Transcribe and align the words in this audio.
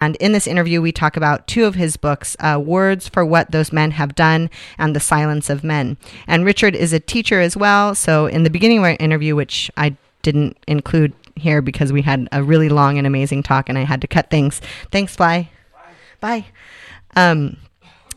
And 0.00 0.16
in 0.16 0.32
this 0.32 0.46
interview, 0.46 0.80
we 0.80 0.92
talk 0.92 1.16
about 1.16 1.46
two 1.46 1.66
of 1.66 1.74
his 1.74 1.96
books 1.96 2.36
uh, 2.40 2.60
Words 2.62 3.08
for 3.08 3.24
What 3.24 3.50
Those 3.50 3.72
Men 3.72 3.92
Have 3.92 4.14
Done 4.14 4.48
and 4.78 4.96
The 4.96 5.00
Silence 5.00 5.50
of 5.50 5.62
Men. 5.62 5.98
And 6.26 6.44
Richard 6.44 6.74
is 6.74 6.92
a 6.92 7.00
teacher 7.00 7.40
as 7.40 7.56
well. 7.56 7.94
So, 7.94 8.26
in 8.26 8.42
the 8.42 8.50
beginning 8.50 8.78
of 8.78 8.84
our 8.84 8.96
interview, 8.98 9.36
which 9.36 9.70
I 9.76 9.96
didn't 10.22 10.56
include 10.66 11.12
here 11.36 11.62
because 11.62 11.92
we 11.92 12.02
had 12.02 12.28
a 12.32 12.42
really 12.42 12.68
long 12.68 12.98
and 12.98 13.06
amazing 13.06 13.42
talk 13.42 13.68
and 13.68 13.78
I 13.78 13.84
had 13.84 14.00
to 14.02 14.06
cut 14.06 14.30
things. 14.30 14.60
Thanks, 14.90 15.16
Fly. 15.16 15.50
Bye. 16.20 16.44
Bye. 17.14 17.20
Um, 17.20 17.56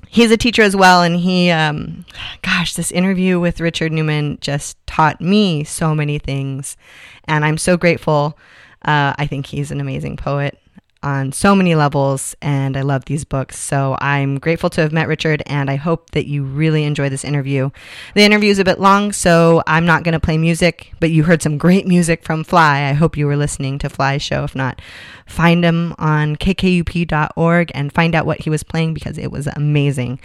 he's 0.08 0.32
a 0.32 0.38
teacher 0.38 0.62
as 0.62 0.76
well. 0.76 1.02
And 1.02 1.18
he, 1.18 1.50
um, 1.50 2.06
gosh, 2.42 2.74
this 2.74 2.92
interview 2.92 3.40
with 3.40 3.60
Richard 3.60 3.92
Newman 3.92 4.38
just 4.42 4.78
taught 4.88 5.22
me 5.22 5.64
so 5.64 5.96
many 5.96 6.20
things. 6.20 6.78
And 7.26 7.44
I'm 7.44 7.58
so 7.58 7.78
grateful. 7.78 8.38
Uh, 8.84 9.14
I 9.18 9.28
think 9.28 9.46
he's 9.46 9.72
an 9.72 9.80
amazing 9.80 10.18
poet 10.18 10.60
on 11.04 11.32
so 11.32 11.56
many 11.56 11.76
levels, 11.76 12.36
and 12.42 12.76
I 12.76 12.82
love 12.82 13.06
these 13.06 13.26
books. 13.26 13.60
So 13.60 13.98
I'm 14.00 14.40
grateful 14.40 14.70
to 14.72 14.82
have 14.82 14.92
met 14.92 15.08
Richard, 15.08 15.44
and 15.46 15.70
I 15.70 15.76
hope 15.76 16.12
that 16.12 16.28
you 16.28 16.44
really 16.44 16.84
enjoy 16.84 17.10
this 17.10 17.24
interview. 17.24 17.70
The 18.16 18.24
interview 18.24 18.50
is 18.50 18.60
a 18.60 18.64
bit 18.64 18.80
long, 18.80 19.12
so 19.12 19.62
I'm 19.68 19.86
not 19.86 20.04
going 20.04 20.14
to 20.14 20.20
play 20.20 20.38
music, 20.38 20.94
but 21.00 21.12
you 21.12 21.24
heard 21.24 21.42
some 21.42 21.58
great 21.58 21.86
music 21.86 22.24
from 22.24 22.44
Fly. 22.44 22.82
I 22.84 22.94
hope 22.94 23.18
you 23.18 23.28
were 23.28 23.38
listening 23.38 23.78
to 23.80 23.90
Fly's 23.90 24.22
show. 24.22 24.44
If 24.44 24.56
not, 24.56 24.82
find 25.28 25.64
him 25.64 25.94
on 25.98 26.36
kkup.org 26.38 27.72
and 27.74 27.94
find 27.94 28.16
out 28.16 28.26
what 28.26 28.42
he 28.42 28.50
was 28.50 28.64
playing 28.64 28.94
because 28.94 29.18
it 29.18 29.32
was 29.32 29.48
amazing. 29.48 30.20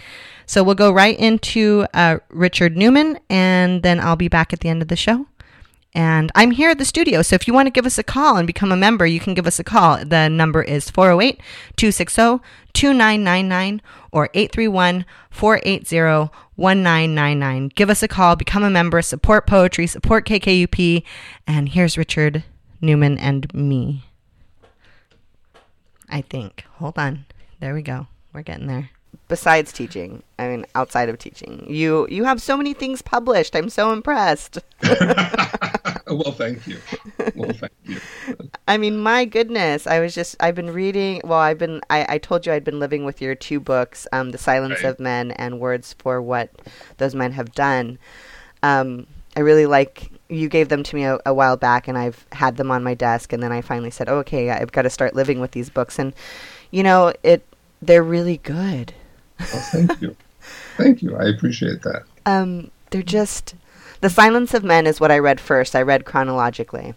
So 0.45 0.63
we'll 0.63 0.75
go 0.75 0.91
right 0.91 1.17
into 1.19 1.85
uh, 1.93 2.19
Richard 2.29 2.75
Newman, 2.75 3.19
and 3.29 3.83
then 3.83 3.99
I'll 3.99 4.15
be 4.15 4.29
back 4.29 4.51
at 4.53 4.61
the 4.61 4.69
end 4.69 4.81
of 4.81 4.87
the 4.87 4.95
show. 4.95 5.27
And 5.93 6.31
I'm 6.35 6.51
here 6.51 6.69
at 6.69 6.77
the 6.77 6.85
studio. 6.85 7.21
So 7.23 7.35
if 7.35 7.47
you 7.47 7.53
want 7.53 7.65
to 7.65 7.71
give 7.71 7.85
us 7.85 7.97
a 7.97 8.03
call 8.03 8.37
and 8.37 8.45
become 8.45 8.71
a 8.71 8.77
member, 8.77 9.05
you 9.05 9.19
can 9.19 9.33
give 9.33 9.47
us 9.47 9.59
a 9.59 9.63
call. 9.63 10.03
The 10.05 10.29
number 10.29 10.61
is 10.61 10.89
408 10.89 11.41
260 11.75 12.45
2999 12.73 13.81
or 14.11 14.29
831 14.33 15.05
480 15.31 16.31
1999. 16.55 17.69
Give 17.69 17.89
us 17.89 18.03
a 18.03 18.07
call, 18.07 18.35
become 18.35 18.63
a 18.63 18.69
member, 18.69 19.01
support 19.01 19.47
poetry, 19.47 19.87
support 19.87 20.27
KKUP. 20.27 21.03
And 21.47 21.69
here's 21.69 21.97
Richard 21.97 22.43
Newman 22.81 23.17
and 23.17 23.51
me. 23.53 24.03
I 26.07 26.21
think. 26.21 26.65
Hold 26.75 26.99
on. 26.99 27.25
There 27.59 27.73
we 27.73 27.81
go. 27.81 28.07
We're 28.31 28.43
getting 28.43 28.67
there 28.67 28.91
besides 29.29 29.71
teaching 29.71 30.21
i 30.37 30.47
mean 30.47 30.65
outside 30.75 31.07
of 31.07 31.17
teaching. 31.17 31.65
You 31.67 32.07
you 32.09 32.25
have 32.25 32.41
so 32.41 32.57
many 32.57 32.73
things 32.73 33.01
published. 33.01 33.55
I'm 33.55 33.69
so 33.69 33.93
impressed. 33.93 34.59
Well 36.09 36.31
thank 36.31 36.65
you. 36.65 36.79
Well 37.35 37.51
thank 37.51 37.71
you. 37.83 37.99
I 38.67 38.77
mean 38.77 38.97
my 38.97 39.25
goodness. 39.25 39.85
I 39.85 39.99
was 39.99 40.15
just 40.15 40.35
i've 40.39 40.55
been 40.55 40.73
reading 40.73 41.21
well 41.23 41.39
i've 41.39 41.59
been 41.59 41.81
i, 41.89 42.15
I 42.15 42.17
told 42.17 42.45
you 42.45 42.53
i'd 42.53 42.63
been 42.63 42.79
living 42.79 43.05
with 43.05 43.21
your 43.21 43.35
two 43.35 43.59
books 43.59 44.07
um, 44.11 44.31
the 44.31 44.37
silence 44.37 44.83
right. 44.83 44.89
of 44.89 44.99
men 44.99 45.31
and 45.31 45.59
words 45.59 45.93
for 45.99 46.21
what 46.21 46.49
those 46.97 47.13
men 47.13 47.33
have 47.33 47.53
done. 47.53 47.99
Um, 48.63 49.05
i 49.37 49.41
really 49.41 49.67
like 49.67 50.11
you 50.29 50.49
gave 50.49 50.69
them 50.69 50.83
to 50.83 50.95
me 50.95 51.03
a, 51.03 51.19
a, 51.25 51.33
while 51.33 51.57
back 51.57 51.87
and 51.87 51.97
i've 51.97 52.25
had 52.31 52.57
them 52.57 52.71
on 52.71 52.83
my 52.83 52.93
desk 52.95 53.31
and 53.31 53.41
then 53.43 53.51
i 53.51 53.61
finally 53.61 53.91
said 53.91 54.09
oh, 54.09 54.17
okay 54.17 54.49
i've 54.49 54.71
got 54.71 54.81
to 54.81 54.89
start 54.89 55.15
living 55.15 55.39
with 55.39 55.51
these 55.51 55.69
books. 55.69 55.99
And 55.99 56.13
you 56.71 56.81
know 56.83 57.13
it 57.23 57.45
they're 57.81 58.03
really 58.03 58.37
good 58.37 58.93
Oh, 59.39 59.69
thank 59.71 60.01
you. 60.01 60.15
thank 60.77 61.01
you. 61.01 61.15
I 61.15 61.25
appreciate 61.25 61.81
that. 61.83 62.03
Um, 62.25 62.71
they're 62.91 63.01
just 63.01 63.55
The 64.01 64.09
Silence 64.09 64.53
of 64.53 64.63
Men 64.63 64.87
is 64.87 64.99
what 64.99 65.11
I 65.11 65.19
read 65.19 65.39
first. 65.39 65.75
I 65.75 65.81
read 65.81 66.05
chronologically. 66.05 66.93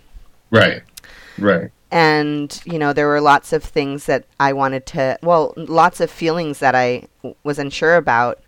Right. 0.50 0.82
Right. 1.38 1.70
And, 1.90 2.58
you 2.64 2.78
know, 2.78 2.94
there 2.94 3.06
were 3.06 3.20
lots 3.20 3.52
of 3.52 3.62
things 3.62 4.06
that 4.06 4.24
I 4.40 4.54
wanted 4.54 4.86
to, 4.86 5.18
well, 5.22 5.52
lots 5.56 6.00
of 6.00 6.10
feelings 6.10 6.58
that 6.60 6.74
I 6.74 7.06
w- 7.18 7.36
was 7.44 7.58
unsure 7.58 7.96
about 7.96 8.40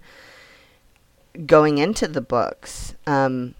going 1.44 1.76
into 1.76 2.08
the 2.08 2.22
books. 2.22 2.94
Um, 3.06 3.54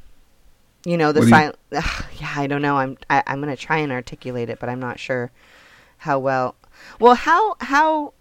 you 0.87 0.97
know, 0.97 1.13
the 1.13 1.27
silence. 1.29 1.59
yeah, 1.71 2.33
I 2.35 2.47
don't 2.47 2.63
know. 2.63 2.79
I'm, 2.79 2.97
I, 3.11 3.19
am 3.19 3.23
i 3.27 3.33
am 3.33 3.43
going 3.43 3.55
to 3.55 3.63
try 3.63 3.79
and 3.79 3.93
articulate 3.93 4.49
it, 4.49 4.59
but 4.59 4.71
I'm 4.71 4.81
not 4.81 4.99
sure 4.99 5.31
how 5.99 6.19
well. 6.19 6.55
Well, 6.99 7.15
how, 7.15 7.57
how, 7.61 8.14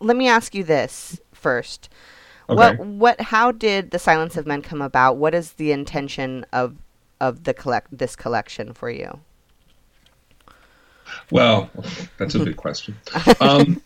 let 0.00 0.16
me 0.16 0.28
ask 0.28 0.54
you 0.54 0.64
this 0.64 1.20
first. 1.32 1.88
Okay. 2.48 2.56
What 2.56 2.78
what 2.80 3.20
how 3.20 3.52
did 3.52 3.90
the 3.90 3.98
Silence 3.98 4.36
of 4.36 4.46
Men 4.46 4.62
come 4.62 4.82
about? 4.82 5.16
What 5.16 5.34
is 5.34 5.52
the 5.52 5.72
intention 5.72 6.44
of 6.52 6.76
of 7.20 7.44
the 7.44 7.54
collect 7.54 7.96
this 7.96 8.16
collection 8.16 8.72
for 8.72 8.90
you? 8.90 9.20
Well, 11.30 11.70
that's 12.18 12.34
a 12.34 12.40
big 12.40 12.56
question. 12.66 12.96
Um, 13.40 13.82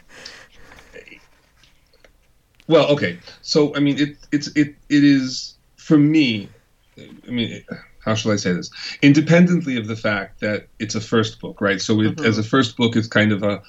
well, 2.67 2.87
okay. 2.89 3.19
So 3.43 3.75
I 3.77 3.81
mean, 3.81 3.99
it 3.99 4.17
it's 4.33 4.49
it 4.49 4.75
it 4.89 5.05
is 5.05 5.57
for 5.77 5.99
me. 5.99 6.49
I 6.99 7.31
mean, 7.31 7.63
how 8.05 8.15
shall 8.15 8.33
I 8.33 8.37
say 8.37 8.53
this? 8.53 8.71
Independently 9.03 9.77
of 9.77 9.87
the 9.87 9.97
fact 9.97 10.41
that 10.41 10.69
it's 10.79 10.95
a 10.95 11.01
first 11.01 11.41
book, 11.41 11.61
right? 11.61 11.81
So 11.81 12.01
it, 12.01 12.17
mm-hmm. 12.17 12.25
as 12.25 12.39
a 12.39 12.43
first 12.43 12.77
book, 12.77 12.97
it's 12.97 13.07
kind 13.07 13.33
of 13.33 13.43
a 13.43 13.63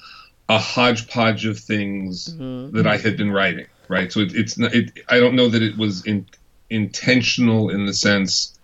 a 0.48 0.58
hodgepodge 0.58 1.44
of 1.44 1.58
things 1.58 2.34
mm-hmm. 2.34 2.76
that 2.76 2.86
I 2.86 2.96
had 2.96 3.16
been 3.16 3.30
writing, 3.30 3.66
right? 3.88 4.10
So 4.12 4.20
it, 4.20 4.34
it's 4.34 4.56
not, 4.56 4.74
it, 4.74 4.98
I 5.08 5.20
don't 5.20 5.34
know 5.34 5.48
that 5.48 5.62
it 5.62 5.76
was 5.76 6.04
in, 6.06 6.26
intentional 6.70 7.68
in 7.70 7.86
the 7.86 7.92
sense. 7.92 8.58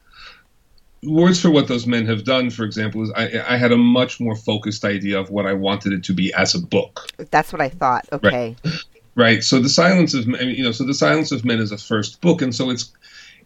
Words 1.02 1.40
for 1.40 1.50
what 1.50 1.68
those 1.68 1.86
men 1.86 2.06
have 2.06 2.24
done, 2.24 2.48
for 2.48 2.64
example, 2.64 3.02
is 3.02 3.12
I, 3.14 3.42
I 3.46 3.56
had 3.58 3.72
a 3.72 3.76
much 3.76 4.18
more 4.18 4.34
focused 4.34 4.84
idea 4.84 5.20
of 5.20 5.28
what 5.28 5.44
I 5.44 5.52
wanted 5.52 5.92
it 5.92 6.04
to 6.04 6.14
be 6.14 6.32
as 6.32 6.54
a 6.54 6.60
book. 6.60 7.06
That's 7.30 7.52
what 7.52 7.60
I 7.60 7.68
thought. 7.68 8.06
Okay. 8.10 8.56
Right. 8.64 8.74
right. 9.14 9.44
So 9.44 9.60
the 9.60 9.68
Silence 9.68 10.14
of 10.14 10.26
Men, 10.26 10.48
you 10.48 10.64
know, 10.64 10.72
so 10.72 10.84
the 10.84 10.94
Silence 10.94 11.30
of 11.30 11.44
Men 11.44 11.58
is 11.58 11.72
a 11.72 11.76
first 11.76 12.22
book, 12.22 12.40
and 12.40 12.54
so 12.54 12.70
it's 12.70 12.90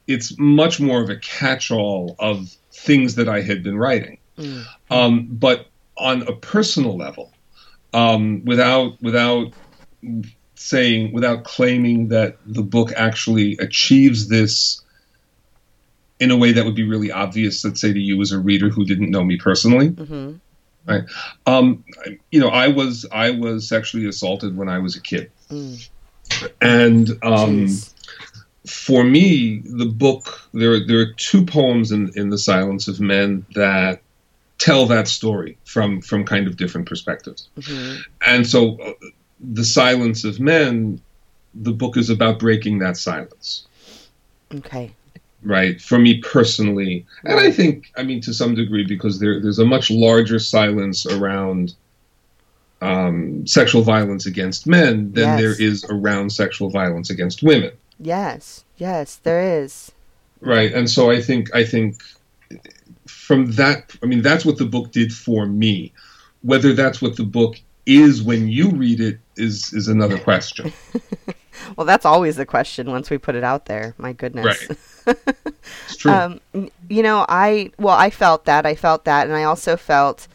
it's 0.07 0.39
much 0.39 0.79
more 0.79 1.03
of 1.03 1.11
a 1.11 1.17
catch-all 1.17 2.15
of 2.21 2.57
things 2.73 3.17
that 3.17 3.29
I 3.29 3.43
had 3.43 3.65
been 3.65 3.77
writing. 3.77 4.19
Mm. 4.39 4.65
Um, 4.91 5.27
but 5.29 5.67
on 5.97 6.23
a 6.23 6.33
personal 6.33 6.97
level, 6.97 7.33
um, 7.93 8.45
without 8.45 9.01
without 9.03 9.53
saying 10.55 11.13
without 11.13 11.45
claiming 11.45 12.09
that 12.09 12.37
the 12.47 12.63
book 12.63 12.93
actually 12.97 13.57
achieves 13.59 14.29
this 14.29 14.83
in 16.21 16.31
a 16.31 16.37
way 16.37 16.53
that 16.53 16.65
would 16.65 16.75
be 16.75 16.87
really 16.87 17.13
obvious 17.13 17.65
let's 17.65 17.81
say 17.81 17.93
to 17.93 18.01
you 18.01 18.21
as 18.21 18.33
a 18.33 18.39
reader 18.39 18.69
who 18.69 18.85
didn't 18.85 19.11
know 19.11 19.25
me 19.25 19.37
personally 19.37 19.91
mm-hmm. 19.91 20.35
right 20.87 21.05
um, 21.47 21.85
you 22.31 22.41
know 22.41 22.49
i 22.49 22.69
was 22.69 23.07
i 23.13 23.31
was 23.31 23.69
sexually 23.69 24.07
assaulted 24.07 24.57
when 24.57 24.69
i 24.69 24.79
was 24.79 24.97
a 24.97 25.01
kid 25.01 25.31
mm. 25.49 25.89
and 26.61 27.11
um, 27.23 27.69
for 28.67 29.05
me 29.05 29.63
the 29.65 29.87
book 29.87 30.49
there 30.53 30.85
there 30.85 31.01
are 31.01 31.13
two 31.17 31.45
poems 31.45 31.93
in 31.93 32.11
in 32.17 32.31
the 32.31 32.39
silence 32.39 32.89
of 32.89 33.01
men 33.01 33.47
that 33.55 34.03
tell 34.59 34.87
that 34.87 35.09
story 35.09 35.57
from 35.65 36.01
from 36.01 36.25
kind 36.25 36.47
of 36.47 36.57
different 36.57 36.89
perspectives. 36.89 37.49
Mm-hmm. 37.57 38.01
And 38.27 38.47
so, 38.47 38.81
uh, 38.81 38.93
the 39.41 39.65
silence 39.65 40.25
of 40.25 40.41
men, 40.41 41.01
the 41.55 41.73
book 41.73 41.97
is 41.97 42.11
about 42.11 42.39
breaking 42.39 42.79
that 42.81 42.97
silence. 42.97 43.67
Okay. 44.55 44.93
Right. 45.43 45.81
For 45.81 45.99
me 45.99 46.19
personally, 46.19 47.07
and 47.25 47.39
I 47.39 47.53
think, 47.53 47.93
I 47.97 48.03
mean, 48.03 48.21
to 48.23 48.35
some 48.35 48.55
degree, 48.55 48.85
because 48.85 49.21
there 49.21 49.41
there's 49.41 49.61
a 49.61 49.65
much 49.65 49.91
larger 49.91 50.39
silence 50.39 51.07
around. 51.07 51.75
Um, 52.81 53.45
sexual 53.45 53.83
violence 53.83 54.25
against 54.25 54.65
men 54.65 55.11
than 55.13 55.25
yes. 55.25 55.41
there 55.41 55.61
is 55.61 55.85
around 55.91 56.31
sexual 56.31 56.71
violence 56.71 57.11
against 57.11 57.43
women. 57.43 57.73
Yes, 57.99 58.65
yes, 58.77 59.17
there 59.17 59.43
is. 59.43 59.91
Right, 60.41 60.73
and 60.73 60.89
so 60.89 61.11
I 61.11 61.21
think 61.21 61.53
I 61.53 61.65
think 61.65 62.01
from 63.09 63.53
that, 63.53 63.95
I 64.03 64.07
mean, 64.07 64.23
that's 64.23 64.45
what 64.45 64.59
the 64.59 64.65
book 64.65 64.93
did 64.93 65.13
for 65.13 65.47
me. 65.47 65.93
Whether 66.43 66.73
that's 66.73 67.03
what 67.03 67.17
the 67.17 67.25
book 67.25 67.61
is 67.87 68.23
when 68.23 68.49
you 68.49 68.71
read 68.71 69.01
it 69.01 69.19
is 69.37 69.73
is 69.73 69.89
another 69.89 70.19
question. 70.29 70.73
well, 71.77 71.87
that's 71.87 72.05
always 72.05 72.37
the 72.37 72.47
question 72.47 72.91
once 72.91 73.11
we 73.11 73.19
put 73.19 73.35
it 73.35 73.45
out 73.45 73.67
there. 73.67 73.95
My 73.99 74.13
goodness. 74.13 74.69
Right. 75.07 75.17
it's 75.87 75.97
true. 75.97 76.13
Um, 76.13 76.41
you 76.89 77.03
know, 77.03 77.25
I 77.29 77.73
well, 77.79 77.97
I 77.97 78.11
felt 78.11 78.45
that. 78.45 78.67
I 78.67 78.75
felt 78.75 79.05
that, 79.07 79.27
and 79.27 79.37
I 79.37 79.45
also 79.45 79.77
felt. 79.77 80.29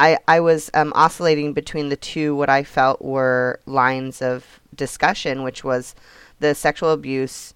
I, 0.00 0.16
I 0.28 0.38
was 0.38 0.70
um, 0.74 0.92
oscillating 0.94 1.54
between 1.54 1.88
the 1.88 1.96
two 1.96 2.36
what 2.36 2.48
I 2.48 2.62
felt 2.62 3.02
were 3.02 3.58
lines 3.66 4.22
of 4.22 4.60
discussion, 4.72 5.42
which 5.42 5.64
was 5.64 5.96
the 6.38 6.54
sexual 6.54 6.92
abuse 6.92 7.52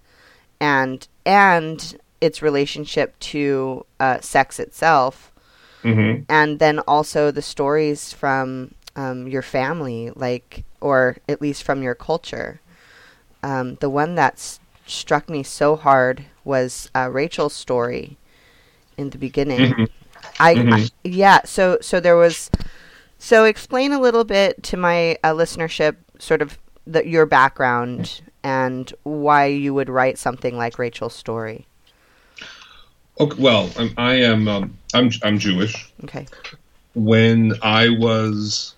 and 0.59 1.07
and 1.25 1.97
its 2.23 2.41
relationship 2.41 3.19
to 3.19 3.85
uh, 3.99 4.19
sex 4.21 4.59
itself, 4.59 5.31
mm-hmm. 5.83 6.23
and 6.29 6.59
then 6.59 6.79
also 6.87 7.31
the 7.31 7.41
stories 7.41 8.13
from 8.15 8.71
um, 8.95 9.27
your 9.27 9.43
family, 9.43 10.11
like 10.15 10.63
or 10.79 11.17
at 11.27 11.41
least 11.41 11.63
from 11.63 11.83
your 11.83 11.95
culture. 11.95 12.59
Um, 13.43 13.75
the 13.83 13.89
one 13.89 14.15
that 14.15 14.33
s- 14.35 14.59
struck 14.87 15.29
me 15.29 15.43
so 15.43 15.75
hard 15.75 16.23
was 16.43 16.89
uh, 16.95 17.09
Rachel's 17.11 17.53
story 17.53 18.15
in 18.95 19.09
the 19.11 19.17
beginning. 19.17 19.73
Mm-hmm. 19.73 19.85
I, 20.39 20.55
mm-hmm. 20.55 20.73
I, 20.73 20.89
yeah, 21.03 21.41
so 21.43 21.77
so 21.81 21.99
there 21.99 22.15
was 22.15 22.49
So, 23.23 23.45
explain 23.45 23.93
a 23.93 24.01
little 24.01 24.25
bit 24.25 24.61
to 24.63 24.75
my 24.75 25.17
uh, 25.23 25.31
listenership, 25.31 25.95
sort 26.19 26.41
of 26.41 26.59
the, 26.85 27.07
your 27.07 27.25
background 27.25 28.21
and 28.43 28.91
why 29.03 29.45
you 29.45 29.73
would 29.73 29.87
write 29.87 30.17
something 30.17 30.57
like 30.57 30.77
Rachel's 30.77 31.15
story. 31.15 31.65
Okay, 33.19 33.41
well, 33.41 33.69
I'm, 33.77 33.93
I 33.97 34.15
am 34.15 34.47
um, 34.47 34.77
I'm 34.93 35.11
I'm 35.23 35.37
Jewish. 35.39 35.91
Okay. 36.03 36.25
When 36.95 37.53
I 37.61 37.89
was, 37.89 38.75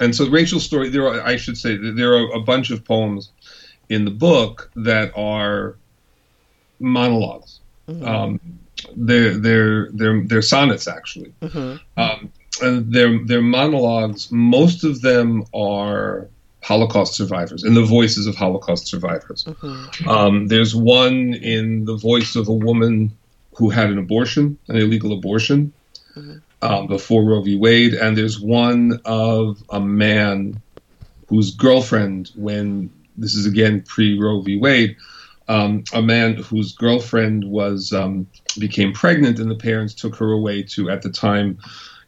and 0.00 0.14
so 0.14 0.28
Rachel's 0.28 0.64
story. 0.64 0.88
There, 0.90 1.06
are, 1.06 1.20
I 1.22 1.36
should 1.36 1.56
say, 1.58 1.76
there 1.76 2.14
are 2.14 2.32
a 2.32 2.40
bunch 2.40 2.70
of 2.70 2.84
poems 2.84 3.30
in 3.88 4.04
the 4.04 4.10
book 4.10 4.70
that 4.76 5.12
are 5.16 5.76
monologues. 6.80 7.60
Mhm. 7.88 8.06
Um, 8.06 8.40
they're 8.96 9.36
they're 9.36 9.90
they're 9.92 10.22
they're 10.22 10.42
sonnets 10.42 10.86
actually. 10.88 11.32
hmm 11.42 11.76
Um, 11.96 12.32
and 12.62 12.92
they're 12.92 13.18
they're 13.24 13.42
monologues. 13.42 14.30
Most 14.30 14.84
of 14.84 15.00
them 15.00 15.44
are 15.54 16.28
Holocaust 16.62 17.14
survivors 17.14 17.62
and 17.64 17.76
the 17.76 17.82
voices 17.84 18.26
of 18.26 18.36
Holocaust 18.36 18.86
survivors. 18.86 19.44
hmm 19.60 20.08
Um, 20.08 20.46
there's 20.48 20.74
one 20.76 21.34
in 21.34 21.84
the 21.84 21.96
voice 21.96 22.36
of 22.36 22.48
a 22.48 22.52
woman 22.52 23.16
who 23.56 23.70
had 23.70 23.90
an 23.90 23.98
abortion, 23.98 24.58
an 24.68 24.76
illegal 24.76 25.12
abortion, 25.12 25.72
Mhm. 26.16 26.40
um, 26.62 26.86
before 26.86 27.24
Roe 27.24 27.40
v. 27.42 27.56
Wade, 27.56 27.94
and 27.94 28.16
there's 28.16 28.40
one 28.40 29.00
of 29.04 29.62
a 29.70 29.80
man 29.80 30.60
whose 31.28 31.52
girlfriend, 31.54 32.30
when 32.34 32.90
this 33.16 33.34
is 33.34 33.46
again 33.46 33.82
pre 33.86 34.18
Roe 34.18 34.40
v. 34.40 34.56
Wade, 34.56 34.96
um, 35.48 35.84
a 35.92 36.00
man 36.02 36.36
whose 36.36 36.72
girlfriend 36.72 37.44
was 37.44 37.92
um, 37.92 38.26
became 38.58 38.92
pregnant, 38.92 39.38
and 39.38 39.50
the 39.50 39.54
parents 39.56 39.94
took 39.94 40.16
her 40.16 40.30
away 40.32 40.62
to 40.62 40.90
at 40.90 41.02
the 41.02 41.10
time. 41.10 41.58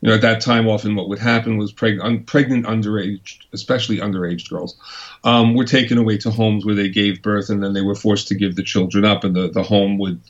You 0.03 0.09
know, 0.11 0.15
at 0.15 0.21
that 0.23 0.41
time, 0.43 0.69
often 0.69 0.95
what 0.95 1.09
would 1.09 1.19
happen 1.19 1.57
was 1.57 1.73
preg- 1.73 2.03
un- 2.03 2.23
pregnant 2.25 2.67
underage, 2.67 3.39
especially 3.55 3.97
underage 3.99 4.49
girls, 4.49 4.77
um, 5.25 5.55
were 5.55 5.65
taken 5.65 5.97
away 5.97 6.19
to 6.19 6.31
homes 6.31 6.65
where 6.67 6.75
they 6.75 6.91
gave 6.91 7.23
birth, 7.23 7.49
and 7.51 7.63
then 7.63 7.73
they 7.73 7.81
were 7.81 7.95
forced 7.95 8.29
to 8.29 8.35
give 8.35 8.57
the 8.57 8.63
children 8.63 9.05
up, 9.05 9.25
and 9.25 9.35
the, 9.35 9.49
the 9.49 9.63
home 9.63 9.97
would 9.99 10.21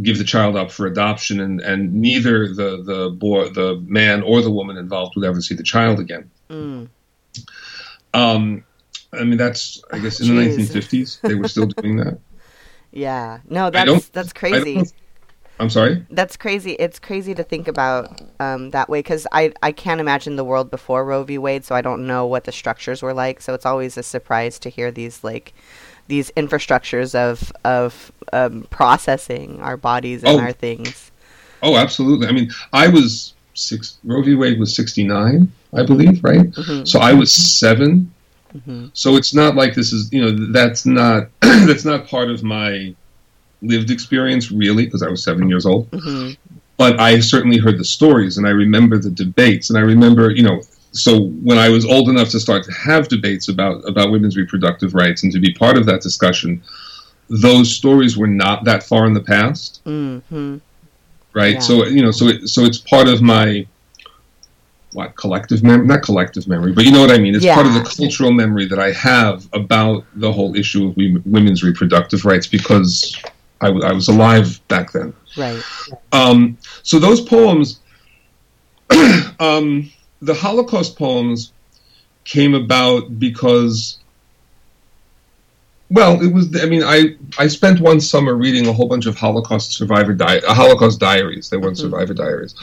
give 0.00 0.18
the 0.18 0.24
child 0.24 0.56
up 0.56 0.70
for 0.70 0.86
adoption, 0.86 1.40
and, 1.40 1.60
and 1.60 1.92
neither 1.92 2.48
the 2.48 2.82
the 2.82 3.10
boy, 3.10 3.48
the 3.50 3.82
man, 3.86 4.22
or 4.22 4.40
the 4.40 4.50
woman 4.50 4.76
involved 4.76 5.14
would 5.16 5.24
ever 5.24 5.40
see 5.40 5.54
the 5.54 5.62
child 5.62 6.00
again. 6.00 6.30
Mm. 6.48 6.88
Um, 8.14 8.64
I 9.12 9.24
mean, 9.24 9.36
that's 9.36 9.82
I 9.92 9.98
guess 9.98 10.20
in 10.20 10.34
the 10.34 10.42
1950s 10.42 11.20
they 11.22 11.34
were 11.34 11.48
still 11.48 11.66
doing 11.66 11.96
that. 11.96 12.18
Yeah. 12.94 13.38
No, 13.48 13.70
that's 13.70 14.10
that's 14.10 14.34
crazy. 14.34 14.82
I'm 15.58 15.70
sorry. 15.70 16.04
That's 16.10 16.36
crazy. 16.36 16.72
It's 16.72 16.98
crazy 16.98 17.34
to 17.34 17.42
think 17.42 17.68
about 17.68 18.20
um, 18.40 18.70
that 18.70 18.88
way 18.88 18.98
because 18.98 19.26
I, 19.32 19.52
I 19.62 19.72
can't 19.72 20.00
imagine 20.00 20.36
the 20.36 20.44
world 20.44 20.70
before 20.70 21.04
Roe 21.04 21.22
v. 21.22 21.38
Wade, 21.38 21.64
so 21.64 21.74
I 21.74 21.82
don't 21.82 22.06
know 22.06 22.26
what 22.26 22.44
the 22.44 22.52
structures 22.52 23.00
were 23.00 23.14
like. 23.14 23.40
So 23.40 23.54
it's 23.54 23.64
always 23.64 23.96
a 23.96 24.02
surprise 24.02 24.58
to 24.60 24.68
hear 24.68 24.90
these 24.90 25.22
like 25.22 25.54
these 26.08 26.30
infrastructures 26.36 27.14
of 27.14 27.52
of 27.64 28.12
um, 28.32 28.66
processing 28.70 29.60
our 29.60 29.76
bodies 29.76 30.22
and 30.24 30.38
Oh. 30.38 30.40
our 30.40 30.52
things. 30.52 31.10
Oh, 31.62 31.76
absolutely. 31.76 32.26
I 32.26 32.32
mean, 32.32 32.50
I 32.72 32.88
was 32.88 33.34
six. 33.54 33.98
Roe 34.04 34.22
v. 34.22 34.34
Wade 34.34 34.58
was 34.58 34.74
69, 34.74 35.50
I 35.74 35.82
believe, 35.84 36.22
right? 36.24 36.50
Mhm. 36.52 36.88
So 36.88 36.98
I 37.00 37.12
was 37.12 37.32
seven. 37.32 38.10
Mhm. 38.56 38.90
So 38.94 39.16
it's 39.16 39.32
not 39.34 39.54
like 39.54 39.74
this 39.74 39.92
is, 39.92 40.12
you 40.12 40.22
know, 40.22 40.52
that's 40.52 40.84
not 40.86 41.28
that's 41.40 41.84
not 41.84 42.06
part 42.08 42.30
of 42.30 42.42
my 42.42 42.94
lived 43.62 43.90
experience 43.90 44.50
really, 44.50 44.84
because 44.86 45.02
I 45.02 45.08
was 45.08 45.22
seven 45.22 45.48
years 45.48 45.64
old. 45.66 45.90
Mhm. 45.92 46.36
But 46.78 46.98
I 47.00 47.20
certainly 47.20 47.58
heard 47.58 47.78
the 47.78 47.84
stories, 47.84 48.38
and 48.38 48.46
I 48.46 48.50
remember 48.50 48.98
the 48.98 49.10
debates, 49.10 49.70
and 49.70 49.78
I 49.78 49.82
remember, 49.82 50.30
you 50.30 50.42
know, 50.42 50.62
so 50.92 51.28
when 51.42 51.58
I 51.58 51.68
was 51.68 51.84
old 51.84 52.08
enough 52.08 52.28
to 52.30 52.40
start 52.40 52.64
to 52.64 52.72
have 52.72 53.08
debates 53.08 53.48
about 53.48 53.82
about 53.88 54.10
women's 54.10 54.36
reproductive 54.36 54.94
rights 54.94 55.22
and 55.22 55.32
to 55.32 55.40
be 55.40 55.52
part 55.52 55.76
of 55.78 55.86
that 55.86 56.00
discussion, 56.02 56.62
those 57.28 57.74
stories 57.74 58.16
were 58.16 58.26
not 58.26 58.64
that 58.64 58.82
far 58.82 59.06
in 59.06 59.14
the 59.14 59.20
past 59.22 59.80
Mhm. 59.86 60.60
right? 61.34 61.54
Yeah. 61.54 61.60
So 61.60 61.86
you 61.86 62.02
know, 62.02 62.10
so 62.10 62.28
it, 62.28 62.48
so 62.48 62.64
it's 62.64 62.78
part 62.78 63.08
of 63.08 63.22
my 63.22 63.66
what 64.92 65.16
collective 65.16 65.62
memory, 65.62 65.86
not 65.86 66.02
collective 66.02 66.46
memory, 66.46 66.72
but 66.72 66.84
you 66.84 66.92
know 66.92 67.00
what 67.00 67.10
I 67.10 67.16
mean. 67.16 67.34
It's 67.34 67.46
part 67.46 67.66
of 67.66 67.72
the 67.72 67.80
cultural 67.80 68.30
memory 68.30 68.66
that 68.66 68.78
I 68.78 68.92
have 68.92 69.48
about 69.54 70.04
the 70.16 70.30
whole 70.30 70.54
issue 70.54 70.88
of 70.88 70.96
we, 70.96 71.16
women's 71.24 71.62
reproductive 71.64 72.26
rights 72.26 72.46
because 72.46 73.16
I, 73.62 73.68
w- 73.68 73.86
I 73.86 73.92
was 73.92 74.08
alive 74.08 74.60
back 74.68 74.92
then. 74.92 75.14
Right. 75.34 75.62
Um, 76.12 76.58
so 76.82 76.98
those 76.98 77.22
poems, 77.22 77.80
um, 79.40 79.90
the 80.22 80.34
Holocaust 80.34 80.96
poems, 80.96 81.52
came 82.24 82.54
about 82.54 83.18
because. 83.18 83.98
Well, 85.90 86.22
it 86.22 86.32
was. 86.32 86.58
I 86.62 86.64
mean, 86.66 86.82
I 86.82 87.16
I 87.36 87.48
spent 87.48 87.80
one 87.80 88.00
summer 88.00 88.34
reading 88.34 88.66
a 88.66 88.72
whole 88.72 88.88
bunch 88.88 89.04
of 89.04 89.14
Holocaust 89.16 89.72
survivor 89.72 90.14
di- 90.14 90.40
uh, 90.40 90.54
Holocaust 90.54 90.98
diaries. 91.00 91.50
They 91.50 91.58
weren't 91.58 91.76
Mhm. 91.76 91.80
survivor 91.80 92.14
diaries. 92.14 92.54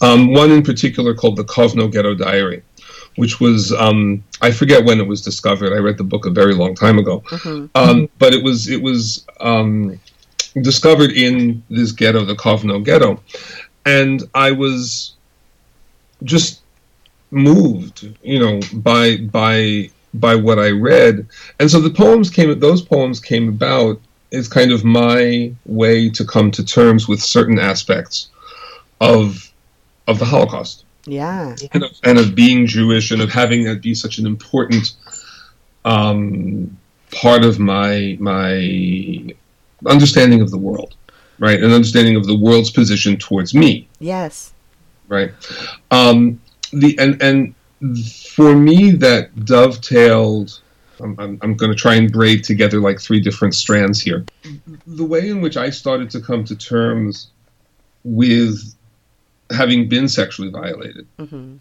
Um, 0.00 0.32
one 0.32 0.50
in 0.50 0.62
particular 0.62 1.14
called 1.14 1.36
the 1.36 1.44
Kovno 1.44 1.92
Ghetto 1.92 2.14
Diary, 2.14 2.62
which 3.14 3.38
was 3.38 3.70
um, 3.72 4.24
I 4.40 4.50
forget 4.50 4.84
when 4.84 4.98
it 4.98 5.06
was 5.06 5.22
discovered. 5.22 5.72
I 5.72 5.76
read 5.78 5.98
the 5.98 6.04
book 6.04 6.26
a 6.26 6.30
very 6.30 6.54
long 6.54 6.74
time 6.74 6.98
ago, 6.98 7.22
Mhm. 7.28 7.70
um, 7.76 8.08
but 8.18 8.34
it 8.34 8.42
was 8.42 8.66
it 8.68 8.82
was 8.82 9.24
um, 9.38 10.00
discovered 10.60 11.12
in 11.12 11.62
this 11.70 11.92
ghetto, 11.92 12.24
the 12.24 12.34
Kovno 12.34 12.82
ghetto, 12.82 13.20
and 13.84 14.20
I 14.34 14.50
was 14.50 15.12
just 16.24 16.60
moved, 17.34 18.08
you 18.22 18.38
know, 18.38 18.60
by 18.72 19.16
by 19.18 19.90
by 20.14 20.34
what 20.36 20.58
I 20.58 20.70
read, 20.70 21.26
and 21.58 21.70
so 21.70 21.80
the 21.80 21.90
poems 21.90 22.30
came. 22.30 22.58
Those 22.60 22.82
poems 22.82 23.20
came 23.20 23.48
about 23.48 24.00
as 24.32 24.48
kind 24.48 24.72
of 24.72 24.84
my 24.84 25.52
way 25.66 26.08
to 26.10 26.24
come 26.24 26.50
to 26.52 26.64
terms 26.64 27.06
with 27.08 27.20
certain 27.22 27.58
aspects 27.58 28.30
of 29.00 29.52
of 30.06 30.18
the 30.18 30.24
Holocaust 30.24 30.84
Yeah. 31.06 31.54
and 31.72 31.82
of, 31.84 31.90
and 32.02 32.18
of 32.18 32.34
being 32.34 32.66
Jewish 32.66 33.10
and 33.10 33.20
of 33.22 33.30
having 33.30 33.64
that 33.64 33.80
be 33.82 33.94
such 33.94 34.18
an 34.18 34.26
important 34.26 34.92
um, 35.84 36.76
part 37.12 37.44
of 37.44 37.58
my 37.58 38.16
my 38.20 39.34
understanding 39.86 40.40
of 40.40 40.50
the 40.50 40.58
world, 40.58 40.94
right? 41.38 41.62
An 41.62 41.72
understanding 41.72 42.16
of 42.16 42.26
the 42.26 42.36
world's 42.36 42.70
position 42.70 43.16
towards 43.16 43.54
me, 43.54 43.88
Yes. 44.00 44.52
right? 45.08 45.30
Um, 45.90 46.40
the 46.80 46.98
and 46.98 47.22
and 47.22 47.54
for 48.34 48.54
me 48.54 48.92
that 48.92 49.44
dovetailed. 49.44 50.60
I'm, 51.00 51.18
I'm, 51.18 51.38
I'm 51.42 51.56
going 51.56 51.72
to 51.72 51.76
try 51.76 51.96
and 51.96 52.10
braid 52.10 52.44
together 52.44 52.78
like 52.78 53.00
three 53.00 53.18
different 53.18 53.56
strands 53.56 54.00
here. 54.00 54.24
The 54.86 55.04
way 55.04 55.28
in 55.28 55.40
which 55.40 55.56
I 55.56 55.70
started 55.70 56.08
to 56.10 56.20
come 56.20 56.44
to 56.44 56.54
terms 56.54 57.32
with 58.04 58.76
having 59.50 59.88
been 59.88 60.08
sexually 60.08 60.50
violated 60.50 61.06
hmm 61.18 61.56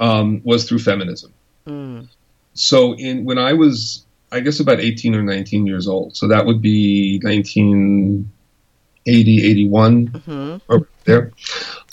um, 0.00 0.40
was 0.44 0.68
through 0.68 0.80
feminism. 0.80 1.32
Mm. 1.66 2.08
So 2.54 2.94
in 2.96 3.24
when 3.24 3.38
I 3.38 3.52
was, 3.52 4.04
I 4.32 4.40
guess 4.40 4.58
about 4.58 4.80
18 4.80 5.14
or 5.14 5.22
19 5.22 5.64
years 5.66 5.86
old, 5.86 6.16
so 6.16 6.26
that 6.28 6.44
would 6.44 6.60
be 6.60 7.20
1980, 7.22 9.50
81, 9.50 10.06
hmm 10.06 10.56
or 10.68 10.88
there. 11.04 11.30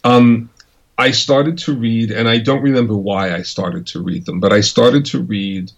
Um, 0.04 0.50
I 1.00 1.12
started 1.12 1.58
to 1.60 1.74
read, 1.74 2.12
and 2.12 2.28
I 2.28 2.40
don't 2.40 2.62
remember 2.62 2.96
why 2.96 3.34
I 3.34 3.42
started 3.42 3.88
to 3.88 4.04
read 4.04 4.26
them, 4.26 4.42
but 4.42 4.52
I 4.52 4.60
started 4.60 5.06
to 5.06 5.24
read 5.24 5.72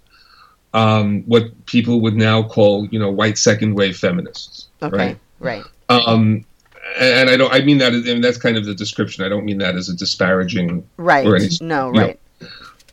um, 0.74 1.22
what 1.28 1.68
people 1.68 2.02
would 2.02 2.16
now 2.16 2.42
call, 2.42 2.88
you 2.88 2.98
know, 2.98 3.12
white 3.12 3.38
second 3.38 3.76
wave 3.76 3.96
feminists. 3.98 4.68
Okay. 4.82 4.98
Right. 4.98 5.18
Right. 5.40 5.64
Um, 5.90 6.44
and, 7.00 7.30
I 7.30 7.38
don't. 7.38 7.54
I 7.54 7.62
mean 7.62 7.78
that. 7.78 7.94
I 7.94 7.98
mean 7.98 8.22
that's 8.22 8.38
kind 8.38 8.58
of 8.58 8.66
the 8.66 8.74
description. 8.74 9.24
I 9.24 9.30
don't 9.30 9.46
mean 9.46 9.60
that 9.60 9.76
as 9.76 9.90
a 9.90 9.96
disparaging 9.96 10.88
Right. 10.98 11.26
Or 11.28 11.36
any- 11.36 11.50
no. 11.62 11.92
know, 11.92 12.02
Right. 12.02 12.20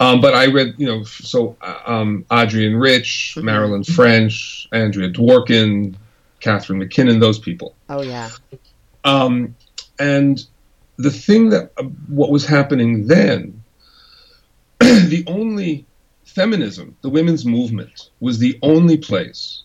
Um, 0.00 0.20
but 0.20 0.35
I 0.35 0.47
read, 0.47 0.75
you 0.76 0.87
know, 0.87 1.02
so 1.04 1.56
uh, 1.62 1.78
um, 1.87 2.25
Adrienne 2.30 2.76
Rich, 2.76 3.35
Mhm. 3.37 3.42
Marilyn 3.44 3.85
French, 3.85 4.68
Andrea 4.70 5.11
Dworkin, 5.11 5.94
Catharine 6.40 6.78
MacKinnon, 6.78 7.18
those 7.20 7.38
people. 7.38 7.75
Oh 7.88 8.02
yeah. 8.02 8.28
Um, 9.04 9.56
and 9.99 10.44
the 10.98 11.10
thing 11.10 11.50
that, 11.50 11.72
uh, 11.78 11.84
what 12.08 12.30
was 12.30 12.44
happening 12.44 13.06
then, 13.06 13.62
the 14.80 15.24
only 15.26 15.86
feminism, 16.24 16.96
the 17.02 17.08
women's 17.08 17.44
movement, 17.46 18.10
was 18.20 18.38
the 18.38 18.58
only 18.62 18.96
place 18.96 19.62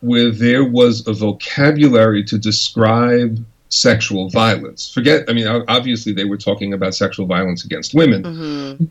where 0.00 0.30
there 0.30 0.64
was 0.64 1.06
a 1.08 1.12
vocabulary 1.12 2.22
to 2.24 2.38
describe 2.38 3.44
sexual 3.70 4.30
violence. 4.30 4.90
Forget, 4.92 5.28
I 5.28 5.32
mean, 5.32 5.46
obviously 5.68 6.12
they 6.12 6.24
were 6.24 6.36
talking 6.36 6.72
about 6.72 6.94
sexual 6.94 7.26
violence 7.26 7.64
against 7.64 7.94
women, 7.94 8.24
hmm 8.24 8.84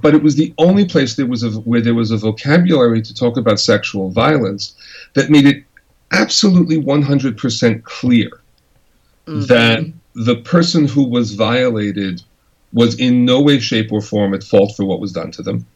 but 0.00 0.14
it 0.14 0.22
was 0.22 0.36
the 0.36 0.54
only 0.56 0.86
place 0.86 1.16
there 1.16 1.26
was 1.26 1.42
a, 1.42 1.50
where 1.50 1.82
there 1.82 1.94
was 1.94 2.12
a 2.12 2.16
vocabulary 2.16 3.02
to 3.02 3.12
talk 3.12 3.36
about 3.36 3.60
sexual 3.60 4.08
violence 4.10 4.74
that 5.12 5.28
made 5.28 5.44
it 5.44 5.64
absolutely 6.12 6.80
100% 6.80 7.82
clear 7.82 8.30
Mm-hmm. 9.26 9.46
that 9.46 9.92
the 10.14 10.36
person 10.36 10.86
who 10.86 11.04
was 11.04 11.34
violated 11.34 12.22
was 12.72 12.98
in 12.98 13.24
no 13.24 13.40
way, 13.40 13.58
shape, 13.58 13.92
or 13.92 14.00
form 14.00 14.34
at 14.34 14.42
fault 14.42 14.74
for 14.76 14.84
what 14.84 15.00
was 15.00 15.12
done 15.12 15.30
to 15.32 15.42
them. 15.42 15.66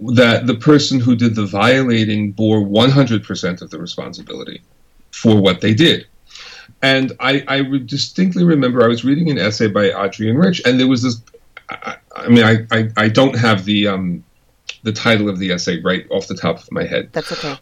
That 0.00 0.46
the 0.46 0.54
person 0.54 1.00
who 1.00 1.16
did 1.16 1.34
the 1.34 1.46
violating 1.46 2.32
bore 2.32 2.60
100% 2.60 3.62
of 3.62 3.70
the 3.70 3.78
responsibility 3.78 4.62
for 5.10 5.40
what 5.40 5.60
they 5.60 5.74
did. 5.74 6.06
And 6.82 7.12
I, 7.18 7.44
I 7.48 7.62
distinctly 7.84 8.44
remember 8.44 8.84
I 8.84 8.88
was 8.88 9.04
reading 9.04 9.30
an 9.30 9.38
essay 9.38 9.66
by 9.66 9.90
Adrienne 9.90 10.36
Rich, 10.36 10.62
and 10.64 10.78
there 10.78 10.86
was 10.86 11.02
this. 11.02 11.20
I, 11.68 11.96
I 12.14 12.28
mean, 12.28 12.44
I, 12.44 12.66
I, 12.70 12.88
I, 12.96 13.08
don't 13.08 13.36
have 13.36 13.64
the 13.64 13.88
um, 13.88 14.24
the 14.84 14.92
title 14.92 15.28
of 15.28 15.38
the 15.38 15.50
essay 15.50 15.80
right 15.80 16.06
off 16.10 16.28
the 16.28 16.36
top 16.36 16.58
of 16.58 16.70
my 16.70 16.84
head. 16.84 17.10
That's 17.12 17.32
okay. 17.32 17.58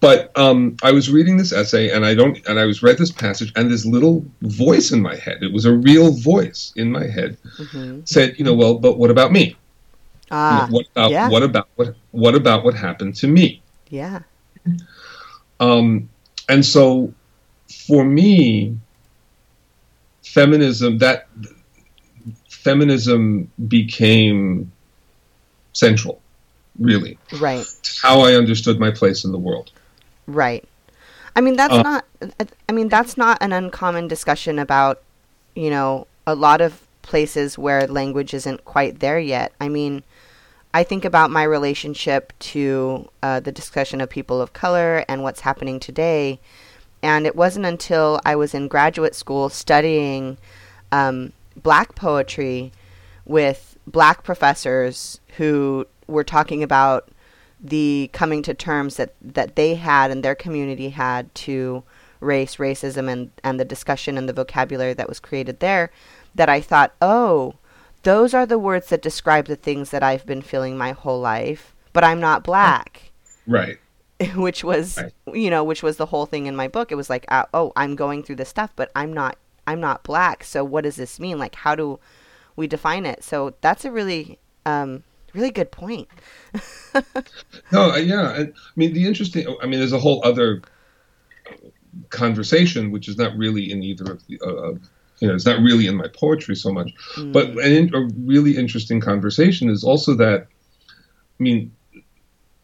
But 0.00 0.36
um, 0.38 0.76
I 0.82 0.92
was 0.92 1.10
reading 1.10 1.36
this 1.36 1.52
essay, 1.52 1.90
and 1.90 2.06
I 2.06 2.14
don't, 2.14 2.38
and 2.46 2.58
I 2.58 2.66
was 2.66 2.82
read 2.82 2.98
this 2.98 3.10
passage, 3.10 3.52
and 3.56 3.70
this 3.70 3.84
little 3.84 4.24
voice 4.42 4.92
in 4.92 5.02
my 5.02 5.16
head. 5.16 5.42
It 5.42 5.52
was 5.52 5.64
a 5.64 5.72
real 5.72 6.12
voice 6.12 6.72
in 6.76 6.92
my 6.92 7.06
head. 7.06 7.36
Mm-hmm. 7.58 8.00
Said, 8.04 8.38
you 8.38 8.44
know, 8.44 8.54
well, 8.54 8.78
but 8.78 8.98
what 8.98 9.10
about 9.10 9.32
me? 9.32 9.56
Ah, 10.30 10.66
you 10.66 10.70
know, 10.70 10.76
what 10.76 10.86
about 10.92 11.10
yeah. 11.10 11.28
what 11.28 11.42
about 11.42 11.68
what 11.76 11.94
what 12.12 12.34
about 12.34 12.64
what 12.64 12.74
happened 12.74 13.16
to 13.16 13.26
me? 13.26 13.62
Yeah. 13.88 14.20
Um, 15.58 16.08
and 16.48 16.64
so 16.64 17.12
for 17.86 18.04
me, 18.04 18.76
feminism 20.22 20.98
that 20.98 21.28
feminism 22.48 23.50
became 23.68 24.70
central, 25.72 26.20
really. 26.78 27.18
Right. 27.40 27.66
How 28.02 28.20
I 28.20 28.34
understood 28.34 28.78
my 28.78 28.90
place 28.90 29.24
in 29.24 29.32
the 29.32 29.38
world. 29.38 29.72
Right. 30.28 30.64
I 31.34 31.40
mean 31.40 31.56
that's 31.56 31.74
uh, 31.74 31.82
not 31.82 32.04
I 32.68 32.72
mean 32.72 32.88
that's 32.88 33.16
not 33.16 33.38
an 33.40 33.52
uncommon 33.52 34.06
discussion 34.06 34.58
about, 34.60 35.02
you 35.56 35.70
know, 35.70 36.06
a 36.26 36.36
lot 36.36 36.60
of 36.60 36.86
places 37.02 37.58
where 37.58 37.86
language 37.86 38.34
isn't 38.34 38.64
quite 38.64 39.00
there 39.00 39.18
yet. 39.18 39.52
I 39.60 39.68
mean, 39.68 40.04
I 40.74 40.84
think 40.84 41.04
about 41.04 41.30
my 41.30 41.42
relationship 41.42 42.32
to 42.40 43.08
uh, 43.22 43.40
the 43.40 43.50
discussion 43.50 44.00
of 44.00 44.10
people 44.10 44.40
of 44.40 44.52
color 44.52 45.04
and 45.08 45.22
what's 45.22 45.40
happening 45.40 45.80
today 45.80 46.38
and 47.02 47.26
it 47.26 47.36
wasn't 47.36 47.66
until 47.66 48.20
I 48.24 48.36
was 48.36 48.54
in 48.54 48.68
graduate 48.68 49.14
school 49.14 49.48
studying 49.48 50.38
um, 50.90 51.32
black 51.62 51.94
poetry 51.94 52.72
with 53.24 53.78
black 53.86 54.24
professors 54.24 55.20
who 55.36 55.86
were 56.06 56.24
talking 56.24 56.62
about 56.62 57.08
the 57.60 58.10
coming 58.12 58.42
to 58.42 58.54
terms 58.54 58.96
that, 58.96 59.14
that 59.20 59.56
they 59.56 59.74
had 59.74 60.10
and 60.10 60.22
their 60.22 60.34
community 60.34 60.90
had 60.90 61.34
to 61.34 61.82
race, 62.20 62.56
racism, 62.56 63.10
and, 63.10 63.30
and 63.44 63.58
the 63.58 63.64
discussion 63.64 64.18
and 64.18 64.28
the 64.28 64.32
vocabulary 64.32 64.94
that 64.94 65.08
was 65.08 65.20
created 65.20 65.60
there, 65.60 65.90
that 66.34 66.48
I 66.48 66.60
thought, 66.60 66.94
oh, 67.00 67.54
those 68.02 68.34
are 68.34 68.46
the 68.46 68.58
words 68.58 68.88
that 68.88 69.02
describe 69.02 69.46
the 69.46 69.56
things 69.56 69.90
that 69.90 70.02
I've 70.02 70.26
been 70.26 70.42
feeling 70.42 70.76
my 70.76 70.92
whole 70.92 71.20
life, 71.20 71.74
but 71.92 72.04
I'm 72.04 72.20
not 72.20 72.44
black. 72.44 73.10
Right. 73.46 73.78
which 74.34 74.64
was 74.64 74.98
right. 74.98 75.12
you 75.32 75.48
know 75.48 75.62
which 75.62 75.82
was 75.82 75.96
the 75.96 76.06
whole 76.06 76.26
thing 76.26 76.46
in 76.46 76.56
my 76.56 76.66
book 76.66 76.90
it 76.90 76.96
was 76.96 77.08
like 77.08 77.24
uh, 77.28 77.44
oh 77.54 77.72
i'm 77.76 77.94
going 77.94 78.20
through 78.22 78.34
this 78.34 78.48
stuff 78.48 78.72
but 78.74 78.90
i'm 78.96 79.12
not 79.12 79.38
i'm 79.66 79.80
not 79.80 80.02
black 80.02 80.42
so 80.42 80.64
what 80.64 80.82
does 80.82 80.96
this 80.96 81.20
mean 81.20 81.38
like 81.38 81.54
how 81.54 81.76
do 81.76 82.00
we 82.56 82.66
define 82.66 83.06
it 83.06 83.22
so 83.22 83.54
that's 83.60 83.84
a 83.84 83.92
really 83.92 84.36
um 84.66 85.04
really 85.34 85.50
good 85.50 85.70
point 85.70 86.08
no 87.72 87.94
yeah 87.96 88.28
I, 88.28 88.40
I 88.40 88.52
mean 88.76 88.92
the 88.92 89.06
interesting 89.06 89.46
i 89.62 89.66
mean 89.66 89.78
there's 89.78 89.92
a 89.92 89.98
whole 89.98 90.24
other 90.24 90.62
conversation 92.10 92.90
which 92.90 93.08
is 93.08 93.16
not 93.16 93.36
really 93.36 93.70
in 93.70 93.82
either 93.82 94.12
of 94.12 94.26
the 94.26 94.40
uh, 94.40 94.78
you 95.18 95.28
know 95.28 95.34
it's 95.34 95.46
not 95.46 95.60
really 95.60 95.86
in 95.86 95.96
my 95.96 96.08
poetry 96.08 96.54
so 96.54 96.72
much 96.72 96.92
mm. 97.16 97.32
but 97.32 97.50
an, 97.58 97.94
a 97.94 98.08
really 98.24 98.56
interesting 98.56 99.00
conversation 99.00 99.68
is 99.68 99.84
also 99.84 100.14
that 100.14 100.46
i 101.38 101.42
mean 101.42 101.72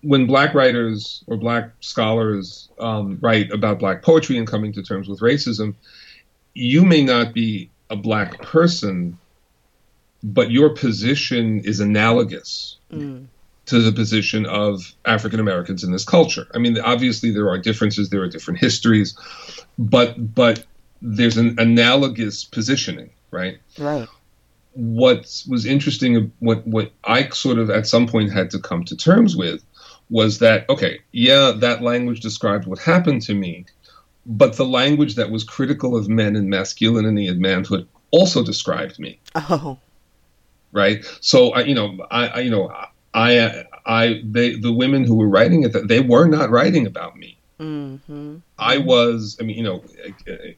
when 0.04 0.26
black 0.26 0.54
writers 0.54 1.25
or 1.26 1.37
black 1.37 1.71
scholars 1.80 2.68
um, 2.78 3.18
write 3.21 3.50
about 3.50 3.78
black 3.78 4.02
poetry 4.02 4.37
and 4.37 4.47
coming 4.47 4.73
to 4.73 4.83
terms 4.83 5.09
with 5.09 5.21
racism, 5.21 5.75
you 6.52 6.85
may 6.85 7.02
not 7.02 7.33
be 7.33 7.71
a 7.90 7.97
black 7.97 8.40
person, 8.42 9.18
but 10.25 10.50
your 10.50 10.71
position 10.71 11.61
is 11.61 11.81
analogous 11.81 12.78
mm. 12.90 13.26
to 13.66 13.81
the 13.81 13.93
position 13.93 14.47
of 14.47 14.95
African 15.04 15.38
Americans 15.38 15.85
in 15.85 15.93
this 15.93 16.04
culture. 16.04 16.47
I 16.54 16.59
mean, 16.59 16.81
obviously 16.81 17.31
there 17.31 17.50
are 17.50 17.59
differences, 17.59 18.09
there 18.09 18.23
are 18.23 18.28
different 18.28 18.59
histories, 18.59 19.16
but 19.78 20.35
but 20.35 20.64
there's 21.02 21.37
an 21.37 21.57
analogous 21.59 22.43
positioning, 22.43 23.11
right? 23.31 23.59
Right. 23.78 24.09
What 24.73 25.45
was 25.47 25.66
interesting, 25.66 26.33
what 26.38 26.66
what 26.66 26.93
I 27.04 27.28
sort 27.28 27.59
of 27.59 27.69
at 27.69 27.87
some 27.87 28.09
point 28.09 28.33
had 28.33 28.50
to 28.52 28.59
come 28.59 28.85
to 28.87 28.97
terms 28.97 29.37
with 29.37 29.62
was 30.09 30.38
that 30.38 30.69
okay, 30.71 31.00
yeah, 31.12 31.52
that 31.59 31.83
language 31.83 32.21
described 32.21 32.66
what 32.66 32.78
happened 32.78 33.21
to 33.23 33.35
me, 33.35 33.66
but 34.25 34.57
the 34.57 34.64
language 34.64 35.16
that 35.16 35.31
was 35.31 35.45
critical 35.45 35.95
of 35.95 36.09
men 36.09 36.35
and 36.35 36.49
masculinity 36.49 37.28
and 37.28 37.40
manhood 37.40 37.87
also 38.11 38.43
described 38.43 38.99
me. 38.99 39.19
Oh, 39.35 39.78
right. 40.75 41.02
So 41.21 41.52
I, 41.52 41.62
you 41.62 41.75
know, 41.75 42.07
I, 42.11 42.26
I 42.26 42.40
you 42.40 42.50
know, 42.50 42.71
I, 43.14 43.64
I, 43.87 44.21
they, 44.25 44.57
the 44.57 44.73
women 44.73 45.04
who 45.04 45.14
were 45.14 45.28
writing 45.28 45.62
it, 45.62 45.88
they 45.88 46.00
were 46.00 46.26
not 46.26 46.50
writing 46.50 46.87
about 46.87 47.16
me. 47.16 47.38
Mm-hmm. 47.59 48.38
I 48.59 48.78
was, 48.78 49.38
I 49.40 49.45
mean, 49.45 49.57
you 49.57 49.62
know, 49.62 49.85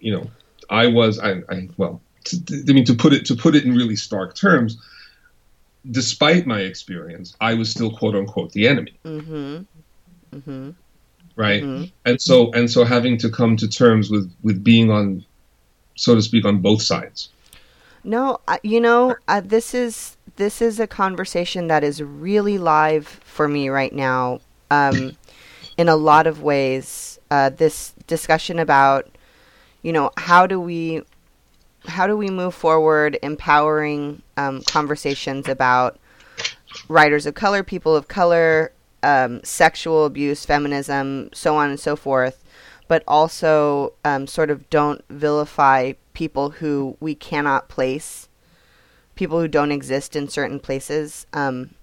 you 0.00 0.12
know, 0.12 0.30
I 0.68 0.88
was, 0.88 1.20
I, 1.20 1.42
I 1.48 1.68
well, 1.76 2.00
to, 2.24 2.64
I 2.68 2.72
mean, 2.72 2.84
to 2.86 2.94
put 2.94 3.12
it 3.12 3.26
to 3.26 3.36
put 3.36 3.54
it 3.54 3.64
in 3.64 3.76
really 3.76 3.96
stark 3.96 4.34
terms, 4.34 4.78
despite 5.88 6.46
my 6.46 6.60
experience, 6.60 7.36
I 7.40 7.54
was 7.54 7.70
still 7.70 7.94
quote 7.96 8.16
unquote 8.16 8.52
the 8.52 8.66
enemy. 8.66 8.98
Mm-hmm. 9.04 9.58
Mm-hmm. 10.34 10.70
Right, 11.36 11.62
mm-hmm. 11.62 11.84
and 12.06 12.20
so 12.20 12.50
and 12.52 12.70
so 12.70 12.84
having 12.84 13.18
to 13.18 13.28
come 13.28 13.58
to 13.58 13.68
terms 13.68 14.10
with 14.10 14.32
with 14.42 14.64
being 14.64 14.90
on, 14.90 15.24
so 15.94 16.14
to 16.14 16.22
speak, 16.22 16.46
on 16.46 16.62
both 16.62 16.80
sides. 16.80 17.28
No, 18.06 18.38
you 18.62 18.80
know, 18.80 19.16
uh, 19.26 19.40
this 19.40 19.74
is 19.74 20.16
this 20.36 20.62
is 20.62 20.78
a 20.78 20.86
conversation 20.86 21.66
that 21.66 21.82
is 21.82 22.00
really 22.00 22.56
live 22.56 23.08
for 23.08 23.48
me 23.48 23.68
right 23.68 23.92
now. 23.92 24.38
Um, 24.70 25.16
in 25.76 25.88
a 25.88 25.96
lot 25.96 26.28
of 26.28 26.40
ways, 26.40 27.18
uh, 27.32 27.50
this 27.50 27.94
discussion 28.06 28.60
about, 28.60 29.08
you 29.82 29.92
know, 29.92 30.12
how 30.18 30.46
do 30.46 30.60
we 30.60 31.02
how 31.86 32.06
do 32.06 32.16
we 32.16 32.30
move 32.30 32.54
forward 32.54 33.18
empowering 33.24 34.22
um, 34.36 34.62
conversations 34.62 35.48
about 35.48 35.98
writers 36.88 37.26
of 37.26 37.34
color, 37.34 37.64
people 37.64 37.96
of 37.96 38.06
color, 38.06 38.70
um, 39.02 39.42
sexual 39.42 40.04
abuse, 40.04 40.44
feminism, 40.44 41.28
so 41.32 41.56
on 41.56 41.70
and 41.70 41.80
so 41.80 41.96
forth, 41.96 42.44
but 42.86 43.02
also 43.08 43.94
um, 44.04 44.28
sort 44.28 44.48
of 44.48 44.70
don't 44.70 45.04
vilify 45.08 45.92
people 46.16 46.48
who 46.48 46.96
we 46.98 47.14
cannot 47.14 47.68
place, 47.68 48.30
people 49.16 49.38
who 49.38 49.46
don't 49.46 49.70
exist 49.70 50.16
in 50.16 50.26
certain 50.30 50.58
places. 50.58 51.26
Um, 51.34 51.74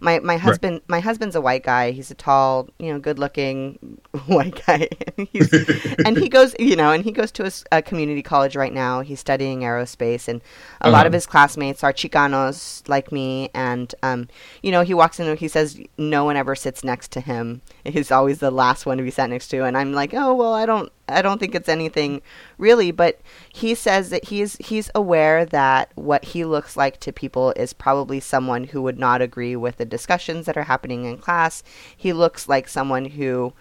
my 0.00 0.18
my 0.20 0.38
husband 0.38 0.76
right. 0.76 0.88
my 0.88 1.00
husband's 1.00 1.36
a 1.36 1.42
white 1.42 1.62
guy. 1.62 1.90
He's 1.90 2.10
a 2.10 2.14
tall, 2.14 2.70
you 2.78 2.90
know, 2.90 2.98
good 2.98 3.18
looking 3.18 4.00
white 4.26 4.64
guy. 4.66 4.88
and 6.06 6.16
he 6.16 6.30
goes, 6.30 6.56
you 6.58 6.74
know, 6.74 6.90
and 6.90 7.04
he 7.04 7.12
goes 7.12 7.30
to 7.32 7.46
a, 7.46 7.52
a, 7.70 7.82
community 7.82 8.22
college 8.22 8.56
right 8.56 8.72
now. 8.72 9.02
He's 9.02 9.20
studying 9.20 9.60
aerospace, 9.60 10.26
and 10.26 10.40
a 10.80 10.86
uh-huh. 10.86 10.92
lot 10.92 11.06
of 11.06 11.12
his 11.12 11.26
classmates 11.26 11.84
are 11.84 11.92
Chicanos 11.92 12.88
like 12.88 13.12
me. 13.12 13.50
And 13.52 13.94
um, 14.02 14.28
you 14.62 14.72
know, 14.72 14.80
he 14.80 14.94
walks 14.94 15.20
in 15.20 15.28
and 15.28 15.38
he 15.38 15.48
says 15.48 15.78
no 15.98 16.24
one 16.24 16.36
ever 16.36 16.54
sits 16.54 16.82
next 16.82 17.12
to 17.12 17.20
him. 17.20 17.60
He's 17.84 18.10
always 18.10 18.38
the 18.38 18.50
last 18.50 18.86
one 18.86 18.96
to 18.96 19.04
be 19.04 19.10
sat 19.10 19.28
next 19.28 19.48
to. 19.48 19.64
And 19.64 19.76
I'm 19.76 19.92
like, 19.92 20.14
oh 20.14 20.34
well, 20.34 20.54
I 20.54 20.64
don't 20.64 20.90
I 21.08 21.20
don't 21.20 21.38
think 21.38 21.54
it's 21.54 21.68
anything 21.68 22.22
really, 22.58 22.90
but 22.90 23.20
he 23.52 23.74
says 23.74 24.10
that 24.10 24.26
he's 24.26 24.56
he's 24.56 24.90
aware 24.94 25.44
that 25.44 25.90
what 25.94 26.26
he 26.26 26.44
looks 26.44 26.76
like 26.76 27.00
to 27.00 27.12
people 27.12 27.52
is 27.56 27.72
probably 27.72 28.20
someone 28.20 28.64
who 28.64 28.82
would 28.82 28.98
not 28.98 29.20
agree 29.20 29.56
with 29.56 29.76
the 29.76 29.84
discussions 29.84 30.46
that 30.46 30.56
are 30.56 30.64
happening 30.64 31.04
in 31.04 31.18
class. 31.18 31.62
He 31.96 32.12
looks 32.12 32.48
like 32.48 32.68
someone 32.68 33.06
who 33.06 33.52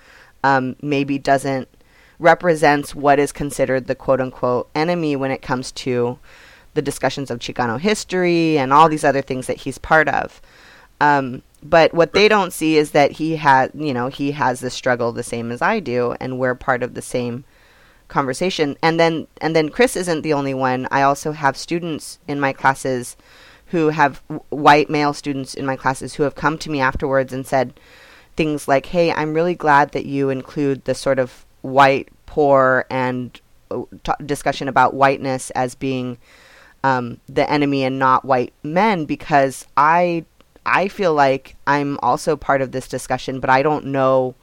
um, 0.43 0.75
maybe 0.81 1.17
doesn't 1.17 1.67
represents 2.19 2.93
what 2.93 3.17
is 3.17 3.31
considered 3.31 3.87
the 3.87 3.95
quote 3.95 4.21
unquote 4.21 4.69
enemy 4.75 5.15
when 5.15 5.31
it 5.31 5.41
comes 5.41 5.71
to 5.71 6.19
the 6.73 6.81
discussions 6.81 7.31
of 7.31 7.39
Chicano 7.39 7.79
history 7.79 8.57
and 8.57 8.71
all 8.71 8.87
these 8.87 9.03
other 9.03 9.21
things 9.21 9.47
that 9.47 9.57
he's 9.57 9.77
part 9.77 10.07
of. 10.07 10.41
Um, 11.01 11.41
but 11.63 11.93
what 11.93 12.13
they 12.13 12.27
don't 12.27 12.53
see 12.53 12.77
is 12.77 12.91
that 12.91 13.11
he 13.13 13.35
has 13.35 13.69
you 13.73 13.93
know 13.93 14.07
he 14.07 14.31
has 14.31 14.59
this 14.59 14.73
struggle 14.73 15.11
the 15.11 15.23
same 15.23 15.51
as 15.51 15.61
i 15.61 15.79
do 15.79 16.15
and 16.19 16.39
we're 16.39 16.55
part 16.55 16.81
of 16.83 16.93
the 16.93 17.01
same 17.01 17.43
conversation. 18.11 18.77
And 18.83 18.99
then 18.99 19.25
and 19.39 19.55
then 19.55 19.69
chris 19.69 19.95
isn't 19.95 20.21
the 20.21 20.33
only 20.33 20.53
one. 20.53 20.87
I 20.91 21.01
also 21.01 21.31
have 21.31 21.57
students 21.57 22.19
in 22.27 22.39
my 22.39 22.53
classes 22.53 23.17
who 23.67 23.89
have 23.89 24.21
w- 24.27 24.43
white 24.49 24.89
male 24.89 25.13
students 25.13 25.55
in 25.55 25.65
my 25.65 25.77
classes 25.77 26.13
who 26.13 26.23
have 26.23 26.35
come 26.35 26.59
to 26.59 26.69
me 26.69 26.79
afterwards 26.79 27.33
and 27.33 27.47
said 27.47 27.79
things 28.35 28.67
like 28.67 28.87
hey 28.87 29.11
i'm 29.11 29.33
really 29.33 29.55
glad 29.55 29.91
that 29.91 30.05
you 30.05 30.29
include 30.29 30.83
the 30.85 30.95
sort 30.95 31.19
of 31.19 31.45
white 31.61 32.07
poor 32.25 32.85
and 32.89 33.41
uh, 33.69 33.81
t- 34.03 34.25
discussion 34.25 34.67
about 34.67 34.93
whiteness 34.93 35.49
as 35.51 35.75
being 35.75 36.17
um, 36.83 37.19
the 37.27 37.49
enemy 37.49 37.83
and 37.83 37.99
not 37.99 38.25
white 38.25 38.53
men 38.63 39.05
because 39.05 39.67
I 39.77 40.25
I 40.65 40.87
feel 40.87 41.13
like 41.13 41.55
I'm 41.65 41.97
also 42.01 42.35
part 42.35 42.61
of 42.61 42.71
this 42.71 42.87
discussion, 42.87 43.39
but 43.39 43.49
I 43.49 43.63
don't 43.63 43.85
know 43.85 44.35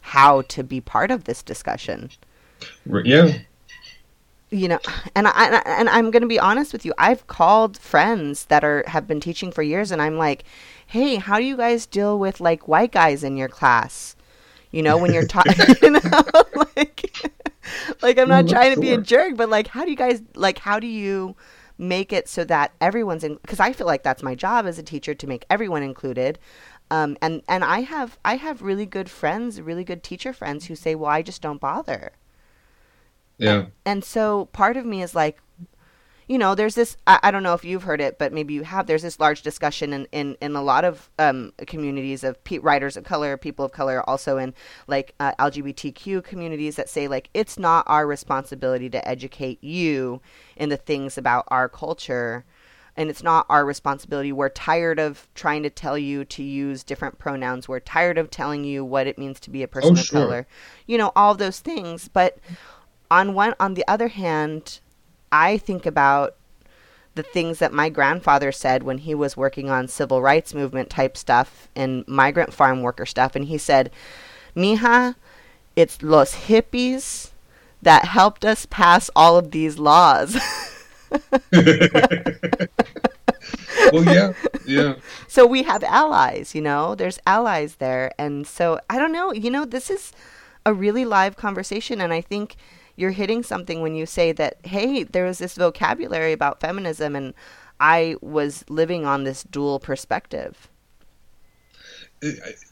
how 0.00 0.42
to 0.42 0.62
be 0.62 0.80
part 0.80 1.10
of 1.10 1.24
this 1.24 1.42
discussion. 1.42 2.10
Yeah. 2.86 3.38
You 4.50 4.68
know, 4.68 4.78
and 5.16 5.26
I 5.26 5.62
and 5.66 5.88
I'm 5.88 6.12
going 6.12 6.22
to 6.22 6.28
be 6.28 6.38
honest 6.38 6.72
with 6.72 6.84
you. 6.84 6.94
I've 6.96 7.26
called 7.26 7.76
friends 7.76 8.44
that 8.46 8.62
are 8.62 8.84
have 8.86 9.08
been 9.08 9.18
teaching 9.18 9.50
for 9.50 9.62
years, 9.62 9.90
and 9.90 10.00
I'm 10.00 10.16
like, 10.16 10.44
"Hey, 10.86 11.16
how 11.16 11.38
do 11.38 11.44
you 11.44 11.56
guys 11.56 11.86
deal 11.86 12.16
with 12.20 12.40
like 12.40 12.68
white 12.68 12.92
guys 12.92 13.24
in 13.24 13.36
your 13.36 13.48
class?" 13.48 14.14
You 14.70 14.82
know, 14.82 14.96
when 14.96 15.12
you're 15.12 15.26
talking, 15.26 15.54
you 15.82 15.90
know, 15.90 16.00
like, 16.76 17.32
like 18.02 18.18
I'm 18.18 18.28
not 18.28 18.44
mm, 18.44 18.50
trying 18.50 18.74
to 18.74 18.80
be 18.80 18.90
a 18.90 18.98
jerk, 18.98 19.36
but 19.36 19.48
like, 19.48 19.66
how 19.66 19.84
do 19.84 19.90
you 19.90 19.96
guys 19.96 20.22
like? 20.36 20.58
How 20.58 20.78
do 20.78 20.86
you 20.86 21.34
make 21.78 22.12
it 22.12 22.28
so 22.28 22.44
that 22.44 22.72
everyone's 22.80 23.24
in? 23.24 23.36
Because 23.36 23.60
I 23.60 23.72
feel 23.72 23.86
like 23.86 24.02
that's 24.02 24.22
my 24.22 24.34
job 24.34 24.66
as 24.66 24.78
a 24.78 24.82
teacher 24.82 25.14
to 25.14 25.26
make 25.26 25.44
everyone 25.50 25.82
included. 25.82 26.38
Um, 26.90 27.16
and 27.22 27.42
and 27.48 27.64
I 27.64 27.80
have 27.80 28.18
I 28.24 28.36
have 28.36 28.62
really 28.62 28.86
good 28.86 29.10
friends, 29.10 29.60
really 29.60 29.84
good 29.84 30.02
teacher 30.02 30.32
friends 30.32 30.66
who 30.66 30.74
say, 30.74 30.94
"Well, 30.94 31.10
I 31.10 31.22
just 31.22 31.42
don't 31.42 31.60
bother." 31.60 32.12
Yeah. 33.38 33.54
And, 33.54 33.72
and 33.84 34.04
so 34.04 34.46
part 34.46 34.76
of 34.76 34.86
me 34.86 35.02
is 35.02 35.14
like, 35.14 35.38
you 36.26 36.38
know, 36.38 36.54
there's 36.54 36.74
this, 36.74 36.96
I, 37.06 37.18
I, 37.24 37.30
don't 37.30 37.42
know 37.42 37.54
if 37.54 37.64
you've 37.64 37.82
heard 37.82 38.00
it, 38.00 38.18
but 38.18 38.32
maybe 38.32 38.54
you 38.54 38.62
have, 38.62 38.86
there's 38.86 39.02
this 39.02 39.20
large 39.20 39.42
discussion 39.42 39.92
in, 39.92 40.06
in, 40.12 40.36
in 40.40 40.56
a 40.56 40.62
lot 40.62 40.84
of 40.84 41.10
um, 41.18 41.52
communities 41.66 42.24
of 42.24 42.42
pe- 42.44 42.58
writers 42.58 42.96
of 42.96 43.04
color, 43.04 43.36
people 43.36 43.64
of 43.64 43.72
color, 43.72 44.08
also 44.08 44.38
in 44.38 44.54
like 44.86 45.14
uh, 45.20 45.32
LGBTQ 45.38 46.24
communities 46.24 46.76
that 46.76 46.88
say 46.88 47.08
like, 47.08 47.28
it's 47.34 47.58
not 47.58 47.84
our 47.88 48.06
responsibility 48.06 48.88
to 48.90 49.06
educate 49.06 49.62
you 49.62 50.20
in 50.56 50.70
the 50.70 50.76
things 50.76 51.18
about 51.18 51.44
our 51.48 51.68
culture. 51.68 52.44
And 52.96 53.10
it's 53.10 53.24
not 53.24 53.44
our 53.48 53.66
responsibility. 53.66 54.30
We're 54.30 54.50
tired 54.50 55.00
of 55.00 55.26
trying 55.34 55.64
to 55.64 55.70
tell 55.70 55.98
you 55.98 56.24
to 56.26 56.44
use 56.44 56.84
different 56.84 57.18
pronouns. 57.18 57.68
We're 57.68 57.80
tired 57.80 58.18
of 58.18 58.30
telling 58.30 58.62
you 58.62 58.84
what 58.84 59.08
it 59.08 59.18
means 59.18 59.40
to 59.40 59.50
be 59.50 59.64
a 59.64 59.68
person 59.68 59.96
oh, 59.96 60.00
of 60.00 60.06
sure. 60.06 60.20
color. 60.20 60.46
You 60.86 60.98
know, 60.98 61.10
all 61.16 61.34
those 61.34 61.58
things. 61.58 62.06
But 62.06 62.38
on 63.10 63.34
one 63.34 63.54
on 63.58 63.74
the 63.74 63.84
other 63.88 64.06
hand, 64.06 64.78
I 65.34 65.58
think 65.58 65.84
about 65.84 66.36
the 67.16 67.24
things 67.24 67.58
that 67.58 67.72
my 67.72 67.88
grandfather 67.88 68.52
said 68.52 68.84
when 68.84 68.98
he 68.98 69.16
was 69.16 69.36
working 69.36 69.68
on 69.68 69.88
civil 69.88 70.22
rights 70.22 70.54
movement 70.54 70.90
type 70.90 71.16
stuff 71.16 71.68
and 71.74 72.06
migrant 72.06 72.52
farm 72.54 72.82
worker 72.82 73.04
stuff 73.04 73.34
and 73.34 73.46
he 73.46 73.58
said, 73.58 73.90
"Mija, 74.54 75.16
it's 75.74 76.02
los 76.02 76.46
hippies 76.46 77.32
that 77.82 78.04
helped 78.04 78.44
us 78.44 78.64
pass 78.66 79.10
all 79.16 79.36
of 79.36 79.50
these 79.50 79.76
laws." 79.76 80.36
well, 83.92 84.04
yeah, 84.04 84.32
yeah. 84.64 84.94
So 85.26 85.46
we 85.46 85.64
have 85.64 85.82
allies, 85.82 86.54
you 86.54 86.62
know. 86.62 86.94
There's 86.94 87.18
allies 87.26 87.76
there, 87.76 88.12
and 88.18 88.46
so 88.46 88.78
I 88.88 88.98
don't 88.98 89.12
know. 89.12 89.32
You 89.32 89.50
know, 89.50 89.64
this 89.64 89.90
is 89.90 90.12
a 90.64 90.72
really 90.72 91.04
live 91.04 91.36
conversation, 91.36 92.00
and 92.00 92.12
I 92.12 92.20
think 92.20 92.54
you're 92.96 93.10
hitting 93.10 93.42
something 93.42 93.80
when 93.80 93.94
you 93.94 94.06
say 94.06 94.32
that 94.32 94.56
hey 94.64 95.02
there 95.02 95.24
was 95.24 95.38
this 95.38 95.54
vocabulary 95.54 96.32
about 96.32 96.60
feminism 96.60 97.16
and 97.16 97.34
i 97.80 98.16
was 98.20 98.64
living 98.68 99.04
on 99.04 99.24
this 99.24 99.42
dual 99.44 99.78
perspective. 99.78 100.68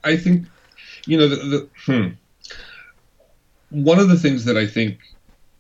I 0.05 0.17
think 0.17 0.47
you 1.07 1.19
know 1.19 1.29
the, 1.29 1.37
the 1.37 1.69
hmm. 1.85 2.09
one 3.71 3.99
of 3.99 4.09
the 4.09 4.19
things 4.19 4.45
that 4.47 4.57
i 4.57 4.67
think 4.67 4.99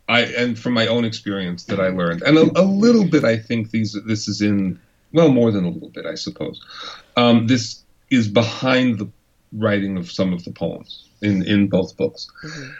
i 0.08 0.20
and 0.20 0.58
from 0.58 0.72
my 0.72 0.86
own 0.86 1.04
experience 1.04 1.64
that 1.64 1.78
i 1.78 1.88
learned 1.88 2.22
and 2.22 2.38
a, 2.38 2.60
a 2.60 2.62
little 2.62 3.06
bit 3.06 3.24
i 3.24 3.36
think 3.36 3.70
these 3.70 3.96
this 4.06 4.28
is 4.28 4.40
in 4.40 4.80
well 5.12 5.30
more 5.30 5.50
than 5.50 5.64
a 5.64 5.68
little 5.68 5.90
bit 5.90 6.06
i 6.06 6.14
suppose. 6.14 6.64
Um, 7.16 7.46
this 7.46 7.82
is 8.10 8.28
behind 8.28 8.98
the 8.98 9.10
writing 9.52 9.98
of 9.98 10.10
some 10.10 10.32
of 10.32 10.44
the 10.44 10.52
poems 10.52 11.08
in 11.20 11.42
in 11.46 11.68
both 11.68 11.96
books. 11.96 12.30
Mm-hmm 12.44 12.70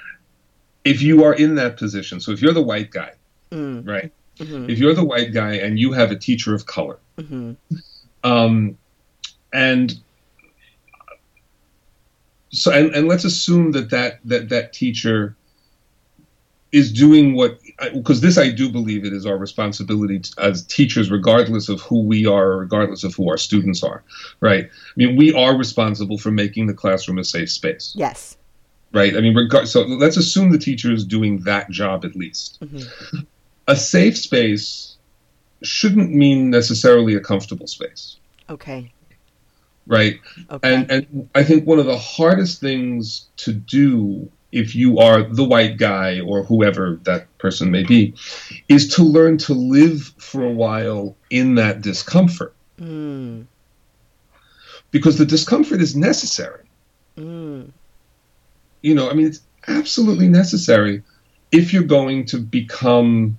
if 0.84 1.02
you 1.02 1.24
are 1.24 1.35
in 1.35 1.54
that 1.57 1.76
position, 1.76 2.20
so 2.20 2.33
if 2.33 2.42
you're 2.42 2.52
the 2.52 2.62
white 2.62 2.90
guy, 2.90 3.12
mm. 3.50 3.87
right? 3.87 4.12
Mm-hmm. 4.38 4.70
If 4.70 4.78
you're 4.78 4.94
the 4.94 5.04
white 5.04 5.33
guy 5.33 5.54
and 5.54 5.78
you 5.78 5.92
have 5.92 6.11
a 6.11 6.16
teacher 6.16 6.54
of 6.54 6.66
color, 6.66 6.98
mm-hmm. 7.18 7.52
um, 8.24 8.76
and 9.52 9.94
so 12.50 12.72
and, 12.72 12.94
and 12.94 13.09
let's 13.09 13.24
assume 13.24 13.72
that 13.72 13.90
that 13.90 14.20
that 14.24 14.48
that 14.48 14.72
teacher 14.72 15.37
is 16.72 16.90
doing 16.90 17.35
what 17.35 17.61
because 17.92 18.22
this 18.22 18.38
I 18.38 18.50
do 18.50 18.72
believe 18.72 19.04
it 19.04 19.12
is 19.12 19.26
our 19.26 19.37
responsibility 19.37 20.20
to, 20.20 20.35
as 20.38 20.64
teachers, 20.64 21.11
regardless 21.11 21.68
of 21.68 21.83
who 21.83 22.02
we 22.02 22.26
are, 22.26 22.57
regardless 22.57 23.04
of 23.04 23.14
who 23.14 23.28
our 23.28 23.37
students 23.37 23.85
are, 23.85 24.02
right? 24.40 24.64
I 24.64 24.92
mean, 24.96 25.16
we 25.16 25.35
are 25.35 25.54
responsible 25.57 26.16
for 26.16 26.30
making 26.30 26.66
the 26.66 26.74
classroom 26.74 27.18
a 27.18 27.24
safe 27.24 27.50
space. 27.50 27.92
Yes 27.94 28.38
right? 28.92 29.16
I 29.16 29.20
mean, 29.20 29.35
regard, 29.35 29.68
so 29.68 29.83
let's 29.83 30.16
assume 30.16 30.52
the 30.52 30.59
teacher 30.59 30.92
is 30.92 31.05
doing 31.05 31.40
that 31.40 31.70
job 31.70 32.05
at 32.05 32.14
least. 32.14 32.61
Mm-hmm. 32.61 33.20
A 33.68 33.76
safe 33.76 34.16
space 34.16 34.96
shouldn't 35.62 36.12
mean 36.12 36.50
necessarily 36.50 37.14
a 37.14 37.20
comfortable 37.20 37.66
space. 37.66 38.16
Okay. 38.50 38.92
Right. 39.87 40.20
Okay. 40.50 40.74
And 40.74 40.90
and 40.90 41.28
I 41.35 41.42
think 41.42 41.66
one 41.66 41.78
of 41.78 41.87
the 41.87 41.98
hardest 41.98 42.61
things 42.61 43.28
to 43.38 43.52
do 43.52 44.31
if 44.52 44.76
you 44.76 44.98
are 44.98 45.22
the 45.22 45.44
white 45.44 45.78
guy 45.78 46.20
or 46.20 46.44
whoever 46.44 47.00
that 47.05 47.26
person 47.38 47.70
may 47.70 47.83
be 47.83 48.14
is 48.68 48.94
to 48.96 49.02
learn 49.02 49.38
to 49.38 49.55
live 49.55 50.12
for 50.18 50.44
a 50.44 50.50
while 50.50 51.16
in 51.31 51.55
that 51.55 51.81
discomfort. 51.81 52.55
Mm. 52.78 53.46
Because 54.90 55.16
the 55.16 55.24
discomfort 55.24 55.81
is 55.81 55.96
necessary. 55.96 56.64
Mm 57.16 57.70
you 58.83 58.95
know, 58.95 59.09
I 59.09 59.14
mean, 59.14 59.27
it's 59.27 59.40
absolutely 59.68 60.29
necessary 60.29 61.03
if 61.51 61.73
you're 61.73 61.83
going 61.83 62.25
to 62.27 62.38
become 62.38 63.38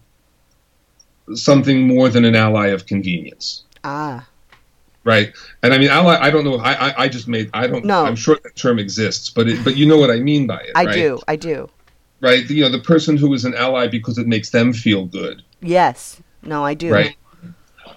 something 1.34 1.88
more 1.88 2.10
than 2.10 2.26
an 2.26 2.36
ally 2.36 2.68
of 2.68 2.86
convenience. 2.86 3.64
Ah. 3.84 4.28
Right, 5.06 5.34
and 5.62 5.74
I 5.74 5.78
mean, 5.78 5.90
ally. 5.90 6.18
I 6.18 6.32
don't 6.32 6.46
know. 6.46 6.60
I, 6.60 6.72
I, 6.72 7.04
I 7.04 7.08
just 7.10 7.28
made. 7.28 7.50
I 7.54 7.68
don't. 7.68 7.84
No. 7.84 8.06
I'm 8.06 8.16
sure 8.16 8.40
that 8.42 8.56
term 8.56 8.80
exists, 8.80 9.30
but 9.30 9.50
it, 9.50 9.62
but 9.62 9.76
you 9.76 9.86
know 9.86 9.98
what 9.98 10.10
I 10.10 10.22
mean 10.22 10.48
by 10.48 10.62
it. 10.62 10.72
I 10.76 10.86
right? 10.86 10.94
do. 10.94 11.20
I 11.28 11.36
do. 11.36 11.70
Right. 12.22 12.50
You 12.50 12.64
know, 12.64 12.70
the 12.70 12.80
person 12.80 13.18
who 13.18 13.34
is 13.34 13.44
an 13.44 13.54
ally 13.54 13.90
because 13.90 14.18
it 14.18 14.28
makes 14.28 14.52
them 14.52 14.72
feel 14.72 15.06
good. 15.06 15.44
Yes. 15.60 16.22
No, 16.42 16.64
I 16.64 16.74
do. 16.74 16.90
Right. 16.90 17.18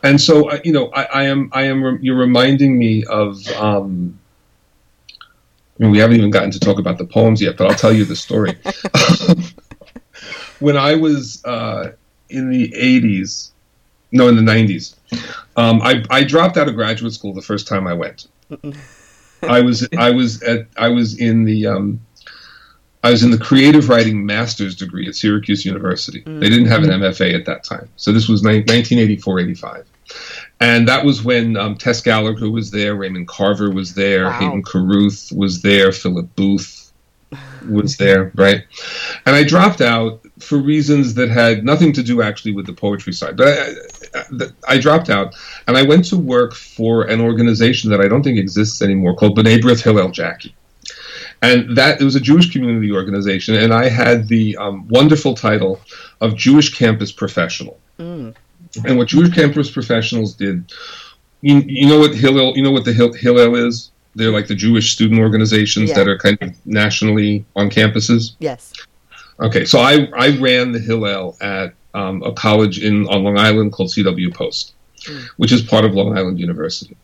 And 0.03 0.21
so, 0.21 0.51
uh, 0.51 0.59
you 0.65 0.73
know, 0.73 0.91
I, 0.95 1.05
I 1.05 1.23
am. 1.27 1.49
I 1.53 1.63
am. 1.63 2.01
You're 2.03 2.19
reminding 2.19 2.77
me 2.77 3.05
of. 3.05 3.47
Um, 3.53 4.19
I 5.79 5.83
mean, 5.83 5.93
we 5.93 5.99
haven't 5.99 6.17
even 6.17 6.31
gotten 6.31 6.51
to 6.53 6.61
talk 6.61 6.79
about 6.79 6.99
the 6.99 7.05
poems 7.05 7.43
yet, 7.43 7.57
but 7.57 7.71
I'll 7.71 7.77
tell 7.77 7.93
you 7.93 8.05
the 8.05 8.17
story. 8.17 8.57
when 10.61 10.77
I 10.77 10.95
was 10.95 11.45
uh, 11.45 11.93
in 12.31 12.51
the 12.51 12.71
80s, 12.71 13.51
no, 14.11 14.29
in 14.29 14.37
the 14.37 14.43
90s, 14.43 14.95
um, 15.57 15.83
I, 15.83 16.03
I 16.11 16.25
dropped 16.25 16.57
out 16.57 16.69
of 16.69 16.75
graduate 16.75 17.12
school 17.12 17.35
the 17.35 17.43
first 17.43 17.69
time 17.69 17.87
I 17.87 17.93
went. 17.93 18.27
I 19.43 19.61
was 19.61 19.87
I 19.97 20.11
was 20.11 20.43
at 20.43 20.67
I 20.77 20.89
was 20.89 21.19
in 21.19 21.45
the 21.45 21.67
um, 21.67 22.01
I 23.03 23.11
was 23.11 23.23
in 23.23 23.31
the 23.31 23.39
creative 23.39 23.89
writing 23.89 24.25
master's 24.25 24.75
degree 24.75 25.07
at 25.09 25.15
Syracuse 25.15 25.65
University. 25.65 26.23
Mm-hmm. 26.23 26.41
They 26.41 26.49
didn't 26.49 26.67
have 26.67 26.83
an 26.83 26.91
MFA 26.91 27.35
at 27.35 27.45
that 27.47 27.65
time, 27.65 27.89
so 27.97 28.12
this 28.12 28.29
was 28.29 28.43
1984 28.43 29.41
85. 29.41 29.87
And 30.61 30.88
that 30.88 31.05
was 31.05 31.23
when 31.23 31.57
um, 31.57 31.77
Tess 31.77 32.01
Gallagher 32.01 32.51
was 32.51 32.71
there, 32.71 32.95
Raymond 32.95 33.29
Carver 33.29 33.71
was 33.71 33.95
there, 33.95 34.25
wow. 34.25 34.38
Hayden 34.38 34.62
Carruth 34.62 35.31
was 35.33 35.61
there, 35.61 35.92
Philip 35.92 36.35
Booth 36.35 36.92
was 37.69 37.97
there, 37.99 38.33
right? 38.35 38.64
And 39.27 39.37
I 39.37 39.45
dropped 39.45 39.83
out 39.83 40.21
for 40.38 40.57
reasons 40.57 41.14
that 41.14 41.29
had 41.29 41.64
nothing 41.64 41.92
to 41.95 42.03
do 42.03 42.23
actually 42.23 42.53
with 42.53 42.66
the 42.66 42.73
poetry 42.73 43.12
side. 43.12 43.37
But 43.37 43.49
I, 43.49 43.73
I, 44.14 44.75
I, 44.75 44.79
dropped 44.79 45.11
out 45.11 45.35
and 45.66 45.77
I 45.77 45.83
went 45.83 46.05
to 46.07 46.16
work 46.16 46.55
for 46.55 47.05
an 47.05 47.21
organization 47.21 47.90
that 47.90 48.01
I 48.01 48.09
don't 48.09 48.23
think 48.23 48.38
exists 48.38 48.83
anymore 48.83 49.14
called 49.14 49.37
B'nai 49.37 49.61
B'rith 49.61 49.83
Hillel 49.83 50.11
Jackie. 50.11 50.55
And 51.42 51.77
that 51.77 52.01
it 52.01 52.05
was 52.05 52.16
a 52.16 52.21
Jewish 52.21 52.51
community 52.51 52.90
organization, 52.92 53.57
and 53.57 53.73
I 53.73 53.90
had 53.90 54.27
the 54.27 54.57
um, 54.57 54.88
wonderful 54.88 55.35
title 55.35 55.81
of 56.23 56.35
Jewish 56.35 56.75
Campus 56.75 57.12
Professional. 57.12 57.79
Mm. 57.99 58.35
And 58.85 58.99
what 58.99 59.09
Jewish 59.09 59.35
campus 59.35 59.71
professionals 59.71 60.35
did, 60.35 60.73
you, 61.41 61.62
you 61.67 61.89
know 61.89 61.99
what 61.99 62.15
Hillel, 62.15 62.57
you 62.57 62.62
know 62.62 62.71
what 62.71 62.85
the 62.85 62.93
Hillel 62.93 63.55
is? 63.57 63.91
They're 64.15 64.33
like 64.33 64.47
the 64.47 64.55
Jewish 64.55 64.93
student 64.93 65.21
organizations 65.21 65.91
yeah. 65.91 65.97
that 65.97 66.09
are 66.09 66.19
kind 66.19 66.39
of 66.41 66.55
nationally 66.67 67.45
on 67.55 67.69
campuses. 67.71 68.37
Yes. 68.39 68.73
Okay, 69.41 69.67
so 69.67 69.79
I 69.79 70.09
I 70.17 70.39
ran 70.39 70.73
the 70.73 70.79
Hillel 70.79 71.37
at 71.41 71.75
um, 71.93 72.23
a 72.23 72.33
college 72.33 72.83
in 72.83 73.07
on 73.09 73.23
Long 73.23 73.39
Island 73.39 73.73
called 73.73 73.91
CW 73.91 74.33
Post, 74.35 74.75
mm. 75.03 75.27
which 75.37 75.53
is 75.53 75.61
part 75.62 75.85
of 75.85 75.95
Long 75.95 76.17
Island 76.17 76.41
University. 76.41 76.97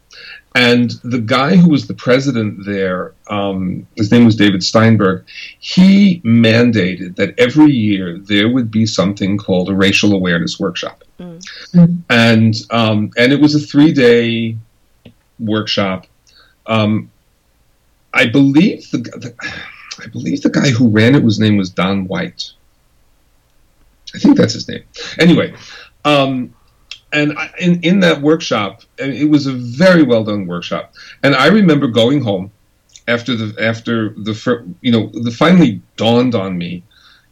And 0.54 0.90
the 1.02 1.18
guy 1.18 1.56
who 1.56 1.70
was 1.70 1.86
the 1.86 1.94
president 1.94 2.66
there, 2.66 3.14
um, 3.28 3.86
his 3.96 4.10
name 4.10 4.26
was 4.26 4.36
David 4.36 4.62
Steinberg, 4.62 5.24
he 5.58 6.20
mandated 6.20 7.16
that 7.16 7.34
every 7.38 7.72
year 7.72 8.18
there 8.18 8.50
would 8.50 8.70
be 8.70 8.84
something 8.84 9.38
called 9.38 9.70
a 9.70 9.74
racial 9.74 10.12
awareness 10.12 10.60
workshop. 10.60 11.04
Mm. 11.18 12.02
And, 12.10 12.54
um, 12.70 13.12
and 13.16 13.32
it 13.32 13.40
was 13.40 13.54
a 13.54 13.60
three 13.60 13.92
day 13.92 14.56
workshop. 15.38 16.06
Um, 16.66 17.10
I 18.14 18.26
believe 18.26 18.90
the, 18.90 18.98
the, 18.98 19.34
I 20.02 20.06
believe 20.08 20.42
the 20.42 20.50
guy 20.50 20.70
who 20.70 20.88
ran 20.88 21.14
it 21.14 21.22
was 21.22 21.38
name 21.38 21.56
was 21.56 21.70
Don 21.70 22.06
White. 22.06 22.50
I 24.14 24.18
think 24.18 24.36
that's 24.36 24.52
his 24.52 24.68
name. 24.68 24.84
Anyway, 25.18 25.54
um, 26.04 26.54
and 27.12 27.38
I, 27.38 27.50
in 27.58 27.80
in 27.82 28.00
that 28.00 28.20
workshop, 28.20 28.82
it 28.98 29.28
was 29.28 29.46
a 29.46 29.52
very 29.52 30.02
well 30.02 30.24
done 30.24 30.46
workshop. 30.46 30.94
And 31.22 31.34
I 31.34 31.48
remember 31.48 31.86
going 31.86 32.22
home 32.22 32.50
after 33.08 33.36
the 33.36 33.62
after 33.62 34.10
the 34.10 34.74
you 34.80 34.92
know 34.92 35.10
the 35.12 35.30
finally 35.30 35.82
dawned 35.96 36.34
on 36.34 36.56
me, 36.56 36.82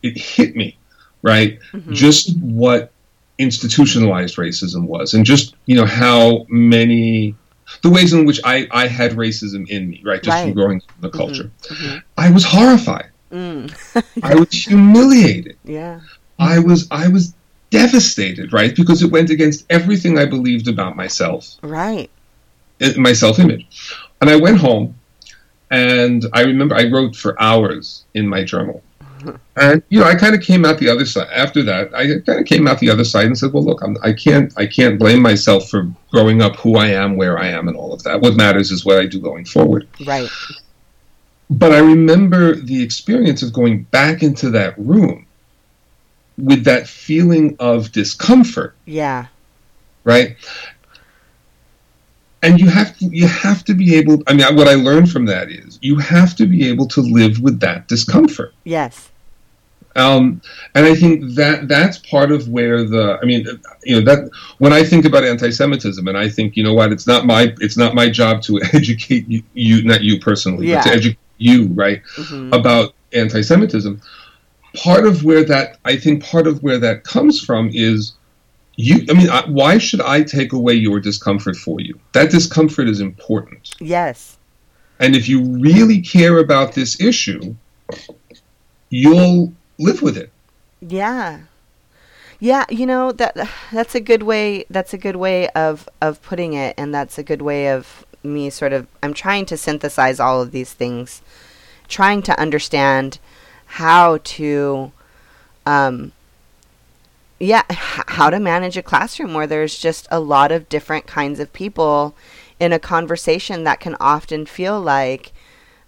it 0.02 0.16
hit 0.16 0.56
me, 0.56 0.78
right? 1.22 1.58
Mm-hmm. 1.72 1.92
Just 1.92 2.36
what 2.38 2.92
institutionalized 3.38 4.36
racism 4.36 4.86
was, 4.86 5.14
and 5.14 5.24
just 5.24 5.54
you 5.66 5.76
know 5.76 5.86
how 5.86 6.46
many 6.48 7.34
the 7.82 7.90
ways 7.90 8.12
in 8.12 8.24
which 8.24 8.40
I, 8.44 8.66
I 8.70 8.88
had 8.88 9.12
racism 9.12 9.68
in 9.68 9.88
me, 9.88 10.02
right, 10.04 10.22
just 10.22 10.34
right. 10.34 10.44
from 10.44 10.54
growing 10.54 10.78
up 10.78 10.94
in 10.96 11.00
the 11.02 11.08
mm-hmm. 11.08 11.18
culture. 11.18 11.50
Mm-hmm. 11.62 11.98
I 12.18 12.30
was 12.30 12.44
horrified. 12.44 13.10
Mm. 13.30 13.72
I 14.22 14.34
was 14.34 14.50
humiliated. 14.50 15.56
Yeah. 15.64 16.00
I 16.38 16.58
was 16.58 16.88
I 16.90 17.06
was 17.08 17.34
devastated, 17.70 18.52
right? 18.52 18.74
Because 18.74 19.02
it 19.02 19.10
went 19.10 19.30
against 19.30 19.64
everything 19.70 20.18
I 20.18 20.26
believed 20.26 20.68
about 20.68 20.96
myself. 20.96 21.56
Right. 21.62 22.10
My 22.96 23.12
self 23.12 23.38
image. 23.38 23.66
And 24.20 24.28
I 24.28 24.36
went 24.36 24.58
home 24.58 24.94
and 25.70 26.26
I 26.32 26.42
remember 26.42 26.74
I 26.74 26.88
wrote 26.88 27.14
for 27.14 27.40
hours 27.40 28.04
in 28.14 28.28
my 28.28 28.44
journal. 28.44 28.82
Mm-hmm. 29.00 29.36
And 29.56 29.82
you 29.88 30.00
know, 30.00 30.06
I 30.06 30.14
kind 30.14 30.34
of 30.34 30.40
came 30.40 30.64
out 30.64 30.78
the 30.78 30.88
other 30.88 31.04
side. 31.04 31.28
After 31.32 31.62
that, 31.62 31.94
I 31.94 32.06
kind 32.20 32.40
of 32.40 32.46
came 32.46 32.66
out 32.66 32.78
the 32.78 32.90
other 32.90 33.04
side 33.04 33.26
and 33.26 33.36
said, 33.36 33.52
"Well, 33.52 33.64
look, 33.64 33.82
I'm, 33.82 33.96
I 34.02 34.12
can't, 34.12 34.52
I 34.56 34.66
can't 34.66 34.98
blame 34.98 35.20
myself 35.20 35.68
for 35.68 35.90
growing 36.10 36.40
up 36.40 36.56
who 36.56 36.76
I 36.76 36.86
am, 36.86 37.16
where 37.16 37.38
I 37.38 37.48
am, 37.48 37.68
and 37.68 37.76
all 37.76 37.92
of 37.92 38.02
that. 38.04 38.20
What 38.20 38.34
matters 38.34 38.70
is 38.70 38.84
what 38.84 38.98
I 38.98 39.06
do 39.06 39.20
going 39.20 39.44
forward." 39.44 39.88
Right. 40.06 40.30
But 41.50 41.72
I 41.72 41.78
remember 41.78 42.54
the 42.54 42.82
experience 42.82 43.42
of 43.42 43.52
going 43.52 43.82
back 43.84 44.22
into 44.22 44.50
that 44.50 44.78
room 44.78 45.26
with 46.40 46.64
that 46.64 46.88
feeling 46.88 47.56
of 47.58 47.92
discomfort. 47.92 48.74
Yeah. 48.84 49.26
Right? 50.04 50.36
And 52.42 52.58
you 52.58 52.68
have 52.68 52.96
to 52.98 53.04
you 53.06 53.26
have 53.26 53.64
to 53.64 53.74
be 53.74 53.96
able 53.96 54.22
I 54.26 54.34
mean 54.34 54.56
what 54.56 54.66
I 54.66 54.74
learned 54.74 55.10
from 55.10 55.26
that 55.26 55.50
is 55.50 55.78
you 55.82 55.96
have 55.98 56.34
to 56.36 56.46
be 56.46 56.68
able 56.68 56.88
to 56.88 57.00
live 57.00 57.40
with 57.40 57.60
that 57.60 57.88
discomfort. 57.88 58.54
Yes. 58.64 59.10
Um, 59.96 60.40
and 60.74 60.86
I 60.86 60.94
think 60.94 61.34
that 61.34 61.66
that's 61.66 61.98
part 61.98 62.30
of 62.30 62.48
where 62.48 62.84
the 62.84 63.18
I 63.20 63.26
mean 63.26 63.44
you 63.82 63.96
know 63.96 64.04
that 64.04 64.30
when 64.58 64.72
I 64.72 64.84
think 64.84 65.04
about 65.04 65.24
anti-Semitism 65.24 66.06
and 66.06 66.16
I 66.16 66.28
think 66.28 66.56
you 66.56 66.62
know 66.62 66.72
what 66.72 66.92
it's 66.92 67.06
not 67.06 67.26
my 67.26 67.52
it's 67.58 67.76
not 67.76 67.94
my 67.94 68.08
job 68.08 68.40
to 68.42 68.60
educate 68.72 69.28
you, 69.28 69.42
you 69.52 69.82
not 69.82 70.00
you 70.00 70.20
personally 70.20 70.68
yeah. 70.68 70.76
but 70.76 70.90
to 70.90 70.96
educate 70.96 71.18
you 71.38 71.66
right 71.68 72.02
mm-hmm. 72.16 72.52
about 72.52 72.94
anti-Semitism 73.12 74.00
part 74.74 75.06
of 75.06 75.24
where 75.24 75.44
that 75.44 75.78
I 75.84 75.96
think 75.96 76.24
part 76.24 76.46
of 76.46 76.62
where 76.62 76.78
that 76.78 77.04
comes 77.04 77.40
from 77.42 77.70
is 77.72 78.12
you. 78.76 79.04
I 79.08 79.14
mean, 79.14 79.28
why 79.54 79.78
should 79.78 80.00
I 80.00 80.22
take 80.22 80.52
away 80.52 80.74
your 80.74 81.00
discomfort 81.00 81.56
for 81.56 81.80
you? 81.80 81.98
That 82.12 82.30
discomfort 82.30 82.88
is 82.88 83.00
important. 83.00 83.74
Yes. 83.80 84.38
And 84.98 85.16
if 85.16 85.28
you 85.28 85.42
really 85.42 86.00
care 86.00 86.38
about 86.38 86.74
this 86.74 87.00
issue, 87.00 87.54
you'll 88.90 89.52
live 89.78 90.02
with 90.02 90.16
it. 90.16 90.30
Yeah. 90.80 91.40
Yeah, 92.42 92.64
you 92.70 92.86
know 92.86 93.12
that 93.12 93.36
that's 93.70 93.94
a 93.94 94.00
good 94.00 94.22
way 94.22 94.64
that's 94.70 94.94
a 94.94 94.98
good 94.98 95.16
way 95.16 95.48
of 95.50 95.88
of 96.00 96.22
putting 96.22 96.54
it 96.54 96.74
and 96.78 96.94
that's 96.94 97.18
a 97.18 97.22
good 97.22 97.42
way 97.42 97.68
of 97.68 98.06
me 98.22 98.48
sort 98.48 98.72
of 98.72 98.86
I'm 99.02 99.12
trying 99.12 99.44
to 99.46 99.58
synthesize 99.58 100.18
all 100.18 100.40
of 100.40 100.50
these 100.50 100.72
things, 100.72 101.20
trying 101.86 102.22
to 102.22 102.40
understand 102.40 103.18
how 103.70 104.18
to 104.24 104.90
um, 105.64 106.10
yeah 107.38 107.62
how 107.70 108.28
to 108.28 108.40
manage 108.40 108.76
a 108.76 108.82
classroom 108.82 109.32
where 109.32 109.46
there's 109.46 109.78
just 109.78 110.08
a 110.10 110.18
lot 110.18 110.50
of 110.50 110.68
different 110.68 111.06
kinds 111.06 111.38
of 111.38 111.52
people 111.52 112.14
in 112.58 112.72
a 112.72 112.80
conversation 112.80 113.62
that 113.62 113.78
can 113.78 113.96
often 114.00 114.44
feel 114.44 114.80
like 114.80 115.32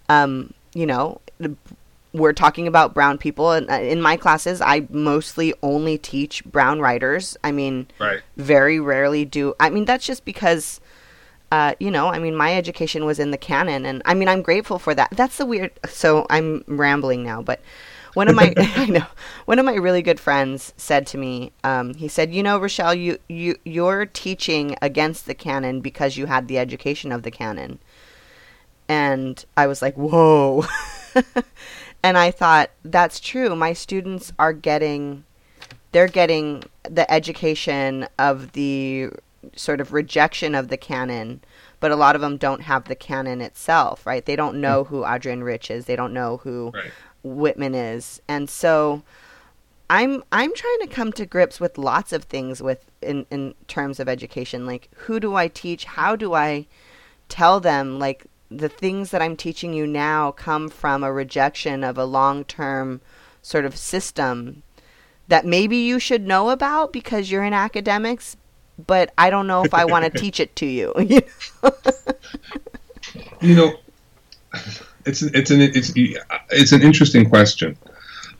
um, 0.09 0.55
you 0.75 0.87
know 0.87 1.21
we're 2.12 2.33
talking 2.33 2.68
about 2.68 2.95
brown 2.95 3.18
people 3.18 3.51
and 3.51 3.68
uh, 3.68 3.75
in 3.75 4.01
my 4.01 4.16
classes 4.16 4.61
i 4.61 4.87
mostly 4.88 5.53
only 5.61 5.99
teach 5.99 6.45
brown 6.45 6.79
writers 6.79 7.37
i 7.42 7.51
mean 7.51 7.88
right. 7.99 8.21
very 8.37 8.79
rarely 8.79 9.25
do 9.25 9.55
i 9.59 9.68
mean 9.68 9.85
that's 9.85 10.07
just 10.07 10.25
because 10.25 10.81
uh, 11.53 11.75
you 11.79 11.91
know, 11.91 12.09
I 12.09 12.19
mean, 12.19 12.35
my 12.35 12.57
education 12.57 13.05
was 13.05 13.19
in 13.19 13.31
the 13.31 13.37
canon, 13.37 13.85
and 13.85 14.01
I 14.07 14.15
mean, 14.15 14.27
I'm 14.27 14.41
grateful 14.41 14.79
for 14.79 14.95
that. 14.95 15.11
That's 15.12 15.37
the 15.37 15.45
weird. 15.45 15.71
So 15.87 16.27
I'm 16.31 16.65
rambling 16.67 17.23
now, 17.23 17.43
but 17.43 17.61
one 18.15 18.29
of 18.29 18.35
my, 18.35 18.55
I 18.57 18.87
know, 18.87 19.05
one 19.45 19.59
of 19.59 19.67
my 19.67 19.75
really 19.75 20.01
good 20.01 20.19
friends 20.19 20.73
said 20.79 21.07
to 21.09 21.19
me, 21.19 21.53
um, 21.62 21.93
he 21.93 22.09
said, 22.09 22.33
"You 22.33 22.43
know, 22.43 22.59
Rochelle, 22.59 22.95
you 22.95 23.19
you 23.29 23.57
you're 23.67 24.07
teaching 24.07 24.77
against 24.81 25.27
the 25.27 25.35
canon 25.35 25.83
because 25.83 26.17
you 26.17 26.25
had 26.25 26.49
the 26.49 26.59
education 26.59 27.12
of 27.12 27.23
the 27.23 27.31
canon," 27.31 27.81
and 28.88 29.45
I 29.55 29.67
was 29.67 29.83
like, 29.83 29.95
"Whoa." 29.95 30.65
and 32.03 32.17
I 32.17 32.31
thought 32.31 32.71
that's 32.83 33.21
true. 33.21 33.55
My 33.55 33.75
students 33.75 34.33
are 34.38 34.55
getting 34.55 35.25
they're 35.93 36.09
getting 36.09 36.65
the 36.85 37.09
education 37.12 38.09
of 38.19 38.53
the 38.53 39.11
sort 39.57 39.81
of 39.81 39.92
rejection 39.92 40.55
of 40.55 40.68
the 40.68 40.76
canon, 40.76 41.40
but 41.81 41.90
a 41.90 41.96
lot 41.96 42.14
of 42.14 42.20
them 42.20 42.37
don't 42.37 42.62
have 42.62 42.85
the 42.85 42.94
canon 42.94 43.40
itself, 43.40 44.07
right? 44.07 44.24
They 44.24 44.37
don't 44.37 44.61
know 44.61 44.85
mm. 44.85 44.87
who 44.88 45.05
Adrienne 45.05 45.44
Rich 45.44 45.70
is. 45.70 45.87
They 45.87 45.96
don't 45.96 46.12
know 46.12 46.38
who 46.38 46.70
right. 46.74 46.92
Whitman 47.22 47.74
is, 47.74 48.20
and 48.28 48.48
so 48.48 49.02
I'm 49.90 50.22
I'm 50.33 50.55
trying 50.55 50.78
to 50.81 50.87
come 50.87 51.12
to 51.12 51.26
grips 51.26 51.61
with 51.61 51.78
lots 51.78 52.12
of 52.12 52.24
things 52.24 52.62
with 52.62 52.90
in 53.00 53.26
in 53.31 53.55
terms 53.68 54.00
of 54.00 54.09
education. 54.09 54.66
Like 54.66 54.88
who 54.94 55.20
do 55.20 55.35
I 55.35 55.48
teach? 55.48 55.85
How 55.85 56.16
do 56.16 56.35
I 56.35 56.66
tell 57.28 57.61
them 57.61 57.98
like 57.98 58.26
the 58.50 58.68
things 58.68 59.11
that 59.11 59.22
I'm 59.22 59.37
teaching 59.37 59.72
you 59.72 59.87
now 59.87 60.33
come 60.33 60.68
from 60.68 61.02
a 61.02 61.12
rejection 61.12 61.85
of 61.85 61.98
a 61.98 62.05
long 62.05 62.44
term 62.44 63.00
sort 63.40 63.64
of 63.64 63.76
system 63.76 64.62
that 65.28 65.46
maybe 65.46 65.76
you 65.76 65.98
should 65.98 66.26
know 66.26 66.50
about 66.50 66.92
because 66.92 67.31
you're 67.31 67.44
in 67.44 67.55
academics, 67.55 68.37
but 68.87 69.12
I 69.18 69.31
don't 69.31 69.47
know 69.47 69.64
if 69.64 69.75
I 69.75 69.85
want 69.85 70.05
to 70.05 70.11
teach 70.21 70.40
it 70.40 70.55
to 70.57 70.66
you. 70.66 70.92
you 73.40 73.55
know, 73.55 73.75
it's 75.05 75.23
it's 75.23 75.51
an 75.51 75.61
it's 75.61 75.92
it's 76.51 76.73
an 76.73 76.83
interesting 76.83 77.29
question. 77.29 77.77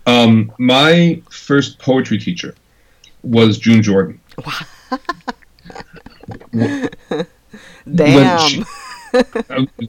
Um, 0.07 0.53
my 0.59 1.23
first 1.31 1.79
poetry 1.79 2.19
teacher 2.19 2.55
was 3.23 3.59
June 3.59 3.83
Jordan. 3.83 4.21
Damn. 7.95 8.39
She, 8.49 8.65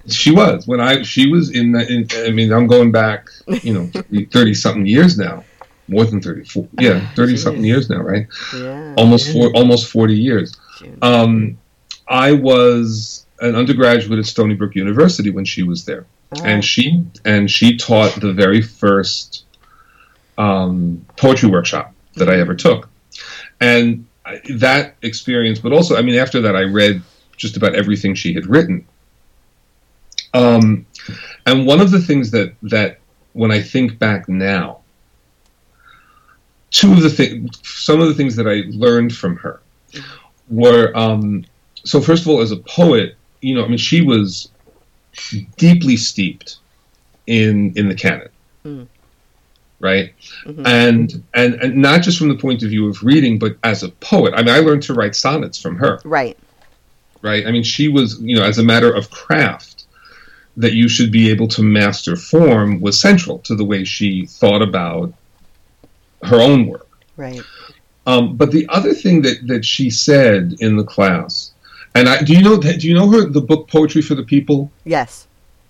she, 0.08 0.32
was 0.32 0.68
when 0.68 0.82
I 0.82 1.02
she 1.04 1.30
was 1.30 1.52
in, 1.52 1.76
in 1.76 2.08
I 2.16 2.30
mean 2.32 2.52
I'm 2.52 2.68
going 2.68 2.92
back 2.92 3.30
you 3.48 3.74
know 3.74 3.90
thirty 4.32 4.54
something 4.54 4.86
years 4.86 5.18
now 5.18 5.44
more 5.88 6.06
than 6.06 6.22
34 6.22 6.68
yeah 6.80 7.08
30 7.16 7.38
something 7.38 7.64
years 7.64 7.90
now 7.90 8.02
right? 8.02 8.28
Yeah 8.56 8.96
almost 8.98 9.32
four 9.32 9.52
almost 9.56 9.90
40 9.90 10.14
years. 10.14 10.56
Um, 11.02 11.58
i 12.08 12.32
was 12.32 13.26
an 13.40 13.56
undergraduate 13.56 14.20
at 14.20 14.26
stony 14.26 14.54
brook 14.56 14.76
university 14.76 15.30
when 15.30 15.46
she 15.46 15.64
was 15.64 15.86
there. 15.86 16.06
Oh. 16.36 16.44
and 16.44 16.64
she 16.64 17.06
and 17.26 17.50
she 17.50 17.78
taught 17.78 18.20
the 18.20 18.34
very 18.34 18.62
first 18.62 19.46
um, 20.38 21.06
poetry 21.16 21.50
workshop 21.50 21.94
that 22.16 22.30
i 22.30 22.40
ever 22.40 22.56
took. 22.56 22.90
And 23.62 24.08
that 24.50 24.96
experience 25.02 25.60
but 25.60 25.74
also 25.74 25.96
i 25.98 26.02
mean 26.02 26.16
after 26.16 26.42
that 26.42 26.56
i 26.56 26.62
read 26.62 27.02
just 27.36 27.58
about 27.58 27.76
everything 27.76 28.16
she 28.16 28.34
had 28.34 28.48
written. 28.48 28.86
Um, 30.36 30.88
and 31.46 31.68
one 31.68 31.80
of 31.80 31.92
the 31.92 32.00
things 32.00 32.32
that 32.32 32.56
that 32.64 33.00
when 33.34 33.52
i 33.52 33.62
think 33.62 34.00
back 34.00 34.30
now 34.30 34.83
two 36.74 36.92
of 36.92 37.02
the 37.02 37.10
things, 37.10 37.62
some 37.64 38.02
of 38.02 38.08
the 38.08 38.14
things 38.14 38.36
that 38.36 38.48
I 38.48 38.64
learned 38.76 39.16
from 39.16 39.38
her 39.38 39.62
were, 40.50 40.92
um, 40.98 41.46
so 41.86 42.02
first 42.02 42.24
of 42.24 42.30
all, 42.30 42.42
as 42.42 42.52
a 42.52 42.58
poet, 42.58 43.16
you 43.42 43.56
know, 43.56 43.64
I 43.64 43.68
mean, 43.68 43.78
she 43.78 44.02
was 44.02 44.50
deeply 45.58 45.96
steeped 45.96 46.58
in 47.28 47.74
in 47.78 47.88
the 47.88 47.96
canon, 47.96 48.30
mm. 48.66 48.88
right? 49.80 50.14
Mm-hmm. 50.46 50.66
And, 50.66 51.24
and 51.34 51.54
and 51.56 51.76
not 51.76 52.02
just 52.02 52.18
from 52.18 52.30
the 52.30 52.36
point 52.36 52.64
of 52.64 52.70
view 52.70 52.90
of 52.90 53.04
reading, 53.04 53.38
but 53.38 53.56
as 53.64 53.84
a 53.84 53.90
poet. 53.90 54.34
I 54.36 54.42
mean, 54.42 54.56
I 54.56 54.60
learned 54.60 54.84
to 54.84 54.94
write 54.94 55.16
sonnets 55.16 55.62
from 55.62 55.78
her, 55.78 56.00
right? 56.04 56.38
right? 57.22 57.46
I 57.46 57.52
mean, 57.52 57.64
she 57.64 57.88
was, 57.88 58.20
you 58.20 58.36
know, 58.36 58.44
as 58.44 58.58
a 58.58 58.64
matter 58.64 58.92
of 58.92 59.12
craft, 59.12 59.86
that 60.58 60.74
you 60.74 60.90
should 60.90 61.12
be 61.12 61.30
able 61.30 61.48
to 61.50 61.62
master 61.62 62.16
form 62.16 62.82
was 62.82 63.00
central 63.00 63.40
to 63.40 63.56
the 63.56 63.64
way 63.64 63.84
she 63.84 64.26
thought 64.26 64.64
about 64.64 65.14
her 66.26 66.42
own 66.42 66.68
work. 66.68 66.88
Right. 67.18 67.42
Um, 68.06 68.36
but 68.36 68.52
the 68.52 68.68
other 68.70 68.94
thing 68.94 69.22
that, 69.22 69.48
that 69.48 69.64
she 69.64 69.90
said 69.90 70.56
in 70.60 70.76
the 70.76 70.84
class, 70.84 71.52
and 71.96 72.10
I, 72.10 72.22
do 72.22 72.34
you 72.34 72.42
know 72.42 72.58
do 72.58 72.88
you 72.88 72.94
know 72.94 73.10
her 73.10 73.30
the 73.30 73.42
book 73.42 73.70
Poetry 73.70 74.02
for 74.02 74.16
the 74.16 74.24
People? 74.24 74.72
Yes. 74.84 75.28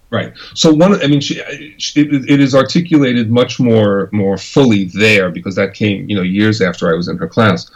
Right. 0.10 0.34
So 0.54 0.72
one, 0.72 1.02
I 1.02 1.08
mean, 1.08 1.22
she, 1.22 1.42
she 1.78 2.02
it, 2.02 2.30
it 2.30 2.39
is 2.39 2.54
articulated 2.54 3.32
much 3.32 3.60
more 3.60 4.10
more 4.12 4.38
fully 4.38 4.86
there 4.86 5.30
because 5.32 5.56
that 5.56 5.74
came, 5.74 6.08
you 6.10 6.16
know, 6.16 6.22
years 6.22 6.62
after 6.62 6.92
I 6.92 6.96
was 6.96 7.08
in 7.08 7.18
her 7.18 7.28
class. 7.28 7.70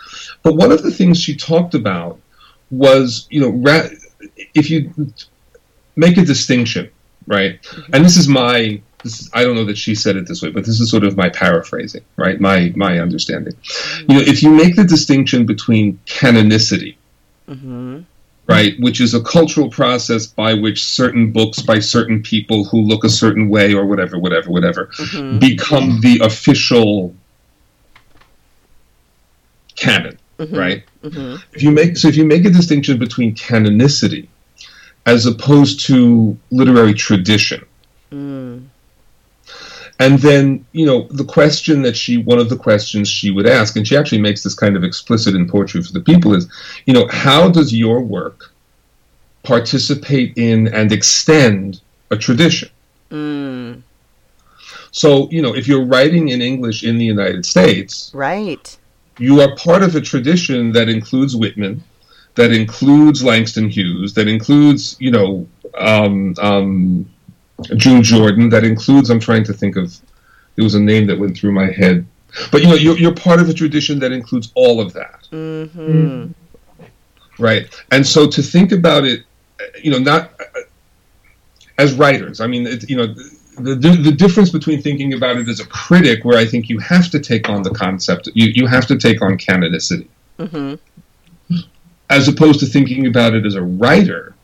But 0.44 0.56
one 0.56 0.72
of 0.72 0.84
the 0.84 0.92
things 0.92 1.20
she 1.20 1.36
talked 1.36 1.74
about 1.74 2.20
was, 2.70 3.28
you 3.30 3.42
know, 3.42 3.50
ra- 3.50 3.90
if 4.54 4.70
you 4.70 4.94
make 5.96 6.18
a 6.18 6.24
distinction, 6.24 6.90
right? 7.26 7.60
And 7.94 8.06
this 8.06 8.18
is 8.18 8.28
my, 8.28 8.82
this 9.08 9.22
is, 9.22 9.30
I 9.34 9.43
don't 9.43 9.56
know 9.56 9.65
that 9.65 9.78
she 9.78 9.96
said 9.96 10.15
it 10.15 10.28
this 10.28 10.41
way, 10.41 10.52
but 10.52 10.65
this 10.65 10.80
is 10.80 10.91
sort 10.91 11.04
of 11.04 11.17
my 11.17 11.30
paraphrasing, 11.30 12.04
right? 12.15 12.39
My 12.39 12.74
my 12.76 13.00
understanding. 13.00 13.54
You 14.08 14.15
know, 14.15 14.22
if 14.22 14.43
you 14.43 14.50
make 14.50 14.76
the 14.76 14.84
distinction 14.84 15.46
between 15.46 16.00
canonicity. 16.06 16.96
Mm-hmm 17.48 18.02
right? 18.48 18.80
Which 18.80 19.02
is 19.02 19.13
a 19.13 19.22
cultural 19.22 19.70
process 19.70 20.26
by 20.26 20.54
which 20.54 20.84
certain 20.84 21.32
books 21.32 21.62
by 21.62 21.80
certain 21.80 22.24
people 22.24 22.63
who 22.63 22.82
look 22.82 23.04
a 23.04 23.10
certain 23.10 23.50
way 23.50 23.74
or 23.74 23.86
whatever, 23.86 24.17
whatever, 24.17 24.50
whatever, 24.50 24.88
mm-hmm. 24.98 25.39
become 25.39 26.00
the 26.02 26.20
official 26.24 27.13
canon, 29.76 30.17
mm-hmm. 30.39 30.56
right? 30.56 30.84
Mm-hmm. 31.04 31.43
If 31.54 31.62
you 31.62 31.72
make 31.72 31.98
so, 31.98 32.08
if 32.08 32.15
you 32.15 32.26
make 32.26 32.46
a 32.46 32.50
distinction 32.50 32.98
between 32.98 33.36
canonicity 33.36 34.28
as 35.06 35.26
opposed 35.26 35.80
to 35.88 36.38
literary 36.52 36.93
tradition. 36.93 37.65
Mm. 38.12 38.65
And 40.00 40.20
then, 40.20 40.66
you 40.74 40.86
know, 40.86 41.08
the 41.10 41.26
question 41.26 41.82
that 41.82 41.98
she, 41.98 42.18
one 42.18 42.38
of 42.38 42.50
the 42.50 42.58
questions 42.58 43.10
she 43.10 43.32
would 43.32 43.48
ask, 43.48 43.76
and 43.76 43.88
she 43.88 43.98
actually 43.98 44.22
makes 44.22 44.44
this 44.44 44.54
kind 44.54 44.76
of 44.76 44.84
explicit 44.84 45.34
in 45.34 45.50
Poetry 45.50 45.82
for 45.82 45.92
the 45.92 46.02
People, 46.02 46.36
is, 46.36 46.48
you 46.86 46.94
know, 46.94 47.08
how 47.08 47.50
does 47.50 47.74
your 47.74 48.02
work 48.02 48.54
participate 49.44 50.34
in 50.38 50.68
and 50.68 50.92
extend 50.92 51.82
a 52.12 52.18
tradition? 52.18 52.70
Mm. 53.10 53.82
So, 54.92 55.30
you 55.32 55.42
know, 55.42 55.56
if 55.56 55.68
you're 55.68 55.86
writing 55.86 56.30
in 56.30 56.42
English 56.42 56.84
in 56.84 56.98
the 56.98 57.06
United 57.06 57.46
States, 57.46 58.12
right, 58.14 58.78
you 59.18 59.42
are 59.42 59.56
part 59.56 59.82
of 59.82 59.96
a 59.96 60.02
tradition 60.02 60.72
that 60.74 60.90
includes 60.90 61.36
Whitman, 61.36 61.84
that 62.36 62.52
includes 62.52 63.24
Langston 63.24 63.70
Hughes, 63.70 64.14
that 64.14 64.28
includes, 64.28 64.96
you 65.00 65.12
know, 65.12 65.48
um, 65.78 66.36
um, 66.40 67.10
June 67.76 68.04
Jordan. 68.04 68.50
That 68.50 68.63
includes. 68.63 69.10
I'm 69.10 69.20
trying 69.20 69.43
to 69.46 69.54
think 69.54 69.76
of. 69.76 69.98
There 70.56 70.63
was 70.63 70.76
a 70.76 70.80
name 70.80 71.06
that 71.08 71.20
went 71.20 71.38
through 71.38 71.52
my 71.52 71.72
head, 71.72 72.06
but 72.52 72.62
you 72.62 72.67
know, 72.67 72.76
you're, 72.76 72.98
you're 72.98 73.13
part 73.13 73.39
of 73.39 73.50
a 73.50 73.54
tradition 73.54 74.00
that 74.00 74.12
includes 74.12 74.52
all 74.56 74.82
of 74.82 74.93
that. 74.93 75.28
Mm-hmm. 75.32 76.32
Right, 77.38 77.70
and 77.91 78.06
so 78.06 78.28
to 78.28 78.41
think 78.41 78.72
about 78.72 79.06
it, 79.06 79.24
you 79.84 79.91
know, 79.91 80.00
not 80.00 80.32
as 81.78 81.93
writers. 81.93 82.41
I 82.41 82.48
mean, 82.48 82.67
it, 82.67 82.89
you 82.89 82.98
know. 82.98 83.13
The, 83.60 83.74
the 83.74 84.12
difference 84.12 84.52
between 84.52 84.84
thinking 84.84 85.15
about 85.15 85.38
it 85.38 85.50
as 85.50 85.60
a 85.60 85.65
critic, 85.65 86.24
where 86.24 86.38
I 86.38 86.46
think 86.46 86.70
you 86.70 86.78
have 86.78 87.10
to 87.10 87.20
take 87.20 87.50
on 87.50 87.63
the 87.63 87.72
concept, 87.72 88.30
you, 88.36 88.52
you 88.54 88.67
have 88.67 88.86
to 88.86 89.00
take 89.00 89.24
on 89.24 89.36
canonicity, 89.36 90.08
mm-hmm. 90.38 90.76
as 92.08 92.28
opposed 92.28 92.60
to 92.60 92.67
thinking 92.67 93.08
about 93.08 93.34
it 93.34 93.48
as 93.48 93.56
a 93.56 93.63
writer. 93.63 94.36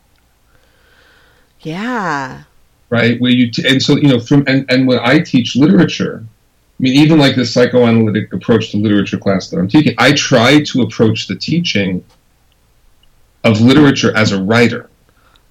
Yeah, 1.60 2.42
right? 2.90 3.20
Where 3.20 3.30
you 3.30 3.50
t- 3.50 3.66
and 3.66 3.82
so 3.82 3.96
you 3.96 4.08
know 4.08 4.20
from 4.20 4.44
and 4.46 4.64
and 4.68 4.86
when 4.86 4.98
I 5.00 5.20
teach 5.20 5.56
literature, 5.56 6.24
I 6.24 6.82
mean 6.82 6.94
even 6.94 7.18
like 7.18 7.36
the 7.36 7.44
psychoanalytic 7.44 8.32
approach 8.32 8.70
to 8.70 8.76
literature 8.76 9.18
class 9.18 9.48
that 9.50 9.58
I'm 9.58 9.68
teaching, 9.68 9.94
I 9.98 10.12
try 10.12 10.62
to 10.62 10.82
approach 10.82 11.26
the 11.26 11.36
teaching 11.36 12.04
of 13.44 13.60
literature 13.60 14.16
as 14.16 14.32
a 14.32 14.42
writer, 14.42 14.88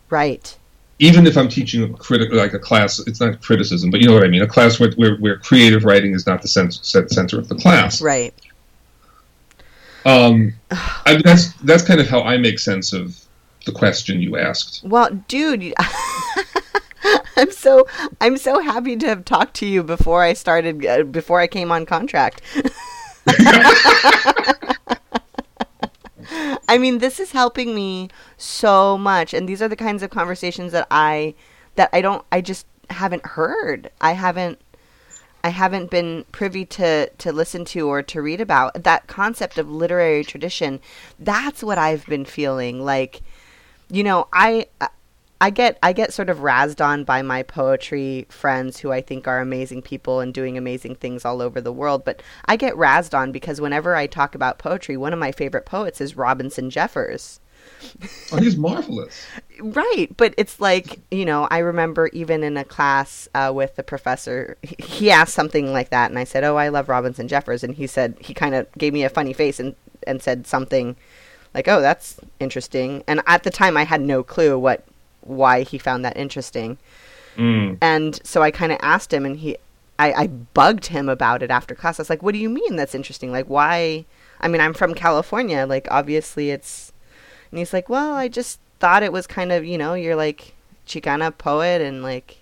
right? 0.09 0.57
Even 0.99 1.27
if 1.27 1.37
I'm 1.37 1.49
teaching 1.49 1.83
a 1.83 1.89
critic 1.97 2.31
like 2.31 2.53
a 2.53 2.59
class, 2.59 2.99
it's 2.99 3.19
not 3.19 3.41
criticism, 3.41 3.91
but 3.91 3.99
you 3.99 4.07
know 4.07 4.13
what 4.13 4.23
I 4.23 4.27
mean, 4.27 4.41
a 4.41 4.47
class 4.47 4.79
where 4.79 4.91
where, 4.93 5.17
where 5.17 5.37
creative 5.37 5.85
writing 5.85 6.13
is 6.13 6.25
not 6.25 6.41
the 6.41 6.47
center, 6.47 7.07
center 7.07 7.39
of 7.39 7.49
the 7.49 7.55
class, 7.55 8.01
right? 8.01 8.33
Um, 10.05 10.53
I, 10.71 11.21
that's 11.23 11.53
that's 11.63 11.83
kind 11.83 11.99
of 11.99 12.07
how 12.07 12.21
I 12.21 12.37
make 12.37 12.59
sense 12.59 12.93
of 12.93 13.19
the 13.65 13.71
question 13.71 14.21
you 14.21 14.37
asked. 14.37 14.83
Well, 14.83 15.09
dude. 15.27 15.73
I'm 17.37 17.51
so 17.51 17.87
I'm 18.21 18.37
so 18.37 18.59
happy 18.59 18.95
to 18.97 19.07
have 19.07 19.25
talked 19.25 19.55
to 19.55 19.65
you 19.65 19.83
before 19.83 20.23
I 20.23 20.33
started 20.33 20.85
uh, 20.85 21.03
before 21.03 21.39
I 21.39 21.47
came 21.47 21.71
on 21.71 21.85
contract. 21.85 22.41
I 26.67 26.77
mean, 26.77 26.99
this 26.99 27.19
is 27.19 27.31
helping 27.31 27.75
me 27.75 28.09
so 28.37 28.97
much 28.97 29.33
and 29.33 29.47
these 29.47 29.61
are 29.61 29.67
the 29.67 29.75
kinds 29.75 30.03
of 30.03 30.09
conversations 30.09 30.71
that 30.71 30.87
I 30.91 31.35
that 31.75 31.89
I 31.93 32.01
don't 32.01 32.25
I 32.31 32.41
just 32.41 32.65
haven't 32.89 33.25
heard. 33.25 33.91
I 34.01 34.13
haven't 34.13 34.59
I 35.43 35.49
haven't 35.49 35.89
been 35.89 36.25
privy 36.31 36.65
to 36.65 37.09
to 37.09 37.31
listen 37.31 37.65
to 37.65 37.87
or 37.87 38.03
to 38.03 38.21
read 38.21 38.41
about 38.41 38.83
that 38.83 39.07
concept 39.07 39.57
of 39.57 39.69
literary 39.69 40.23
tradition. 40.23 40.79
That's 41.19 41.63
what 41.63 41.77
I've 41.77 42.05
been 42.05 42.25
feeling 42.25 42.83
like 42.83 43.21
you 43.89 44.03
know, 44.03 44.27
I 44.33 44.67
I 45.43 45.49
get 45.49 45.77
I 45.83 45.91
get 45.91 46.13
sort 46.13 46.29
of 46.29 46.37
razzed 46.37 46.79
on 46.79 47.03
by 47.03 47.21
my 47.21 47.43
poetry 47.43 48.25
friends 48.29 48.79
who 48.79 48.93
I 48.93 49.01
think 49.01 49.27
are 49.27 49.41
amazing 49.41 49.81
people 49.81 50.21
and 50.21 50.33
doing 50.33 50.57
amazing 50.57 50.95
things 50.95 51.25
all 51.25 51.41
over 51.41 51.59
the 51.59 51.73
world, 51.73 52.05
but 52.05 52.23
I 52.45 52.55
get 52.55 52.75
razzed 52.75 53.13
on 53.13 53.33
because 53.33 53.59
whenever 53.59 53.93
I 53.93 54.07
talk 54.07 54.35
about 54.35 54.57
poetry, 54.57 54.95
one 54.95 55.11
of 55.11 55.19
my 55.19 55.33
favorite 55.33 55.65
poets 55.65 55.99
is 55.99 56.15
Robinson 56.15 56.69
Jeffers. 56.69 57.41
Oh, 58.31 58.37
he's 58.37 58.55
marvelous. 58.55 59.27
right, 59.59 60.07
but 60.15 60.33
it's 60.37 60.61
like 60.61 61.01
you 61.11 61.25
know, 61.25 61.49
I 61.51 61.57
remember 61.57 62.07
even 62.13 62.41
in 62.41 62.55
a 62.55 62.63
class 62.63 63.27
uh, 63.35 63.51
with 63.53 63.75
the 63.75 63.83
professor, 63.83 64.57
he, 64.61 64.77
he 64.79 65.11
asked 65.11 65.33
something 65.33 65.73
like 65.73 65.89
that, 65.89 66.09
and 66.09 66.17
I 66.17 66.23
said, 66.23 66.45
"Oh, 66.45 66.55
I 66.55 66.69
love 66.69 66.87
Robinson 66.87 67.27
Jeffers," 67.27 67.65
and 67.65 67.75
he 67.75 67.85
said 67.85 68.15
he 68.21 68.33
kind 68.33 68.55
of 68.55 68.71
gave 68.77 68.93
me 68.93 69.03
a 69.03 69.09
funny 69.09 69.33
face 69.33 69.59
and 69.59 69.75
and 70.07 70.21
said 70.21 70.47
something 70.47 70.95
like, 71.53 71.67
"Oh, 71.67 71.81
that's 71.81 72.15
interesting," 72.39 73.03
and 73.09 73.21
at 73.27 73.43
the 73.43 73.51
time 73.51 73.75
I 73.75 73.83
had 73.83 73.99
no 73.99 74.23
clue 74.23 74.57
what 74.57 74.85
why 75.27 75.63
he 75.63 75.77
found 75.77 76.05
that 76.05 76.17
interesting. 76.17 76.77
Mm. 77.35 77.77
And 77.81 78.19
so 78.23 78.41
I 78.41 78.51
kind 78.51 78.71
of 78.71 78.79
asked 78.81 79.13
him, 79.13 79.25
and 79.25 79.37
he, 79.37 79.57
I, 79.97 80.13
I 80.13 80.27
bugged 80.27 80.87
him 80.87 81.09
about 81.09 81.43
it 81.43 81.51
after 81.51 81.75
class. 81.75 81.99
I 81.99 82.03
was 82.03 82.09
like, 82.09 82.23
"What 82.23 82.33
do 82.33 82.39
you 82.39 82.49
mean 82.49 82.75
that's 82.75 82.95
interesting? 82.95 83.31
Like, 83.31 83.47
why? 83.47 84.05
I 84.39 84.47
mean, 84.47 84.61
I'm 84.61 84.73
from 84.73 84.93
California. 84.93 85.65
Like, 85.67 85.87
obviously 85.89 86.51
it's." 86.51 86.91
And 87.51 87.59
he's 87.59 87.73
like, 87.73 87.89
"Well, 87.89 88.13
I 88.13 88.27
just 88.27 88.59
thought 88.79 89.01
it 89.01 89.13
was 89.13 89.25
kind 89.27 89.53
of, 89.53 89.63
you 89.63 89.77
know, 89.77 89.93
you're 89.93 90.15
like 90.15 90.53
Chicana 90.85 91.35
poet 91.37 91.81
and 91.81 92.03
like, 92.03 92.41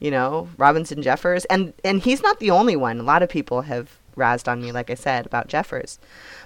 you 0.00 0.10
know, 0.10 0.48
Robinson 0.56 1.00
Jeffers, 1.00 1.44
and 1.46 1.72
and 1.84 2.02
he's 2.02 2.22
not 2.22 2.40
the 2.40 2.50
only 2.50 2.76
one. 2.76 2.98
A 2.98 3.04
lot 3.04 3.22
of 3.22 3.28
people 3.28 3.62
have 3.62 3.96
razzed 4.16 4.48
on 4.48 4.60
me, 4.60 4.72
like 4.72 4.90
I 4.90 4.94
said, 4.94 5.26
about 5.26 5.48
Jeffers, 5.48 5.98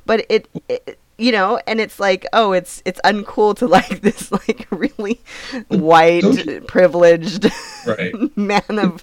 but 0.05 0.27
it, 0.29 0.49
it 0.69 0.99
you 1.19 1.33
know 1.33 1.61
and 1.67 1.81
it's 1.81 1.99
like 2.01 2.27
oh 2.33 2.53
it's 2.53 2.81
it's 2.87 3.01
uncool 3.05 3.55
to 3.55 3.67
like 3.67 4.01
this 4.03 4.33
like 4.33 4.67
really 4.71 5.21
white 5.69 6.67
privileged 6.67 7.51
right. 7.87 8.15
man 8.37 8.63
of 8.79 9.03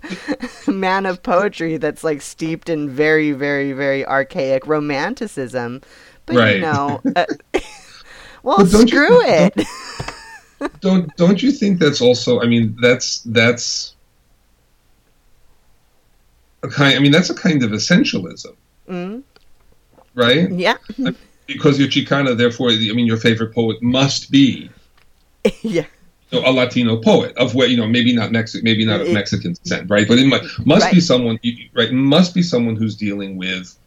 man 0.67 1.05
of 1.05 1.21
poetry 1.21 1.77
that's 1.77 2.03
like 2.03 2.21
steeped 2.21 2.69
in 2.69 2.89
very 2.89 3.33
very 3.33 3.73
very 3.73 4.05
archaic 4.05 4.65
romanticism 4.65 5.81
but 6.25 6.37
right. 6.37 6.55
you 6.55 6.61
know 6.61 7.01
uh, 7.15 7.25
well 8.43 8.65
screw 8.65 9.21
you, 9.21 9.23
it 9.25 9.53
don't, 10.59 10.81
don't 10.81 11.17
don't 11.17 11.43
you 11.43 11.51
think 11.51 11.79
that's 11.79 12.01
also 12.01 12.41
i 12.41 12.45
mean 12.45 12.75
that's 12.81 13.19
that's 13.25 13.93
a 16.63 16.69
kind 16.69 16.95
i 16.95 16.99
mean 16.99 17.11
that's 17.11 17.29
a 17.29 17.35
kind 17.35 17.61
of 17.61 17.71
essentialism 17.71 18.55
mm. 18.87 19.21
right 20.15 20.49
yeah 20.51 20.77
because 21.47 21.79
you're 21.79 21.87
Chicana, 21.87 22.37
therefore, 22.37 22.69
I 22.69 22.75
mean, 22.93 23.05
your 23.05 23.17
favorite 23.17 23.53
poet 23.53 23.81
must 23.81 24.31
be 24.31 24.69
yeah. 25.61 25.85
A 26.31 26.51
Latino 26.51 26.97
poet 26.97 27.37
of 27.37 27.55
where 27.55 27.67
you 27.67 27.77
know 27.77 27.87
maybe 27.87 28.13
not 28.13 28.31
Mexican, 28.31 28.65
maybe 28.65 28.83
not 28.83 28.99
of 28.99 29.09
Mexican 29.11 29.53
descent, 29.53 29.89
right? 29.89 30.07
But 30.07 30.17
it 30.17 30.25
must, 30.25 30.65
must 30.65 30.85
right. 30.85 30.93
be 30.93 30.99
someone, 30.99 31.39
right? 31.73 31.91
Must 31.93 32.33
be 32.33 32.41
someone 32.41 32.75
who's 32.75 32.97
dealing 32.97 33.37
with 33.37 33.77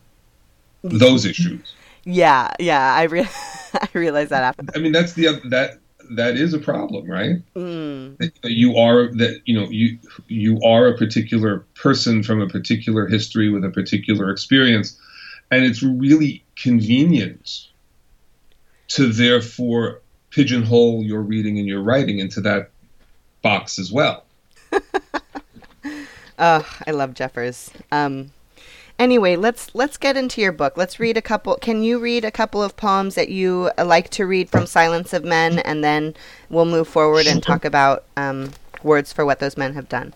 those 0.83 1.27
issues. 1.27 1.75
Yeah, 2.05 2.51
yeah, 2.59 2.95
I 2.95 3.03
re- 3.03 3.29
I 3.75 3.89
realize 3.93 4.31
that 4.31 4.45
after. 4.45 4.65
I 4.75 4.79
mean, 4.79 4.93
that's 4.93 5.13
the 5.13 5.41
that 5.51 5.81
that 6.13 6.37
is 6.37 6.55
a 6.55 6.59
problem, 6.59 7.11
right? 7.11 7.43
Mm. 7.55 8.33
You 8.45 8.77
are 8.77 9.09
that 9.17 9.43
you 9.45 9.61
know 9.61 9.69
you 9.69 9.99
you 10.29 10.61
are 10.63 10.87
a 10.87 10.97
particular 10.97 11.67
person 11.75 12.23
from 12.23 12.41
a 12.41 12.49
particular 12.49 13.07
history 13.09 13.51
with 13.51 13.65
a 13.65 13.71
particular 13.71 14.31
experience, 14.31 14.99
and 15.51 15.65
it's 15.65 15.83
really 15.83 16.45
convenient 16.63 17.69
to 18.89 19.13
therefore 19.13 20.01
pigeonhole 20.31 21.03
your 21.03 21.23
reading 21.23 21.59
and 21.59 21.69
your 21.69 21.83
writing 21.83 22.19
into 22.19 22.41
that 22.41 22.71
box 23.43 23.79
as 23.79 23.93
well. 23.93 24.25
oh, 26.39 26.79
I 26.87 26.91
love 26.91 27.15
Jeffers. 27.15 27.71
Um, 27.93 28.33
anyway, 28.99 29.37
let's 29.37 29.75
let's 29.75 29.97
get 29.97 30.17
into 30.17 30.41
your 30.41 30.53
book. 30.53 30.77
Let's 30.77 31.01
read 31.01 31.17
a 31.17 31.23
couple. 31.23 31.57
Can 31.57 31.83
you 31.83 31.99
read 31.99 32.25
a 32.25 32.31
couple 32.31 32.63
of 32.63 32.77
poems 32.77 33.15
that 33.15 33.29
you 33.29 33.71
like 33.79 34.11
to 34.11 34.27
read 34.27 34.51
from 34.51 34.67
Silence 34.67 35.13
of 35.13 35.25
Men, 35.25 35.59
and 35.61 35.83
then 35.83 36.15
we'll 36.51 36.65
move 36.67 36.89
forward 36.89 37.27
and 37.27 37.43
talk 37.43 37.65
about 37.65 38.05
um, 38.17 38.53
words 38.83 39.13
for 39.13 39.25
what 39.25 39.39
those 39.39 39.57
men 39.57 39.75
have 39.75 39.89
done. 39.89 40.13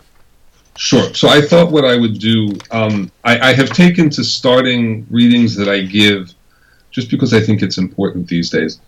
Sure. 0.77 1.13
So 1.13 1.27
I 1.27 1.41
thought 1.41 1.71
what 1.71 1.85
I 1.85 1.95
would 1.95 2.19
do. 2.19 2.51
Um, 2.71 3.11
I, 3.23 3.49
I 3.49 3.53
have 3.53 3.69
taken 3.69 4.09
to 4.11 4.23
starting 4.23 5.05
readings 5.09 5.55
that 5.55 5.69
I 5.69 5.81
give, 5.81 6.33
just 6.91 7.09
because 7.09 7.33
I 7.33 7.39
think 7.39 7.61
it's 7.61 7.77
important 7.77 8.27
these 8.27 8.49
days. 8.49 8.79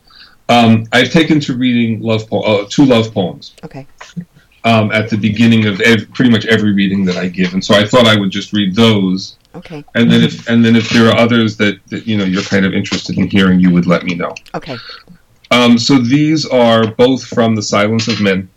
Um, 0.50 0.86
I've 0.91 1.12
taken 1.12 1.39
to 1.41 1.58
reading 1.58 2.02
love 2.02 2.28
po- 2.30 2.41
uh, 2.41 2.67
two 2.69 2.86
love 2.86 3.13
poems. 3.13 3.54
Okay. 3.63 3.88
Um, 4.63 4.91
at 4.91 5.10
the 5.10 5.17
beginning 5.17 5.65
of 5.67 5.80
ev- 5.82 6.12
pretty 6.13 6.32
much 6.32 6.45
every 6.48 6.74
reading 6.74 7.06
that 7.06 7.17
I 7.17 7.28
give, 7.30 7.54
and 7.54 7.63
so 7.63 7.76
I 7.76 7.86
thought 7.86 8.08
I 8.08 8.19
would 8.19 8.32
just 8.32 8.52
read 8.52 8.76
those. 8.76 9.38
Okay. 9.54 9.84
And 9.93 10.12
then 10.12 10.24
if 10.24 10.48
and 10.50 10.65
then 10.65 10.76
if 10.76 10.89
there 10.89 11.08
are 11.08 11.15
others 11.17 11.56
that, 11.58 11.80
that 11.88 12.08
you 12.08 12.17
know 12.17 12.26
you're 12.26 12.43
kind 12.43 12.65
of 12.65 12.74
interested 12.74 13.17
in 13.17 13.28
hearing, 13.30 13.60
you 13.60 13.71
would 13.71 13.86
let 13.86 14.04
me 14.04 14.15
know. 14.15 14.34
Okay. 14.54 14.78
Um, 15.52 15.78
so 15.78 16.00
these 16.00 16.45
are 16.45 16.88
both 16.88 17.26
from 17.26 17.56
the 17.56 17.62
Silence 17.62 18.08
of 18.08 18.19
Men, 18.19 18.50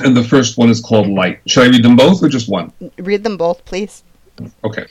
and 0.00 0.16
the 0.16 0.24
first 0.24 0.58
one 0.58 0.70
is 0.70 0.80
called 0.80 1.08
Light. 1.08 1.40
Should 1.46 1.64
I 1.64 1.68
read 1.68 1.82
them 1.82 1.96
both 1.96 2.22
or 2.22 2.28
just 2.28 2.48
one? 2.48 2.72
Read 2.98 3.22
them 3.24 3.36
both, 3.36 3.64
please. 3.64 4.02
Okay. 4.64 4.86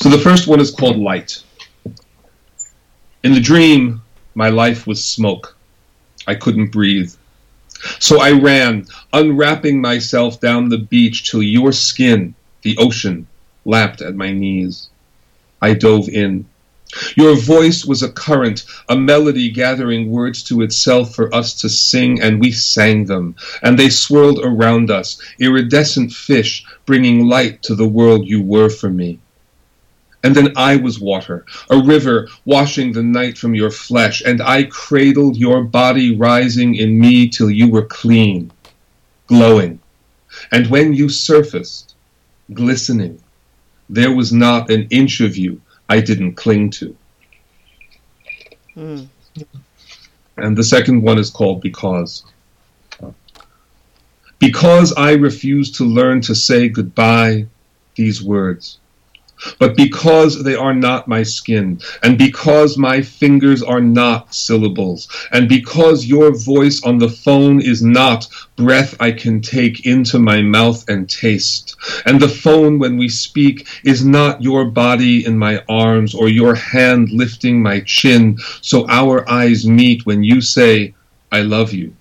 So 0.00 0.08
the 0.08 0.18
first 0.18 0.46
one 0.46 0.60
is 0.60 0.70
called 0.70 0.96
Light. 0.96 1.42
In 3.22 3.32
the 3.32 3.40
dream, 3.40 4.02
my 4.34 4.50
life 4.50 4.86
was 4.86 5.04
smoke. 5.04 5.56
I 6.26 6.34
couldn't 6.34 6.72
breathe. 6.72 7.12
So 7.98 8.20
I 8.20 8.32
ran, 8.32 8.86
unwrapping 9.12 9.80
myself 9.80 10.40
down 10.40 10.68
the 10.68 10.78
beach 10.78 11.30
till 11.30 11.42
your 11.42 11.72
skin, 11.72 12.34
the 12.62 12.76
ocean, 12.78 13.26
lapped 13.64 14.00
at 14.00 14.14
my 14.14 14.32
knees. 14.32 14.88
I 15.60 15.74
dove 15.74 16.08
in. 16.08 16.46
Your 17.16 17.34
voice 17.34 17.84
was 17.84 18.02
a 18.02 18.12
current, 18.12 18.64
a 18.88 18.96
melody 18.96 19.50
gathering 19.50 20.10
words 20.10 20.42
to 20.44 20.62
itself 20.62 21.14
for 21.14 21.34
us 21.34 21.54
to 21.60 21.68
sing, 21.68 22.20
and 22.20 22.40
we 22.40 22.52
sang 22.52 23.06
them, 23.06 23.34
and 23.62 23.78
they 23.78 23.90
swirled 23.90 24.40
around 24.42 24.90
us, 24.90 25.20
iridescent 25.40 26.12
fish 26.12 26.64
bringing 26.86 27.26
light 27.26 27.62
to 27.62 27.74
the 27.74 27.88
world 27.88 28.26
you 28.26 28.42
were 28.42 28.70
for 28.70 28.90
me. 28.90 29.18
And 30.22 30.34
then 30.34 30.52
I 30.56 30.76
was 30.76 31.00
water, 31.00 31.44
a 31.68 31.82
river 31.82 32.28
washing 32.44 32.92
the 32.92 33.02
night 33.02 33.36
from 33.36 33.54
your 33.54 33.70
flesh, 33.70 34.22
and 34.24 34.40
I 34.40 34.64
cradled 34.64 35.36
your 35.36 35.64
body 35.64 36.16
rising 36.16 36.76
in 36.76 36.98
me 36.98 37.28
till 37.28 37.50
you 37.50 37.68
were 37.68 37.86
clean, 37.86 38.50
glowing. 39.26 39.80
And 40.50 40.68
when 40.68 40.94
you 40.94 41.08
surfaced, 41.08 41.94
glistening, 42.52 43.20
there 43.90 44.12
was 44.12 44.32
not 44.32 44.70
an 44.70 44.86
inch 44.90 45.20
of 45.20 45.36
you 45.36 45.60
I 45.88 46.00
didn't 46.00 46.34
cling 46.34 46.70
to. 46.70 46.96
Mm. 48.76 49.06
And 50.36 50.56
the 50.56 50.64
second 50.64 51.02
one 51.02 51.18
is 51.18 51.30
called 51.30 51.60
Because. 51.60 52.24
Because 54.38 54.92
I 54.92 55.12
refuse 55.12 55.70
to 55.72 55.84
learn 55.84 56.20
to 56.22 56.34
say 56.34 56.68
goodbye, 56.68 57.46
these 57.94 58.22
words. 58.22 58.78
But 59.58 59.76
because 59.76 60.42
they 60.42 60.54
are 60.54 60.74
not 60.74 61.08
my 61.08 61.22
skin, 61.22 61.80
and 62.02 62.16
because 62.16 62.78
my 62.78 63.02
fingers 63.02 63.62
are 63.62 63.80
not 63.80 64.34
syllables, 64.34 65.08
and 65.32 65.48
because 65.48 66.06
your 66.06 66.36
voice 66.36 66.82
on 66.82 66.98
the 66.98 67.08
phone 67.08 67.60
is 67.60 67.82
not 67.82 68.26
breath 68.56 68.94
I 69.00 69.12
can 69.12 69.40
take 69.40 69.86
into 69.86 70.18
my 70.18 70.40
mouth 70.42 70.88
and 70.88 71.08
taste, 71.08 71.76
and 72.06 72.20
the 72.20 72.28
phone 72.28 72.78
when 72.78 72.96
we 72.96 73.08
speak 73.08 73.66
is 73.84 74.04
not 74.04 74.42
your 74.42 74.66
body 74.66 75.24
in 75.26 75.38
my 75.38 75.62
arms 75.68 76.14
or 76.14 76.28
your 76.28 76.54
hand 76.54 77.10
lifting 77.10 77.62
my 77.62 77.80
chin, 77.80 78.38
so 78.60 78.86
our 78.88 79.28
eyes 79.28 79.66
meet 79.66 80.06
when 80.06 80.22
you 80.22 80.40
say, 80.40 80.94
I 81.32 81.40
love 81.40 81.72
you. 81.72 81.94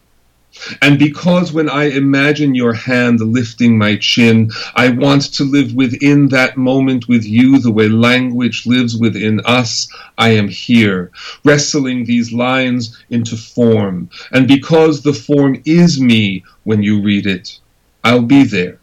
And 0.81 0.99
because 0.99 1.53
when 1.53 1.69
I 1.69 1.85
imagine 1.85 2.55
your 2.55 2.73
hand 2.73 3.19
lifting 3.19 3.77
my 3.77 3.95
chin, 3.97 4.51
I 4.75 4.89
want 4.89 5.33
to 5.33 5.43
live 5.43 5.73
within 5.73 6.29
that 6.29 6.57
moment 6.57 7.07
with 7.07 7.25
you 7.25 7.59
the 7.59 7.71
way 7.71 7.89
language 7.89 8.65
lives 8.65 8.97
within 8.97 9.41
us, 9.45 9.87
I 10.17 10.29
am 10.29 10.47
here, 10.47 11.11
wrestling 11.43 12.05
these 12.05 12.31
lines 12.31 13.03
into 13.09 13.37
form. 13.37 14.09
And 14.31 14.47
because 14.47 15.01
the 15.01 15.13
form 15.13 15.61
is 15.65 15.99
me 15.99 16.43
when 16.63 16.83
you 16.83 17.01
read 17.01 17.25
it, 17.25 17.59
I'll 18.03 18.21
be 18.21 18.43
there 18.43 18.79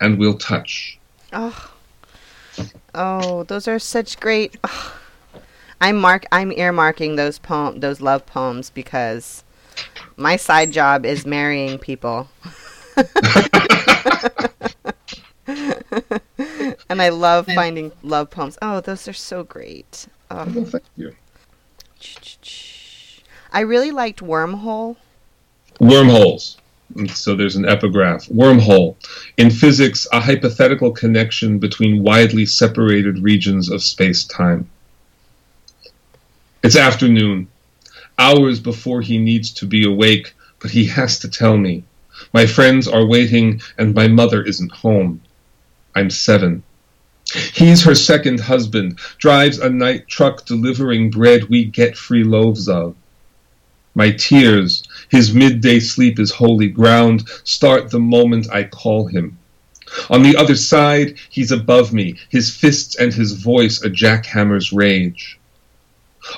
and 0.00 0.18
we'll 0.18 0.38
touch. 0.38 0.98
Oh, 1.32 1.72
oh, 2.94 3.44
those 3.44 3.68
are 3.68 3.78
such 3.78 4.18
great. 4.20 4.56
Oh. 4.64 4.96
I'm 5.80 5.96
mark. 5.98 6.24
I'm 6.32 6.50
earmarking 6.52 7.16
those 7.16 7.38
poem, 7.38 7.80
those 7.80 8.00
love 8.00 8.24
poems 8.26 8.70
because 8.70 9.44
my 10.16 10.36
side 10.36 10.72
job 10.72 11.04
is 11.04 11.26
marrying 11.26 11.78
people. 11.78 12.28
and 16.88 17.02
I 17.02 17.10
love 17.10 17.46
finding 17.46 17.92
love 18.02 18.30
poems. 18.30 18.58
Oh, 18.62 18.80
those 18.80 19.06
are 19.08 19.12
so 19.12 19.44
great. 19.44 20.06
Oh. 20.30 20.36
Well, 20.36 20.58
um, 20.58 20.64
thank 20.64 20.84
you. 20.96 21.14
I 23.52 23.60
really 23.60 23.90
liked 23.90 24.20
Wormhole. 24.20 24.96
Wormholes. 25.80 26.56
So 27.12 27.34
there's 27.34 27.56
an 27.56 27.68
epigraph. 27.68 28.26
Wormhole. 28.26 28.96
In 29.36 29.50
physics, 29.50 30.06
a 30.12 30.20
hypothetical 30.20 30.92
connection 30.92 31.58
between 31.58 32.02
widely 32.02 32.46
separated 32.46 33.18
regions 33.18 33.70
of 33.70 33.82
space 33.82 34.24
time. 34.24 34.68
It's 36.62 36.76
afternoon 36.76 37.48
hours 38.18 38.60
before 38.60 39.00
he 39.00 39.18
needs 39.18 39.52
to 39.52 39.66
be 39.66 39.84
awake, 39.84 40.34
but 40.58 40.70
he 40.70 40.86
has 40.86 41.18
to 41.20 41.28
tell 41.28 41.56
me. 41.56 41.84
My 42.32 42.46
friends 42.46 42.88
are 42.88 43.06
waiting, 43.06 43.60
and 43.76 43.94
my 43.94 44.08
mother 44.08 44.42
isn't 44.42 44.72
home. 44.72 45.20
I'm 45.94 46.10
seven. 46.10 46.62
He's 47.52 47.82
her 47.82 47.94
second 47.94 48.40
husband, 48.40 48.98
drives 49.18 49.58
a 49.58 49.68
night 49.68 50.06
truck 50.08 50.46
delivering 50.46 51.10
bread 51.10 51.44
we 51.44 51.64
get 51.64 51.96
free 51.96 52.22
loaves 52.22 52.68
of. 52.68 52.94
My 53.94 54.10
tears, 54.10 54.84
his 55.08 55.34
midday 55.34 55.80
sleep 55.80 56.18
is 56.18 56.30
holy 56.30 56.68
ground, 56.68 57.28
start 57.44 57.90
the 57.90 57.98
moment 57.98 58.48
I 58.52 58.64
call 58.64 59.06
him. 59.06 59.38
On 60.10 60.22
the 60.22 60.36
other 60.36 60.54
side, 60.54 61.16
he's 61.30 61.50
above 61.50 61.92
me, 61.92 62.16
his 62.28 62.54
fists 62.54 62.96
and 62.96 63.12
his 63.12 63.32
voice 63.32 63.82
a 63.82 63.88
jackhammer's 63.88 64.72
rage. 64.72 65.38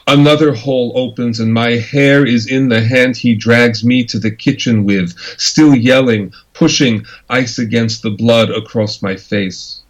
Another 0.06 0.52
hole 0.52 0.92
opens, 0.94 1.40
and 1.40 1.52
my 1.52 1.72
hair 1.72 2.26
is 2.26 2.46
in 2.46 2.68
the 2.68 2.80
hand 2.80 3.16
he 3.16 3.34
drags 3.34 3.84
me 3.84 4.04
to 4.04 4.18
the 4.18 4.30
kitchen 4.30 4.84
with, 4.84 5.16
still 5.38 5.74
yelling, 5.74 6.32
pushing 6.52 7.04
ice 7.30 7.58
against 7.58 8.02
the 8.02 8.10
blood 8.10 8.50
across 8.50 9.02
my 9.02 9.16
face. 9.16 9.82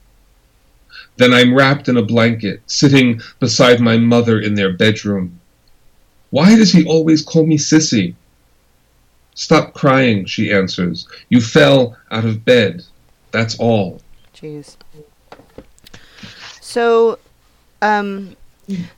Then 1.16 1.34
I'm 1.34 1.54
wrapped 1.54 1.88
in 1.88 1.96
a 1.96 2.02
blanket, 2.02 2.62
sitting 2.66 3.20
beside 3.40 3.80
my 3.80 3.96
mother 3.96 4.40
in 4.40 4.54
their 4.54 4.72
bedroom. 4.72 5.40
Why 6.30 6.54
does 6.54 6.72
he 6.72 6.86
always 6.86 7.22
call 7.22 7.44
me 7.44 7.58
Sissy? 7.58 8.14
Stop 9.34 9.72
crying, 9.72 10.26
she 10.26 10.52
answers. 10.52 11.08
You 11.28 11.40
fell 11.40 11.96
out 12.10 12.24
of 12.24 12.44
bed. 12.44 12.84
That's 13.30 13.58
all. 13.58 14.00
Jeez. 14.34 14.76
So, 16.60 17.18
um, 17.82 18.36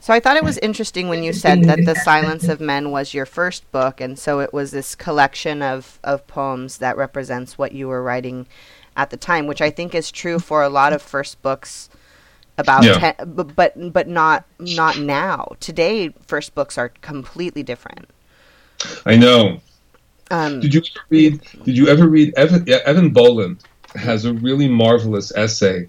so 0.00 0.12
I 0.12 0.20
thought 0.20 0.36
it 0.36 0.44
was 0.44 0.58
interesting 0.58 1.08
when 1.08 1.22
you 1.22 1.32
said 1.32 1.64
that 1.64 1.84
The 1.84 1.94
Silence 1.94 2.48
of 2.48 2.60
Men 2.60 2.90
was 2.90 3.14
your 3.14 3.26
first 3.26 3.70
book, 3.72 4.00
and 4.00 4.18
so 4.18 4.40
it 4.40 4.52
was 4.52 4.70
this 4.70 4.94
collection 4.94 5.62
of, 5.62 5.98
of 6.02 6.26
poems 6.26 6.78
that 6.78 6.96
represents 6.96 7.56
what 7.56 7.72
you 7.72 7.88
were 7.88 8.02
writing 8.02 8.46
at 8.96 9.10
the 9.10 9.16
time, 9.16 9.46
which 9.46 9.60
I 9.60 9.70
think 9.70 9.94
is 9.94 10.10
true 10.10 10.38
for 10.38 10.62
a 10.62 10.68
lot 10.68 10.92
of 10.92 11.02
first 11.02 11.40
books 11.42 11.88
about 12.58 12.84
yeah. 12.84 12.98
ten, 12.98 13.14
but, 13.34 13.56
but 13.56 13.92
but 13.92 14.08
not 14.08 14.44
not 14.58 14.98
now. 14.98 15.52
Today 15.60 16.12
first 16.26 16.54
books 16.54 16.76
are 16.76 16.90
completely 17.00 17.62
different. 17.62 18.10
I 19.06 19.16
know. 19.16 19.60
Um, 20.30 20.60
did 20.60 20.74
you 20.74 20.80
ever 20.80 21.06
read 21.08 21.40
did 21.64 21.76
you 21.76 21.88
ever 21.88 22.06
read 22.06 22.34
Eavan 22.34 22.64
Eavan 22.64 23.14
Boland 23.14 23.64
has 23.94 24.24
a 24.24 24.34
really 24.34 24.68
marvelous 24.68 25.32
essay 25.34 25.86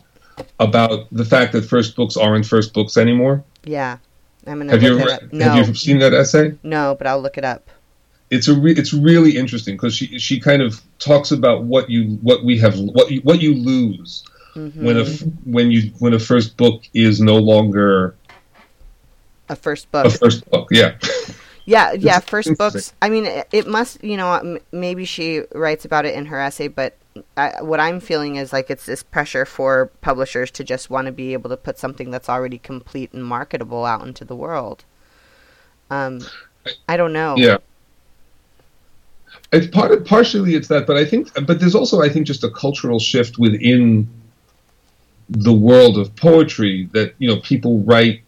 about 0.59 1.07
the 1.11 1.25
fact 1.25 1.53
that 1.53 1.63
first 1.63 1.95
books 1.95 2.17
aren't 2.17 2.45
first 2.45 2.73
books 2.73 2.97
anymore. 2.97 3.43
Yeah, 3.63 3.97
I'm 4.47 4.59
gonna. 4.59 4.71
Have 4.71 4.83
you 4.83 4.99
ever 4.99 5.27
no. 5.31 5.49
have 5.49 5.67
you 5.67 5.73
seen 5.75 5.99
that 5.99 6.13
essay? 6.13 6.57
No, 6.63 6.95
but 6.97 7.07
I'll 7.07 7.21
look 7.21 7.37
it 7.37 7.45
up. 7.45 7.69
It's 8.29 8.47
a 8.47 8.53
re- 8.53 8.73
it's 8.73 8.93
really 8.93 9.37
interesting 9.37 9.75
because 9.75 9.95
she 9.95 10.17
she 10.19 10.39
kind 10.39 10.61
of 10.61 10.81
talks 10.99 11.31
about 11.31 11.63
what 11.63 11.89
you 11.89 12.17
what 12.21 12.43
we 12.43 12.57
have 12.59 12.79
what 12.79 13.11
you, 13.11 13.21
what 13.21 13.41
you 13.41 13.55
lose 13.55 14.23
mm-hmm. 14.55 14.85
when 14.85 14.97
a 14.97 15.05
when 15.45 15.69
you 15.71 15.91
when 15.99 16.13
a 16.13 16.19
first 16.19 16.57
book 16.57 16.83
is 16.93 17.19
no 17.19 17.35
longer 17.35 18.15
a 19.51 19.55
first 19.55 19.91
book. 19.91 20.05
A 20.05 20.09
first 20.09 20.49
book, 20.49 20.69
yeah. 20.71 20.97
Yeah, 21.65 21.93
yeah. 21.93 22.19
First 22.19 22.57
books. 22.57 22.93
I 23.01 23.09
mean, 23.09 23.25
it, 23.25 23.47
it 23.51 23.67
must. 23.67 24.03
You 24.03 24.17
know, 24.17 24.59
maybe 24.71 25.05
she 25.05 25.43
writes 25.53 25.85
about 25.85 26.05
it 26.05 26.15
in 26.15 26.25
her 26.27 26.39
essay, 26.39 26.67
but 26.67 26.97
I, 27.37 27.61
what 27.61 27.79
I'm 27.79 27.99
feeling 27.99 28.37
is 28.37 28.53
like 28.53 28.69
it's 28.69 28.85
this 28.85 29.03
pressure 29.03 29.45
for 29.45 29.87
publishers 30.01 30.51
to 30.51 30.63
just 30.63 30.89
want 30.89 31.05
to 31.07 31.11
be 31.11 31.33
able 31.33 31.49
to 31.49 31.57
put 31.57 31.77
something 31.77 32.09
that's 32.09 32.29
already 32.29 32.57
complete 32.57 33.13
and 33.13 33.23
marketable 33.25 33.85
out 33.85 34.05
into 34.05 34.25
the 34.25 34.35
world. 34.35 34.85
Um, 35.89 36.21
I 36.87 36.97
don't 36.97 37.13
know. 37.13 37.35
Yeah. 37.37 37.57
It's 39.51 39.67
part 39.67 40.05
partially 40.05 40.55
it's 40.55 40.69
that, 40.69 40.87
but 40.87 40.95
I 40.95 41.03
think, 41.03 41.33
but 41.45 41.59
there's 41.59 41.75
also 41.75 42.01
I 42.01 42.09
think 42.09 42.27
just 42.27 42.43
a 42.43 42.49
cultural 42.49 42.99
shift 42.99 43.37
within 43.37 44.07
the 45.29 45.53
world 45.53 45.97
of 45.97 46.15
poetry 46.15 46.89
that 46.93 47.13
you 47.17 47.27
know 47.27 47.39
people 47.41 47.79
write 47.79 48.21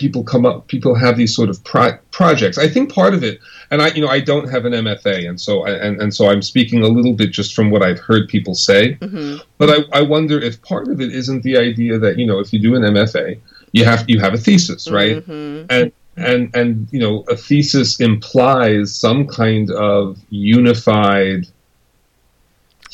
people 0.00 0.22
come 0.24 0.44
up 0.50 0.66
people 0.66 0.94
have 0.94 1.16
these 1.16 1.34
sort 1.36 1.50
of 1.50 1.62
pro- 1.62 1.98
projects. 2.10 2.58
I 2.58 2.68
think 2.68 2.92
part 2.92 3.14
of 3.14 3.22
it 3.22 3.38
and 3.70 3.80
i 3.82 3.88
you 3.88 4.00
know 4.02 4.08
i 4.08 4.20
don't 4.30 4.48
have 4.54 4.64
an 4.64 4.72
mfa 4.72 5.28
and 5.28 5.38
so 5.46 5.52
I, 5.68 5.70
and, 5.84 6.00
and 6.02 6.10
so 6.12 6.22
i'm 6.30 6.42
speaking 6.42 6.82
a 6.82 6.88
little 6.88 7.12
bit 7.20 7.30
just 7.30 7.54
from 7.54 7.70
what 7.70 7.82
i've 7.82 8.00
heard 8.00 8.28
people 8.28 8.54
say. 8.54 8.82
Hmm 8.94 9.36
but 9.58 9.68
I, 9.76 10.00
I 10.00 10.02
wonder 10.02 10.36
if 10.48 10.54
part 10.62 10.88
of 10.88 11.00
it 11.04 11.10
isn't 11.20 11.42
the 11.42 11.56
idea 11.68 11.98
that 12.04 12.18
you 12.18 12.26
know 12.26 12.38
if 12.40 12.52
you 12.52 12.58
do 12.58 12.74
an 12.74 12.82
mfa 12.82 13.38
you 13.72 13.84
have 13.84 14.00
you 14.08 14.18
have 14.24 14.34
a 14.34 14.38
thesis 14.38 14.90
right? 14.90 15.22
Hmm 15.22 15.64
and 15.70 15.92
and 16.16 16.42
and 16.54 16.88
you 16.90 17.00
know 17.04 17.24
a 17.28 17.36
thesis 17.36 18.00
implies 18.00 18.94
some 18.94 19.26
kind 19.26 19.70
of 19.70 20.18
unified 20.30 21.46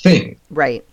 thing. 0.07 0.39
Right. 0.51 0.85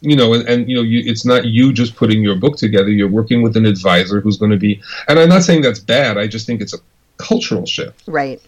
You 0.00 0.16
know, 0.16 0.34
and, 0.34 0.48
and 0.48 0.68
you 0.68 0.76
know, 0.76 0.82
you, 0.82 1.02
it's 1.04 1.24
not 1.24 1.46
you 1.46 1.72
just 1.72 1.96
putting 1.96 2.22
your 2.22 2.36
book 2.36 2.56
together. 2.56 2.90
You're 2.90 3.08
working 3.08 3.42
with 3.42 3.56
an 3.56 3.66
advisor 3.66 4.20
who's 4.20 4.36
going 4.36 4.52
to 4.52 4.56
be, 4.56 4.80
and 5.08 5.18
I'm 5.18 5.28
not 5.28 5.42
saying 5.42 5.62
that's 5.62 5.80
bad. 5.80 6.18
I 6.18 6.26
just 6.26 6.46
think 6.46 6.60
it's 6.60 6.74
a 6.74 6.78
cultural 7.16 7.66
shift. 7.66 8.02
Right. 8.06 8.40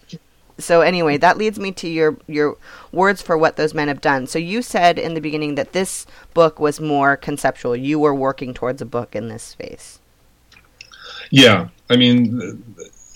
So 0.59 0.83
anyway, 0.83 1.17
that 1.17 1.39
leads 1.39 1.59
me 1.59 1.73
to 1.73 1.89
your 1.89 2.17
your 2.27 2.57
words 2.93 3.23
for 3.23 3.37
what 3.37 3.57
those 3.57 3.75
men 3.75 3.89
have 3.89 4.01
done. 4.01 4.27
So 4.27 4.39
you 4.39 4.63
said 4.63 4.99
in 4.99 5.15
the 5.15 5.21
beginning 5.21 5.55
that 5.57 5.73
this 5.73 6.07
book 6.35 6.61
was 6.61 6.81
more 6.81 7.17
conceptual. 7.17 7.75
You 7.75 7.99
were 7.99 8.15
working 8.15 8.55
towards 8.55 8.81
a 8.83 8.87
book 8.87 9.17
in 9.17 9.29
this 9.29 9.43
space. 9.43 9.99
Yeah, 11.31 11.69
I 11.89 11.97
mean, 11.97 12.63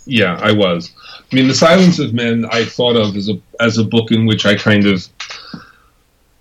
yeah, 0.07 0.39
I 0.41 0.53
was. 0.53 0.93
I 1.31 1.35
mean, 1.35 1.49
The 1.49 1.55
Silence 1.55 1.99
of 1.99 2.15
Men 2.15 2.47
I 2.51 2.65
thought 2.65 2.97
of 2.97 3.17
as 3.17 3.29
a 3.29 3.41
as 3.61 3.79
a 3.79 3.85
book 3.85 4.11
in 4.11 4.27
which 4.27 4.47
I 4.47 4.55
kind 4.55 4.87
of 4.87 5.07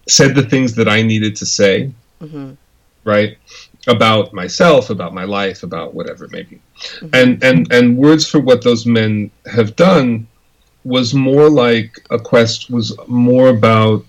said 0.07 0.35
the 0.35 0.43
things 0.43 0.75
that 0.75 0.87
I 0.87 1.01
needed 1.01 1.35
to 1.37 1.45
say, 1.45 1.91
hmm 2.19 2.51
right, 3.05 3.37
about 3.87 4.33
myself, 4.33 4.89
about 4.89 5.13
my 5.13 5.25
life, 5.25 5.63
about 5.63 5.93
whatever 5.93 6.23
it 6.25 6.31
may 6.31 6.43
be, 6.43 6.59
Mhm. 7.01 7.09
and 7.13 7.43
and 7.43 7.71
and 7.71 7.97
words 7.97 8.27
for 8.27 8.39
what 8.39 8.63
those 8.63 8.85
men 8.85 9.29
have 9.45 9.75
done 9.75 10.27
was 10.85 11.13
more 11.13 11.49
like 11.49 12.01
a 12.09 12.19
quest 12.19 12.69
was 12.69 12.95
more 13.07 13.49
about 13.49 14.05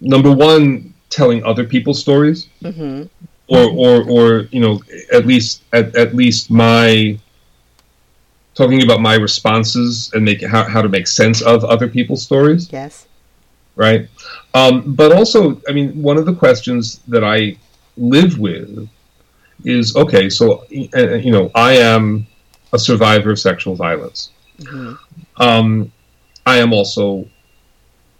number 0.00 0.32
one 0.32 0.92
telling 1.10 1.42
other 1.44 1.64
people's 1.64 1.98
stories. 1.98 2.48
Hmm 2.62 3.04
or 3.48 3.70
or 3.70 4.02
or 4.08 4.48
you 4.50 4.60
know 4.60 4.82
at 5.12 5.26
least 5.26 5.62
at, 5.72 5.94
at 5.96 6.14
least 6.14 6.50
my 6.50 7.16
talking 8.54 8.82
about 8.82 9.00
my 9.00 9.14
responses 9.14 10.10
and 10.14 10.24
make 10.24 10.42
how, 10.42 10.64
how 10.64 10.80
to 10.82 10.88
make 10.88 11.06
sense 11.06 11.42
of 11.42 11.62
other 11.64 11.88
people's 11.88 12.22
stories. 12.22 12.72
Yes. 12.72 13.05
Right 13.76 14.08
um, 14.54 14.94
but 14.94 15.12
also 15.12 15.60
i 15.68 15.72
mean 15.72 16.02
one 16.02 16.16
of 16.16 16.26
the 16.26 16.34
questions 16.34 17.00
that 17.06 17.22
i 17.22 17.56
live 17.96 18.38
with 18.38 18.88
is 19.64 19.94
okay 19.96 20.28
so 20.28 20.64
uh, 20.94 21.14
you 21.14 21.30
know 21.30 21.50
i 21.54 21.72
am 21.72 22.26
a 22.72 22.78
survivor 22.78 23.30
of 23.30 23.38
sexual 23.38 23.74
violence 23.74 24.30
hmm 24.68 24.94
um, 25.38 25.92
I 26.46 26.58
am 26.58 26.72
also, 26.72 27.26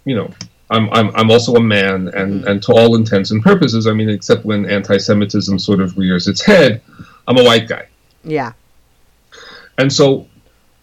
you 0.05 0.17
know, 0.17 0.31
I'm, 0.69 0.91
I'm, 0.93 1.15
I'm 1.15 1.31
also 1.31 1.55
a 1.55 1.61
man, 1.61 2.09
and, 2.09 2.43
Mhm. 2.43 2.47
and 2.51 2.63
to 2.65 2.73
all 2.73 2.97
intents 2.97 3.31
and 3.31 3.43
purposes, 3.43 3.87
I 3.87 3.93
mean, 3.93 4.11
except 4.11 4.45
when 4.45 4.69
anti-Semitism 4.69 5.59
sort 5.61 5.81
of 5.81 5.97
rears 5.97 6.27
its 6.27 6.43
head, 6.45 6.83
I'm 7.29 7.39
a 7.39 7.45
white 7.45 7.69
guy. 7.69 7.87
Yeah. 8.25 8.53
And 9.79 9.93
so, 9.93 10.27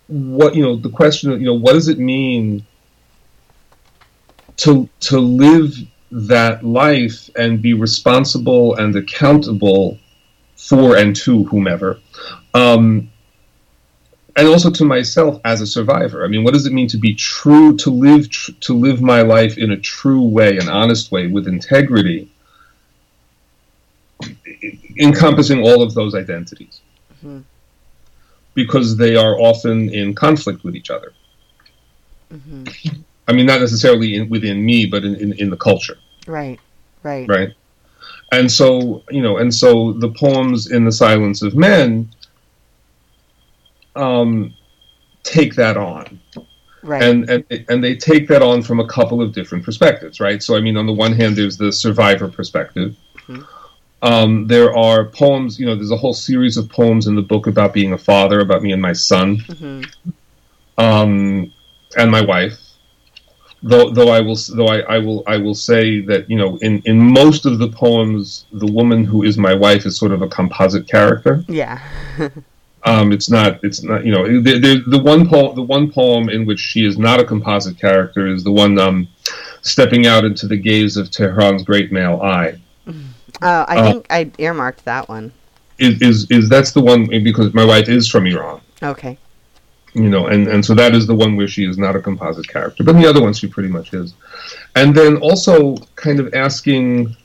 what 0.08 0.56
you 0.56 0.64
know, 0.64 0.76
the 0.78 0.90
question, 0.90 1.32
of, 1.32 1.40
you 1.42 1.46
know, 1.46 1.54
what 1.54 1.74
does 1.74 1.88
it 1.90 2.00
mean 2.00 2.66
to 4.58 4.90
to 5.02 5.20
live 5.20 5.76
that 6.12 6.64
life 6.64 7.30
and 7.36 7.62
be 7.62 7.74
responsible 7.74 8.76
and 8.76 8.96
accountable 8.96 9.98
for 10.56 10.96
and 10.96 11.16
to 11.16 11.44
whomever, 11.46 12.00
um, 12.54 13.10
and 14.36 14.48
also 14.48 14.70
to 14.70 14.86
myself 14.86 15.42
as 15.44 15.62
a 15.62 15.68
survivor. 15.68 16.24
I 16.24 16.28
mean, 16.28 16.44
what 16.44 16.54
does 16.54 16.66
it 16.66 16.74
mean 16.74 16.88
to 16.90 16.98
be 16.98 17.14
true, 17.16 17.76
to 17.78 17.90
live, 17.90 18.30
tr- 18.30 18.52
to 18.62 18.74
live 18.74 19.02
my 19.02 19.22
life 19.22 19.58
in 19.58 19.72
a 19.72 19.78
true 19.78 20.24
way, 20.24 20.58
an 20.58 20.70
honest 20.70 21.12
way, 21.12 21.28
with 21.28 21.48
integrity, 21.48 22.32
encompassing 25.00 25.62
all 25.62 25.82
of 25.82 25.94
those 25.94 26.16
identities, 26.16 26.80
Mhm. 27.26 27.44
because 28.54 28.98
they 28.98 29.16
are 29.16 29.40
often 29.40 29.90
in 29.90 30.14
conflict 30.14 30.64
with 30.64 30.76
each 30.76 30.90
other. 30.90 31.14
hmm 32.32 32.64
I 33.28 33.34
mean, 33.34 33.46
not 33.46 33.60
necessarily 33.62 34.16
in, 34.16 34.30
within 34.30 34.66
me, 34.66 34.86
but 34.86 35.04
in, 35.04 35.16
in, 35.16 35.34
in 35.34 35.50
the 35.50 35.58
culture, 35.58 35.98
Right. 36.28 36.60
Right. 37.04 37.28
right? 37.28 37.50
And 38.32 38.52
so, 38.52 39.04
you 39.10 39.22
know, 39.22 39.38
and 39.38 39.54
so 39.54 39.94
the 39.94 40.10
poems 40.10 40.72
in 40.72 40.86
the 40.86 40.92
Silence 40.92 41.42
of 41.42 41.56
Men 41.56 42.10
um, 43.96 44.54
take 45.24 45.56
that 45.56 45.78
on. 45.78 46.20
Right. 46.86 47.02
and 47.02 47.30
and 47.30 47.46
and 47.70 47.82
they 47.82 47.96
take 47.96 48.28
that 48.28 48.42
on 48.42 48.62
from 48.62 48.82
a 48.82 48.88
couple 48.88 49.22
of 49.22 49.32
different 49.34 49.64
perspectives, 49.64 50.20
right? 50.20 50.44
So 50.44 50.58
I 50.58 50.60
mean, 50.60 50.76
on 50.76 50.86
the 50.86 50.92
one 50.92 51.14
hand, 51.14 51.38
there's 51.38 51.56
the 51.56 51.72
survivor 51.72 52.28
perspective. 52.28 52.98
Mhm. 53.28 53.48
Um, 54.02 54.48
there 54.48 54.76
are 54.76 55.06
poems, 55.06 55.58
you 55.58 55.66
know, 55.66 55.76
there's 55.76 55.92
a 55.92 55.96
whole 55.96 56.14
series 56.14 56.58
of 56.58 56.68
poems 56.68 57.08
in 57.08 57.16
the 57.16 57.22
book 57.22 57.48
about 57.48 57.74
being 57.74 57.94
a 57.94 57.98
father, 57.98 58.42
about 58.42 58.62
me 58.62 58.74
and 58.74 58.82
my 58.82 58.92
son, 58.92 59.38
hmm 59.38 59.82
um, 60.78 61.54
and 61.96 62.12
my 62.12 62.20
wife. 62.22 62.60
Though, 63.66 63.90
though 63.90 64.10
I 64.10 64.20
will, 64.20 64.36
though 64.56 64.68
I, 64.68 64.80
I 64.82 64.98
will, 65.00 65.24
I 65.26 65.38
will 65.38 65.56
say 65.56 66.02
that 66.02 66.30
you 66.30 66.38
know, 66.38 66.58
in 66.58 66.82
in 66.86 67.00
most 67.00 67.46
of 67.46 67.60
the 67.60 67.70
poems, 67.70 68.46
the 68.52 68.68
woman 68.68 69.06
who 69.06 69.24
is 69.24 69.38
my 69.38 69.54
wife 69.54 69.86
is 69.86 69.98
sort 69.98 70.12
of 70.12 70.22
a 70.22 70.28
composite 70.28 70.88
character. 70.88 71.44
Yeah. 71.48 71.80
Um, 72.86 73.14
it's 73.14 73.30
not. 73.30 73.64
It's 73.64 73.82
not. 73.82 74.06
You 74.06 74.12
know, 74.12 74.42
the, 74.42 74.60
the, 74.60 74.84
the 74.88 75.00
one 75.02 75.26
poem. 75.30 75.56
The 75.56 75.62
one 75.62 75.90
poem 75.90 76.28
in 76.28 76.46
which 76.46 76.60
she 76.60 76.86
is 76.86 76.98
not 76.98 77.18
a 77.18 77.24
composite 77.24 77.80
character 77.80 78.28
is 78.28 78.44
the 78.44 78.52
one 78.52 78.78
um, 78.78 79.08
stepping 79.62 80.06
out 80.06 80.26
into 80.26 80.48
the 80.50 80.58
gaze 80.58 80.98
of 80.98 81.10
Tehran's 81.10 81.64
great 81.64 81.94
male 81.94 82.20
eye. 82.22 82.60
Uh, 82.86 82.92
I 83.42 83.78
Uh, 83.78 83.84
think 83.86 84.08
I 84.10 84.30
earmarked 84.38 84.84
that 84.84 85.08
one. 85.08 85.32
Is, 85.80 86.02
is 86.02 86.30
is 86.30 86.50
that's 86.50 86.74
the 86.74 86.82
one 86.82 87.08
because 87.24 87.54
my 87.54 87.64
wife 87.64 87.88
is 87.88 88.10
from 88.10 88.28
Iran. 88.28 88.60
Okay. 88.82 89.18
You 89.94 90.10
know, 90.10 90.26
and, 90.28 90.48
and 90.48 90.66
so 90.66 90.74
that 90.74 90.96
is 90.96 91.06
the 91.06 91.14
one 91.14 91.36
where 91.36 91.48
she 91.48 91.66
is 91.66 91.78
not 91.78 91.96
a 91.96 92.02
composite 92.02 92.48
character, 92.48 92.84
but 92.84 92.94
the 92.94 93.08
other 93.08 93.22
one 93.22 93.34
she 93.34 93.48
pretty 93.48 93.70
much 93.70 93.94
is. 93.94 94.16
And 94.76 94.96
then 94.96 95.18
also 95.18 95.76
kind 95.96 96.20
of 96.20 96.34
asking, 96.34 97.16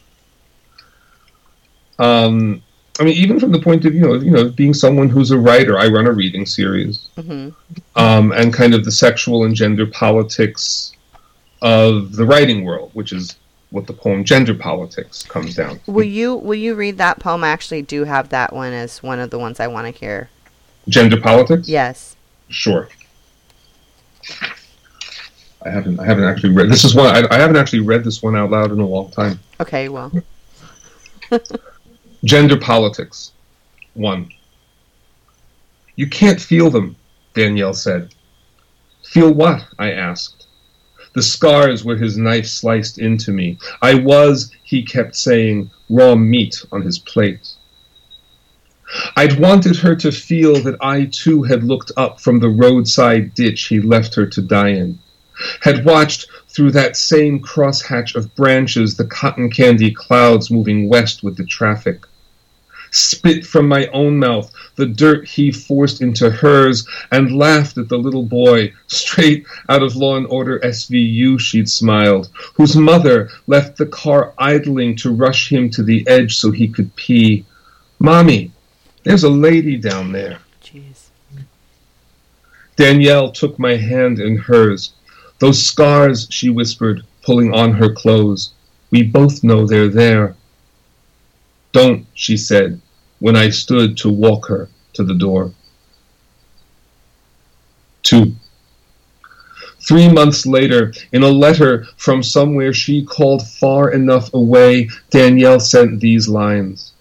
um, 1.98 2.62
I 3.00 3.04
mean, 3.04 3.14
even 3.14 3.40
from 3.40 3.52
the 3.52 3.60
point 3.60 3.86
of 3.86 3.92
view 3.92 4.12
of 4.12 4.22
you 4.22 4.30
know 4.30 4.50
being 4.50 4.74
someone 4.74 5.08
who's 5.08 5.30
a 5.30 5.38
writer, 5.38 5.78
I 5.78 5.86
run 5.88 6.06
a 6.06 6.12
reading 6.12 6.44
series. 6.44 7.08
hmm 7.16 7.50
um, 7.96 8.32
and 8.32 8.52
kind 8.52 8.74
of 8.74 8.84
the 8.84 8.92
sexual 8.92 9.44
and 9.44 9.54
gender 9.54 9.86
politics 9.86 10.92
of 11.62 12.12
the 12.12 12.24
writing 12.24 12.64
world, 12.64 12.90
which 12.94 13.12
is 13.12 13.36
what 13.70 13.86
the 13.86 13.92
poem 13.92 14.24
"Gender 14.24 14.54
Politics" 14.54 15.22
comes 15.24 15.54
down. 15.54 15.80
to. 15.80 15.90
Will 15.90 16.04
you 16.04 16.36
Will 16.36 16.54
you 16.54 16.74
read 16.74 16.98
that 16.98 17.18
poem? 17.18 17.44
I 17.44 17.48
actually 17.48 17.82
do 17.82 18.04
have 18.04 18.28
that 18.30 18.52
one 18.52 18.72
as 18.72 19.02
one 19.02 19.18
of 19.18 19.30
the 19.30 19.38
ones 19.38 19.58
I 19.60 19.66
want 19.66 19.92
to 19.92 19.98
hear. 19.98 20.28
Gender 20.88 21.20
politics? 21.20 21.68
Yes. 21.68 22.16
Sure. 22.48 22.88
I 25.64 25.70
haven't. 25.70 26.00
I 26.00 26.04
haven't 26.04 26.24
actually 26.24 26.54
read. 26.54 26.70
This 26.70 26.84
is 26.84 26.94
one. 26.94 27.14
I, 27.14 27.26
I 27.30 27.38
haven't 27.38 27.56
actually 27.56 27.80
read 27.80 28.04
this 28.04 28.22
one 28.22 28.36
out 28.36 28.50
loud 28.50 28.72
in 28.72 28.80
a 28.80 28.86
long 28.86 29.10
time. 29.10 29.40
Okay. 29.60 29.88
Well. 29.88 30.12
Gender 32.24 32.58
politics. 32.58 33.32
One. 33.94 34.30
You 35.96 36.08
can't 36.08 36.40
feel 36.40 36.70
them, 36.70 36.96
Danielle 37.34 37.74
said. 37.74 38.14
Feel 39.04 39.32
what? 39.32 39.66
I 39.78 39.92
asked. 39.92 40.46
The 41.14 41.22
scars 41.22 41.84
where 41.84 41.96
his 41.96 42.16
knife 42.16 42.46
sliced 42.46 42.98
into 42.98 43.32
me. 43.32 43.58
I 43.82 43.94
was, 43.94 44.52
he 44.62 44.84
kept 44.84 45.16
saying, 45.16 45.70
raw 45.90 46.14
meat 46.14 46.64
on 46.70 46.82
his 46.82 46.98
plate. 46.98 47.47
I'd 49.16 49.38
wanted 49.38 49.76
her 49.76 49.94
to 49.96 50.10
feel 50.10 50.62
that 50.62 50.76
I 50.80 51.04
too 51.04 51.42
had 51.42 51.62
looked 51.62 51.92
up 51.96 52.20
from 52.20 52.38
the 52.38 52.48
roadside 52.48 53.34
ditch 53.34 53.66
he 53.66 53.80
left 53.80 54.14
her 54.14 54.24
to 54.26 54.40
die 54.40 54.70
in, 54.70 54.98
had 55.60 55.84
watched 55.84 56.26
through 56.48 56.70
that 56.70 56.96
same 56.96 57.40
crosshatch 57.40 58.14
of 58.14 58.34
branches 58.34 58.96
the 58.96 59.04
cotton 59.04 59.50
candy 59.50 59.90
clouds 59.90 60.50
moving 60.50 60.88
west 60.88 61.22
with 61.22 61.36
the 61.36 61.44
traffic, 61.44 62.06
spit 62.90 63.44
from 63.44 63.68
my 63.68 63.86
own 63.88 64.18
mouth 64.18 64.50
the 64.76 64.86
dirt 64.86 65.28
he 65.28 65.52
forced 65.52 66.00
into 66.00 66.30
hers, 66.30 66.86
and 67.12 67.36
laughed 67.36 67.76
at 67.76 67.90
the 67.90 67.98
little 67.98 68.24
boy, 68.24 68.72
straight 68.86 69.44
out 69.68 69.82
of 69.82 69.96
Law 69.96 70.16
and 70.16 70.26
Order 70.28 70.60
SVU, 70.60 71.38
she'd 71.38 71.68
smiled, 71.68 72.30
whose 72.54 72.74
mother 72.74 73.28
left 73.46 73.76
the 73.76 73.86
car 73.86 74.32
idling 74.38 74.96
to 74.96 75.12
rush 75.12 75.52
him 75.52 75.68
to 75.70 75.82
the 75.82 76.06
edge 76.08 76.36
so 76.36 76.50
he 76.50 76.68
could 76.68 76.94
pee. 76.96 77.44
Mommy, 77.98 78.52
there's 79.08 79.24
a 79.24 79.30
lady 79.30 79.78
down 79.78 80.12
there. 80.12 80.38
Jeez. 80.62 81.08
Danielle 82.76 83.32
took 83.32 83.58
my 83.58 83.74
hand 83.74 84.18
in 84.18 84.36
hers. 84.36 84.92
Those 85.38 85.66
scars, 85.66 86.26
she 86.28 86.50
whispered, 86.50 87.06
pulling 87.22 87.54
on 87.54 87.72
her 87.72 87.90
clothes. 87.90 88.52
We 88.90 89.04
both 89.04 89.42
know 89.42 89.66
they're 89.66 89.88
there. 89.88 90.36
Don't, 91.72 92.06
she 92.12 92.36
said, 92.36 92.82
when 93.18 93.34
I 93.34 93.48
stood 93.48 93.96
to 93.96 94.10
walk 94.10 94.46
her 94.48 94.68
to 94.92 95.02
the 95.02 95.14
door. 95.14 95.54
2. 98.02 98.34
Three 99.80 100.12
months 100.12 100.44
later, 100.44 100.92
in 101.12 101.22
a 101.22 101.28
letter 101.28 101.86
from 101.96 102.22
somewhere 102.22 102.74
she 102.74 103.06
called 103.06 103.48
far 103.48 103.90
enough 103.90 104.34
away, 104.34 104.90
Danielle 105.08 105.60
sent 105.60 106.00
these 106.00 106.28
lines. 106.28 106.92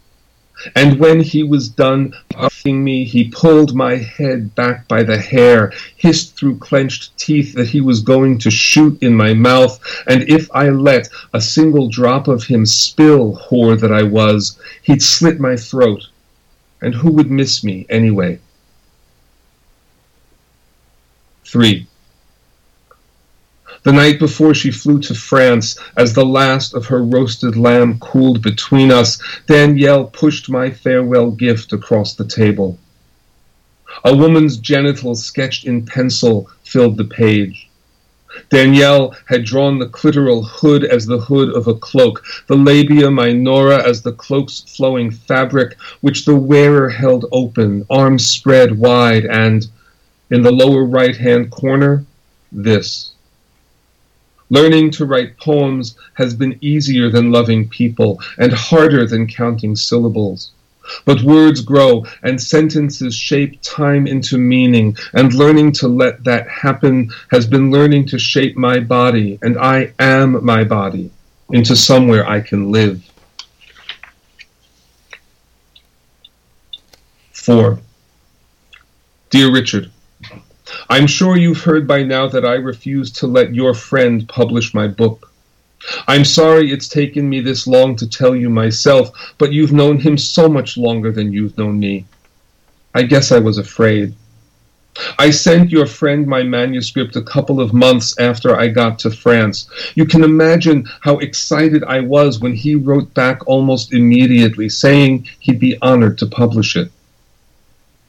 And 0.75 0.99
when 0.99 1.19
he 1.19 1.43
was 1.43 1.69
done 1.69 2.13
puffing 2.29 2.83
me, 2.83 3.03
he 3.03 3.29
pulled 3.29 3.75
my 3.75 3.95
head 3.95 4.55
back 4.55 4.87
by 4.87 5.03
the 5.03 5.17
hair, 5.17 5.71
hissed 5.95 6.35
through 6.35 6.57
clenched 6.57 7.17
teeth 7.17 7.53
that 7.53 7.67
he 7.67 7.81
was 7.81 8.01
going 8.01 8.37
to 8.39 8.51
shoot 8.51 9.01
in 9.01 9.15
my 9.15 9.33
mouth, 9.33 9.79
and 10.07 10.23
if 10.23 10.49
I 10.53 10.69
let 10.69 11.09
a 11.33 11.41
single 11.41 11.89
drop 11.89 12.27
of 12.27 12.43
him 12.43 12.65
spill, 12.65 13.37
whore 13.37 13.79
that 13.79 13.91
I 13.91 14.03
was, 14.03 14.59
he'd 14.83 15.03
slit 15.03 15.39
my 15.39 15.55
throat. 15.55 16.07
And 16.81 16.93
who 16.93 17.11
would 17.11 17.31
miss 17.31 17.63
me 17.63 17.85
anyway? 17.89 18.39
3. 21.45 21.87
The 23.84 23.93
night 23.93 24.19
before 24.19 24.53
she 24.53 24.71
flew 24.71 24.99
to 25.01 25.13
France, 25.13 25.78
as 25.95 26.13
the 26.13 26.25
last 26.25 26.73
of 26.73 26.88
her 26.88 27.03
roasted 27.03 27.55
lamb 27.55 27.99
cooled 27.99 28.41
between 28.41 28.91
us, 28.91 29.19
Danielle 29.45 30.05
pushed 30.05 30.49
my 30.49 30.71
farewell 30.71 31.32
gift 31.32 31.73
across 31.73 32.13
the 32.13 32.25
table. 32.25 32.80
A 34.03 34.15
woman's 34.15 34.57
genitals 34.57 35.23
sketched 35.23 35.65
in 35.65 35.86
pencil 35.86 36.49
filled 36.63 36.97
the 36.97 37.05
page. 37.05 37.69
Danielle 38.49 39.15
had 39.25 39.45
drawn 39.45 39.80
the 39.80 39.88
clitoral 39.89 40.45
hood 40.45 40.84
as 40.84 41.05
the 41.05 41.19
hood 41.19 41.49
of 41.55 41.67
a 41.67 41.73
cloak, 41.73 42.23
the 42.47 42.55
labia 42.55 43.09
minora 43.09 43.84
as 43.88 44.01
the 44.01 44.11
cloak's 44.11 44.61
flowing 44.61 45.09
fabric, 45.11 45.75
which 46.01 46.25
the 46.25 46.36
wearer 46.36 46.89
held 46.89 47.25
open, 47.32 47.86
arms 47.89 48.28
spread 48.28 48.78
wide, 48.78 49.25
and, 49.25 49.67
in 50.30 50.41
the 50.43 50.51
lower 50.51 50.84
right 50.84 51.17
hand 51.17 51.49
corner, 51.49 52.05
this. 52.51 53.13
Learning 54.49 54.89
to 54.91 55.05
write 55.05 55.37
poems 55.37 55.97
has 56.13 56.33
been 56.33 56.57
easier 56.61 57.09
than 57.09 57.31
loving 57.31 57.67
people 57.67 58.19
and 58.37 58.53
harder 58.53 59.05
than 59.05 59.27
counting 59.27 59.75
syllables. 59.75 60.51
But 61.03 61.21
words 61.21 61.61
grow 61.61 62.05
and 62.23 62.41
sentences 62.41 63.13
shape 63.13 63.59
time 63.61 64.07
into 64.07 64.37
meaning, 64.37 64.95
and 65.13 65.33
learning 65.33 65.73
to 65.73 65.87
let 65.89 66.23
that 66.23 66.47
happen 66.47 67.09
has 67.29 67.45
been 67.45 67.71
learning 67.71 68.05
to 68.07 68.19
shape 68.19 68.55
my 68.55 68.79
body, 68.79 69.37
and 69.41 69.57
I 69.57 69.93
am 69.99 70.45
my 70.45 70.63
body, 70.63 71.11
into 71.51 71.75
somewhere 71.75 72.25
I 72.25 72.39
can 72.39 72.71
live. 72.71 73.03
4. 77.33 77.79
Dear 79.29 79.51
Richard, 79.51 79.91
I'm 80.89 81.07
sure 81.07 81.35
you've 81.35 81.61
heard 81.61 81.85
by 81.85 82.03
now 82.03 82.27
that 82.27 82.45
I 82.45 82.53
refuse 82.55 83.11
to 83.13 83.27
let 83.27 83.53
your 83.53 83.73
friend 83.73 84.27
publish 84.29 84.73
my 84.73 84.88
book. 84.88 85.31
I'm 86.07 86.23
sorry 86.23 86.71
it's 86.71 86.88
taken 86.88 87.29
me 87.29 87.41
this 87.41 87.67
long 87.67 87.95
to 87.97 88.09
tell 88.09 88.35
you 88.35 88.49
myself, 88.49 89.11
but 89.38 89.51
you've 89.51 89.73
known 89.73 89.99
him 89.99 90.17
so 90.17 90.47
much 90.47 90.77
longer 90.77 91.11
than 91.11 91.33
you've 91.33 91.57
known 91.57 91.77
me. 91.79 92.05
I 92.95 93.03
guess 93.03 93.33
I 93.33 93.39
was 93.39 93.57
afraid. 93.57 94.15
I 95.19 95.29
sent 95.29 95.71
your 95.71 95.85
friend 95.85 96.25
my 96.25 96.41
manuscript 96.41 97.15
a 97.15 97.21
couple 97.21 97.59
of 97.59 97.73
months 97.73 98.17
after 98.17 98.57
I 98.57 98.69
got 98.69 98.97
to 98.99 99.11
France. 99.11 99.69
You 99.93 100.05
can 100.05 100.23
imagine 100.23 100.88
how 101.01 101.17
excited 101.19 101.83
I 101.83 101.99
was 101.99 102.39
when 102.39 102.55
he 102.55 102.75
wrote 102.75 103.13
back 103.13 103.45
almost 103.45 103.93
immediately, 103.93 104.69
saying 104.69 105.27
he'd 105.39 105.59
be 105.59 105.77
honored 105.81 106.17
to 106.19 106.25
publish 106.25 106.75
it. 106.75 106.91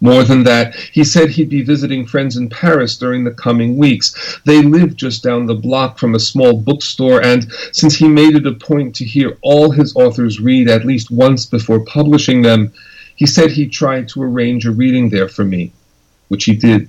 More 0.00 0.22
than 0.22 0.44
that, 0.44 0.76
he 0.76 1.02
said 1.02 1.30
he'd 1.30 1.48
be 1.48 1.62
visiting 1.62 2.06
friends 2.06 2.36
in 2.36 2.48
Paris 2.48 2.96
during 2.96 3.24
the 3.24 3.32
coming 3.32 3.76
weeks. 3.76 4.38
They 4.44 4.62
lived 4.62 4.96
just 4.96 5.24
down 5.24 5.46
the 5.46 5.54
block 5.54 5.98
from 5.98 6.14
a 6.14 6.20
small 6.20 6.56
bookstore, 6.56 7.20
and 7.20 7.50
since 7.72 7.96
he 7.96 8.06
made 8.06 8.36
it 8.36 8.46
a 8.46 8.52
point 8.52 8.94
to 8.96 9.04
hear 9.04 9.36
all 9.42 9.72
his 9.72 9.96
authors 9.96 10.38
read 10.40 10.68
at 10.68 10.84
least 10.84 11.10
once 11.10 11.46
before 11.46 11.80
publishing 11.80 12.42
them, 12.42 12.72
he 13.16 13.26
said 13.26 13.50
he'd 13.50 13.72
try 13.72 14.02
to 14.02 14.22
arrange 14.22 14.66
a 14.66 14.70
reading 14.70 15.08
there 15.08 15.28
for 15.28 15.44
me, 15.44 15.72
which 16.28 16.44
he 16.44 16.54
did. 16.54 16.88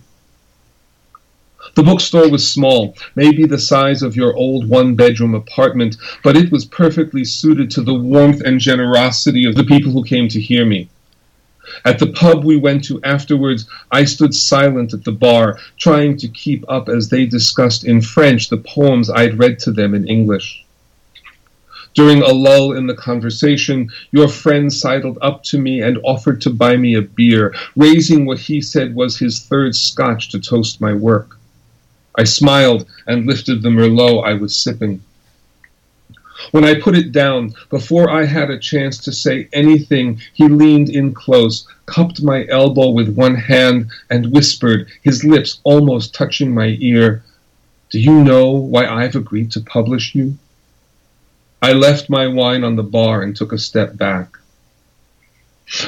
The 1.74 1.84
bookstore 1.84 2.30
was 2.30 2.48
small, 2.48 2.96
maybe 3.16 3.46
the 3.46 3.58
size 3.58 4.04
of 4.04 4.16
your 4.16 4.36
old 4.36 4.70
one 4.70 4.94
bedroom 4.96 5.34
apartment, 5.34 5.98
but 6.24 6.38
it 6.38 6.52
was 6.52 6.66
perfectly 6.66 7.26
suited 7.26 7.72
to 7.72 7.82
the 7.82 7.94
warmth 7.94 8.42
and 8.42 8.60
generosity 8.60 9.46
of 9.46 9.56
the 9.56 9.64
people 9.64 9.92
who 9.92 10.04
came 10.04 10.28
to 10.30 10.40
hear 10.40 10.66
me. 10.66 10.90
At 11.86 12.00
the 12.00 12.08
pub 12.08 12.44
we 12.44 12.56
went 12.56 12.84
to 12.86 13.02
afterwards, 13.04 13.66
I 13.92 14.06
stood 14.06 14.34
silent 14.34 14.94
at 14.94 15.04
the 15.04 15.12
bar, 15.12 15.60
trying 15.78 16.18
to 16.18 16.28
keep 16.28 16.64
up 16.68 16.90
as 16.90 17.10
they 17.10 17.26
discussed 17.26 17.84
in 17.84 18.02
French 18.02 18.50
the 18.50 18.58
poems 18.58 19.10
I'd 19.10 19.38
read 19.38 19.60
to 19.60 19.72
them 19.72 19.94
in 19.94 20.08
English. 20.08 20.64
During 21.96 22.22
a 22.22 22.28
lull 22.32 22.74
in 22.74 22.88
the 22.88 22.94
conversation, 22.94 23.90
your 24.12 24.28
friend 24.28 24.72
sidled 24.72 25.18
up 25.22 25.44
to 25.46 25.58
me 25.58 25.82
and 25.82 25.98
offered 26.04 26.40
to 26.42 26.50
buy 26.50 26.78
me 26.78 26.94
a 26.94 27.02
beer, 27.02 27.54
raising 27.76 28.26
what 28.26 28.40
he 28.40 28.62
said 28.62 28.96
was 28.96 29.18
his 29.18 29.40
third 29.40 29.76
scotch 29.76 30.30
to 30.30 30.40
toast 30.40 30.80
my 30.80 30.94
work. 30.94 31.38
I 32.16 32.24
smiled 32.24 32.86
and 33.08 33.26
lifted 33.26 33.62
the 33.62 33.70
Merlot 33.70 34.26
I 34.26 34.34
was 34.34 34.56
sipping. 34.56 35.02
When 36.52 36.64
I 36.64 36.80
put 36.80 36.96
it 36.96 37.12
down, 37.12 37.54
before 37.70 38.10
I 38.10 38.26
had 38.26 38.50
a 38.50 38.58
chance 38.58 38.98
to 39.00 39.12
say 39.12 39.50
anything, 39.52 40.22
he 40.34 40.48
leaned 40.48 40.90
in 40.90 41.14
close, 41.14 41.68
cupped 41.86 42.22
my 42.24 42.46
elbow 42.48 42.90
with 42.90 43.16
one 43.16 43.36
hand, 43.36 43.88
and 44.10 44.32
whispered, 44.32 44.88
his 45.02 45.24
lips 45.24 45.60
almost 45.64 46.14
touching 46.14 46.54
my 46.54 46.78
ear, 46.80 47.24
Do 47.90 48.00
you 48.00 48.24
know 48.24 48.52
why 48.52 48.88
I've 48.88 49.16
agreed 49.16 49.52
to 49.52 49.62
publish 49.62 50.16
you? 50.16 50.38
I 51.62 51.74
left 51.74 52.10
my 52.10 52.28
wine 52.28 52.64
on 52.64 52.78
the 52.78 52.84
bar 52.84 53.22
and 53.22 53.36
took 53.36 53.52
a 53.52 53.58
step 53.58 53.98
back. 53.98 54.38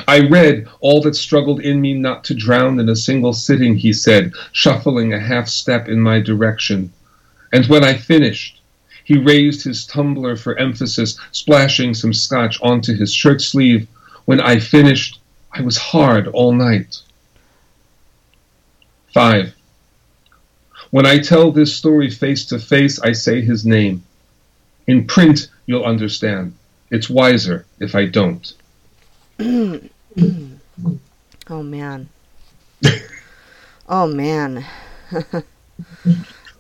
I 0.07 0.27
read 0.27 0.67
all 0.79 1.01
that 1.01 1.15
struggled 1.15 1.61
in 1.61 1.81
me 1.81 1.93
not 1.93 2.23
to 2.25 2.35
drown 2.35 2.79
in 2.79 2.89
a 2.89 2.95
single 2.95 3.33
sitting, 3.33 3.77
he 3.77 3.93
said, 3.93 4.33
shuffling 4.51 5.13
a 5.13 5.19
half 5.19 5.47
step 5.47 5.87
in 5.87 5.99
my 5.99 6.19
direction. 6.19 6.91
And 7.51 7.65
when 7.65 7.83
I 7.83 7.95
finished, 7.95 8.60
he 9.11 9.17
raised 9.17 9.61
his 9.65 9.85
tumbler 9.85 10.37
for 10.37 10.57
emphasis, 10.57 11.19
splashing 11.33 11.93
some 11.93 12.13
scotch 12.13 12.57
onto 12.61 12.95
his 12.95 13.13
shirt 13.13 13.41
sleeve. 13.41 13.85
When 14.23 14.39
I 14.39 14.57
finished, 14.57 15.19
I 15.51 15.59
was 15.59 15.75
hard 15.75 16.29
all 16.29 16.53
night. 16.53 17.01
5. 19.13 19.53
When 20.91 21.05
I 21.05 21.19
tell 21.19 21.51
this 21.51 21.75
story 21.75 22.09
face 22.09 22.45
to 22.45 22.59
face, 22.59 23.01
I 23.01 23.11
say 23.11 23.41
his 23.41 23.65
name. 23.65 24.01
In 24.87 25.05
print, 25.07 25.49
you'll 25.65 25.83
understand. 25.83 26.53
It's 26.89 27.09
wiser 27.09 27.65
if 27.81 27.95
I 27.95 28.05
don't. 28.05 28.53
oh, 29.39 29.81
man. 31.49 32.07
oh, 33.89 34.07
man. 34.07 34.65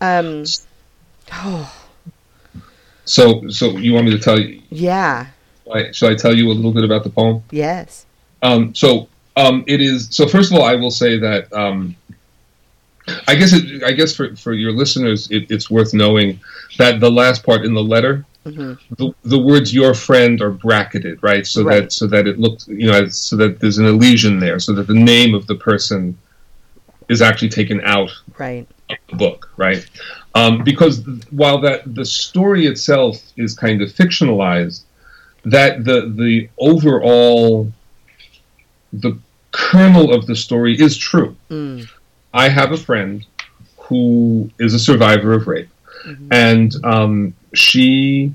um, 0.01 0.43
oh. 1.31 1.80
So, 3.05 3.47
so 3.49 3.77
you 3.77 3.93
want 3.93 4.05
me 4.05 4.11
to 4.11 4.19
tell 4.19 4.39
you? 4.39 4.61
Yeah. 4.69 5.27
Should 5.91 6.11
I 6.11 6.15
tell 6.15 6.35
you 6.35 6.51
a 6.51 6.53
little 6.53 6.73
bit 6.73 6.83
about 6.83 7.03
the 7.03 7.09
poem? 7.09 7.43
Yes. 7.51 8.05
Um, 8.41 8.75
so, 8.75 9.07
um, 9.37 9.63
it 9.67 9.81
is. 9.81 10.09
So, 10.11 10.27
first 10.27 10.51
of 10.51 10.57
all, 10.59 10.65
I 10.65 10.75
will 10.75 10.91
say 10.91 11.17
that 11.17 11.51
um, 11.53 11.95
I 13.27 13.35
guess 13.35 13.53
it, 13.53 13.83
I 13.83 13.91
guess 13.91 14.15
for 14.15 14.35
for 14.35 14.53
your 14.53 14.71
listeners, 14.71 15.29
it, 15.31 15.49
it's 15.49 15.69
worth 15.69 15.93
knowing 15.93 16.39
that 16.77 16.99
the 16.99 17.11
last 17.11 17.43
part 17.43 17.65
in 17.65 17.73
the 17.73 17.83
letter, 17.83 18.25
mm-hmm. 18.45 18.73
the, 18.95 19.13
the 19.23 19.39
words 19.39 19.73
"your 19.73 19.93
friend" 19.93 20.41
are 20.41 20.51
bracketed, 20.51 21.21
right? 21.23 21.45
So 21.47 21.63
right. 21.63 21.81
that 21.81 21.91
so 21.91 22.07
that 22.07 22.27
it 22.27 22.39
looks, 22.39 22.67
you 22.67 22.91
know, 22.91 23.07
so 23.07 23.35
that 23.37 23.59
there's 23.59 23.77
an 23.77 23.85
elision 23.85 24.39
there, 24.39 24.59
so 24.59 24.73
that 24.73 24.87
the 24.87 24.93
name 24.93 25.33
of 25.33 25.47
the 25.47 25.55
person 25.55 26.17
is 27.11 27.21
actually 27.21 27.49
taken 27.49 27.81
out 27.81 28.09
right. 28.39 28.65
of 28.89 28.97
the 29.09 29.15
book, 29.17 29.51
right? 29.57 29.85
Um, 30.33 30.63
because 30.63 31.05
while 31.29 31.59
that 31.61 31.93
the 31.93 32.05
story 32.05 32.65
itself 32.65 33.21
is 33.35 33.53
kind 33.53 33.81
of 33.81 33.89
fictionalized, 33.89 34.83
that 35.43 35.83
the 35.83 36.13
the 36.15 36.49
overall 36.57 37.71
the 38.93 39.17
kernel 39.51 40.13
of 40.13 40.25
the 40.25 40.35
story 40.35 40.79
is 40.79 40.97
true. 40.97 41.35
Mm. 41.49 41.89
I 42.33 42.47
have 42.47 42.71
a 42.71 42.77
friend 42.77 43.25
who 43.77 44.49
is 44.57 44.73
a 44.73 44.79
survivor 44.79 45.33
of 45.33 45.47
rape, 45.47 45.69
mm-hmm. 46.05 46.27
and 46.31 46.73
um, 46.85 47.33
she 47.53 48.33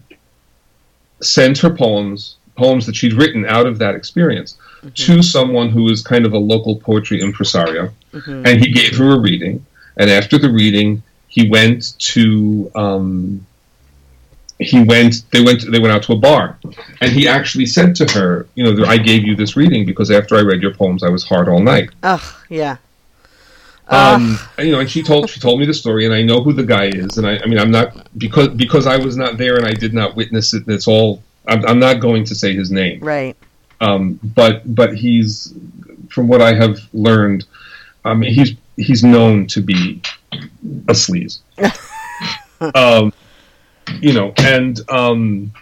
sent 1.23 1.57
her 1.59 1.71
poems, 1.71 2.36
poems 2.57 2.87
that 2.87 2.97
she'd 2.97 3.13
written 3.13 3.45
out 3.47 3.67
of 3.67 3.79
that 3.79 3.95
experience, 3.95 4.57
mm-hmm. 4.79 4.89
to 4.91 5.23
someone 5.23 5.71
who 5.71 5.89
is 5.91 6.03
kind 6.03 6.27
of 6.27 6.33
a 6.33 6.39
local 6.39 6.77
poetry 6.77 7.21
impresario, 7.21 7.91
mm-hmm. 8.13 8.47
and 8.47 8.61
he 8.61 8.71
gave 8.71 8.97
her 8.97 9.13
a 9.13 9.21
reading. 9.21 9.65
And 9.97 10.11
after 10.11 10.39
the 10.39 10.51
reading, 10.51 11.03
he 11.29 11.49
went 11.49 11.99
to 11.99 12.71
um, 12.75 13.47
he 14.59 14.83
went 14.83 15.23
they 15.33 15.43
went 15.43 15.71
they 15.71 15.79
went 15.79 15.95
out 15.95 16.03
to 16.05 16.13
a 16.13 16.17
bar 16.17 16.59
and 17.03 17.13
he 17.13 17.29
actually 17.29 17.67
said 17.67 17.95
to 17.95 18.07
her 18.15 18.47
you 18.55 18.65
know 18.65 18.87
i 18.87 18.97
gave 18.97 19.23
you 19.23 19.37
this 19.37 19.55
reading 19.55 19.85
because 19.85 20.11
after 20.11 20.35
i 20.35 20.41
read 20.41 20.63
your 20.63 20.73
poems 20.73 21.03
i 21.03 21.11
was 21.11 21.23
hard 21.25 21.47
all 21.47 21.61
night 21.61 21.91
oh 22.03 22.43
yeah 22.49 22.79
um, 23.89 24.37
and, 24.59 24.67
you 24.67 24.73
know, 24.73 24.81
and 24.81 24.91
she 24.91 25.03
told 25.03 25.31
she 25.31 25.39
told 25.39 25.61
me 25.61 25.67
the 25.67 25.75
story, 25.75 26.07
and 26.07 26.15
I 26.15 26.23
know 26.23 26.43
who 26.43 26.53
the 26.53 26.65
guy 26.65 26.87
is, 26.87 27.19
and 27.19 27.27
I, 27.27 27.39
I 27.39 27.47
mean, 27.47 27.59
I'm 27.59 27.71
not 27.71 28.09
because 28.19 28.49
because 28.49 28.87
I 28.87 28.97
was 28.97 29.17
not 29.17 29.39
there 29.39 29.57
and 29.57 29.65
I 29.65 29.75
did 29.75 29.95
not 29.95 30.17
witness 30.17 30.53
it. 30.55 30.67
And 30.67 30.75
it's 30.75 30.89
all 30.89 31.23
I'm, 31.49 31.65
I'm 31.67 31.79
not 31.79 32.01
going 32.01 32.25
to 32.25 32.35
say 32.35 32.55
his 32.55 32.71
name, 32.71 33.01
right? 33.01 33.37
Um, 33.81 34.19
but 34.23 34.75
but 34.75 34.97
he's 34.97 35.55
from 36.11 36.29
what 36.29 36.41
I 36.41 36.55
have 36.55 36.79
learned, 36.93 37.45
um, 38.05 38.23
he's 38.23 38.55
he's 38.77 39.05
known 39.05 39.47
to 39.49 39.61
be 39.61 40.01
a 40.33 40.93
sleaze. 40.93 41.41
um, 42.75 43.13
you 44.01 44.13
know, 44.13 44.33
and 44.39 44.81
um, 44.91 45.53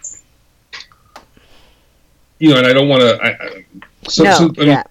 you 2.39 2.49
know, 2.49 2.57
and 2.57 2.67
I 2.67 2.73
don't 2.73 2.89
want 2.89 3.01
to. 3.01 3.65
So, 4.07 4.23
no, 4.23 4.37
so, 4.37 4.51
I 4.59 4.65
mean, 4.65 4.83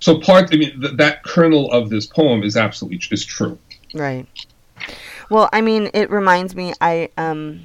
so 0.00 0.18
part. 0.18 0.52
I 0.52 0.56
mean, 0.56 0.80
th- 0.80 0.96
that 0.96 1.22
kernel 1.22 1.70
of 1.72 1.90
this 1.90 2.06
poem 2.06 2.42
is 2.42 2.56
absolutely 2.56 3.00
is 3.10 3.24
true. 3.24 3.58
Right. 3.94 4.26
Well, 5.30 5.48
I 5.52 5.60
mean, 5.60 5.90
it 5.94 6.10
reminds 6.10 6.54
me. 6.54 6.74
I 6.80 7.10
um, 7.16 7.62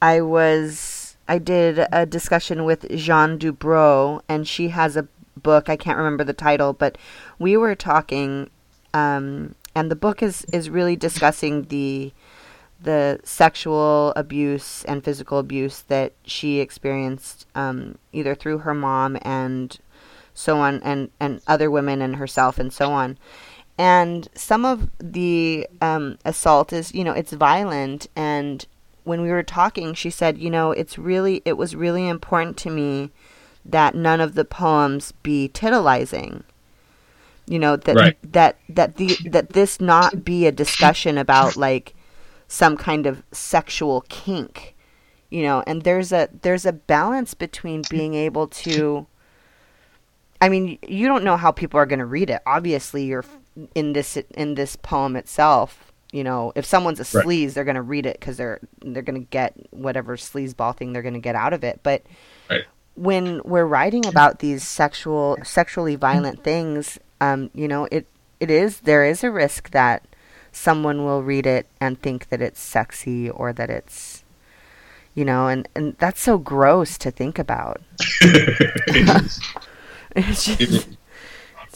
I 0.00 0.20
was 0.20 0.89
I 1.30 1.38
did 1.38 1.86
a 1.92 2.06
discussion 2.06 2.64
with 2.64 2.90
Jean 2.90 3.38
Dubrow, 3.38 4.20
and 4.28 4.48
she 4.48 4.70
has 4.70 4.96
a 4.96 5.06
book. 5.36 5.68
I 5.68 5.76
can't 5.76 5.96
remember 5.96 6.24
the 6.24 6.32
title, 6.32 6.72
but 6.72 6.98
we 7.38 7.56
were 7.56 7.76
talking, 7.76 8.50
um, 8.92 9.54
and 9.72 9.92
the 9.92 9.96
book 9.96 10.24
is 10.24 10.44
is 10.46 10.68
really 10.68 10.96
discussing 10.96 11.66
the 11.66 12.12
the 12.82 13.20
sexual 13.22 14.12
abuse 14.16 14.84
and 14.86 15.04
physical 15.04 15.38
abuse 15.38 15.82
that 15.82 16.14
she 16.24 16.58
experienced 16.58 17.46
um, 17.54 17.96
either 18.12 18.34
through 18.34 18.58
her 18.58 18.74
mom 18.74 19.16
and 19.22 19.78
so 20.34 20.56
on 20.56 20.82
and, 20.82 21.10
and 21.20 21.42
other 21.46 21.70
women 21.70 22.02
and 22.02 22.16
herself 22.16 22.58
and 22.58 22.72
so 22.72 22.90
on 22.90 23.18
and 23.78 24.28
some 24.34 24.64
of 24.64 24.88
the 24.98 25.68
um, 25.82 26.18
assault 26.24 26.72
is 26.72 26.94
you 26.94 27.04
know 27.04 27.12
it's 27.12 27.34
violent 27.34 28.08
and 28.16 28.66
when 29.10 29.22
we 29.22 29.28
were 29.28 29.42
talking 29.42 29.92
she 29.92 30.08
said 30.08 30.38
you 30.38 30.48
know 30.48 30.70
it's 30.70 30.96
really 30.96 31.42
it 31.44 31.54
was 31.54 31.74
really 31.74 32.06
important 32.06 32.56
to 32.56 32.70
me 32.70 33.10
that 33.64 33.92
none 33.92 34.20
of 34.20 34.36
the 34.36 34.44
poems 34.44 35.10
be 35.24 35.50
titillizing 35.52 36.44
you 37.46 37.58
know 37.58 37.74
that 37.74 37.96
right. 37.96 38.18
that 38.22 38.56
that 38.68 38.94
the 38.98 39.18
that 39.28 39.48
this 39.50 39.80
not 39.80 40.24
be 40.24 40.46
a 40.46 40.52
discussion 40.52 41.18
about 41.18 41.56
like 41.56 41.92
some 42.46 42.76
kind 42.76 43.04
of 43.04 43.24
sexual 43.32 44.02
kink 44.08 44.76
you 45.28 45.42
know 45.42 45.64
and 45.66 45.82
there's 45.82 46.12
a 46.12 46.28
there's 46.42 46.64
a 46.64 46.72
balance 46.72 47.34
between 47.34 47.82
being 47.90 48.14
able 48.14 48.46
to 48.46 49.04
i 50.40 50.48
mean 50.48 50.78
you 50.86 51.08
don't 51.08 51.24
know 51.24 51.36
how 51.36 51.50
people 51.50 51.80
are 51.80 51.86
going 51.86 51.98
to 51.98 52.06
read 52.06 52.30
it 52.30 52.40
obviously 52.46 53.02
you're 53.04 53.24
in 53.74 53.92
this 53.92 54.16
in 54.36 54.54
this 54.54 54.76
poem 54.76 55.16
itself 55.16 55.89
you 56.12 56.24
know 56.24 56.52
if 56.54 56.64
someone's 56.64 57.00
a 57.00 57.04
sleaze 57.04 57.54
they're 57.54 57.64
going 57.64 57.76
to 57.76 57.82
read 57.82 58.06
it 58.06 58.18
because 58.18 58.36
they're 58.36 58.60
they're 58.80 59.02
going 59.02 59.20
to 59.20 59.28
get 59.30 59.54
whatever 59.70 60.16
sleazeball 60.16 60.76
thing 60.76 60.92
they're 60.92 61.02
going 61.02 61.14
to 61.14 61.20
get 61.20 61.34
out 61.34 61.52
of 61.52 61.64
it. 61.64 61.80
But 61.82 62.02
right. 62.48 62.64
when 62.94 63.40
we're 63.44 63.64
writing 63.64 64.06
about 64.06 64.40
these 64.40 64.66
sexual 64.66 65.38
sexually 65.44 65.96
violent 65.96 66.42
things 66.42 66.98
um 67.20 67.50
you 67.54 67.68
know 67.68 67.86
it 67.90 68.06
it 68.40 68.50
is 68.50 68.80
there 68.80 69.04
is 69.04 69.22
a 69.22 69.30
risk 69.30 69.70
that 69.70 70.04
someone 70.52 71.04
will 71.04 71.22
read 71.22 71.46
it 71.46 71.66
and 71.80 72.00
think 72.00 72.28
that 72.30 72.40
it's 72.42 72.60
sexy 72.60 73.30
or 73.30 73.52
that 73.52 73.70
it's 73.70 74.24
you 75.14 75.24
know 75.24 75.46
and 75.46 75.68
and 75.74 75.96
that's 75.98 76.20
so 76.20 76.38
gross 76.38 76.98
to 76.98 77.10
think 77.10 77.38
about. 77.38 77.80
It's 80.16 80.44
just, 80.44 80.60
it's, 80.60 80.86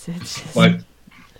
it's 0.08 0.42
just 0.42 0.54
but 0.56 0.80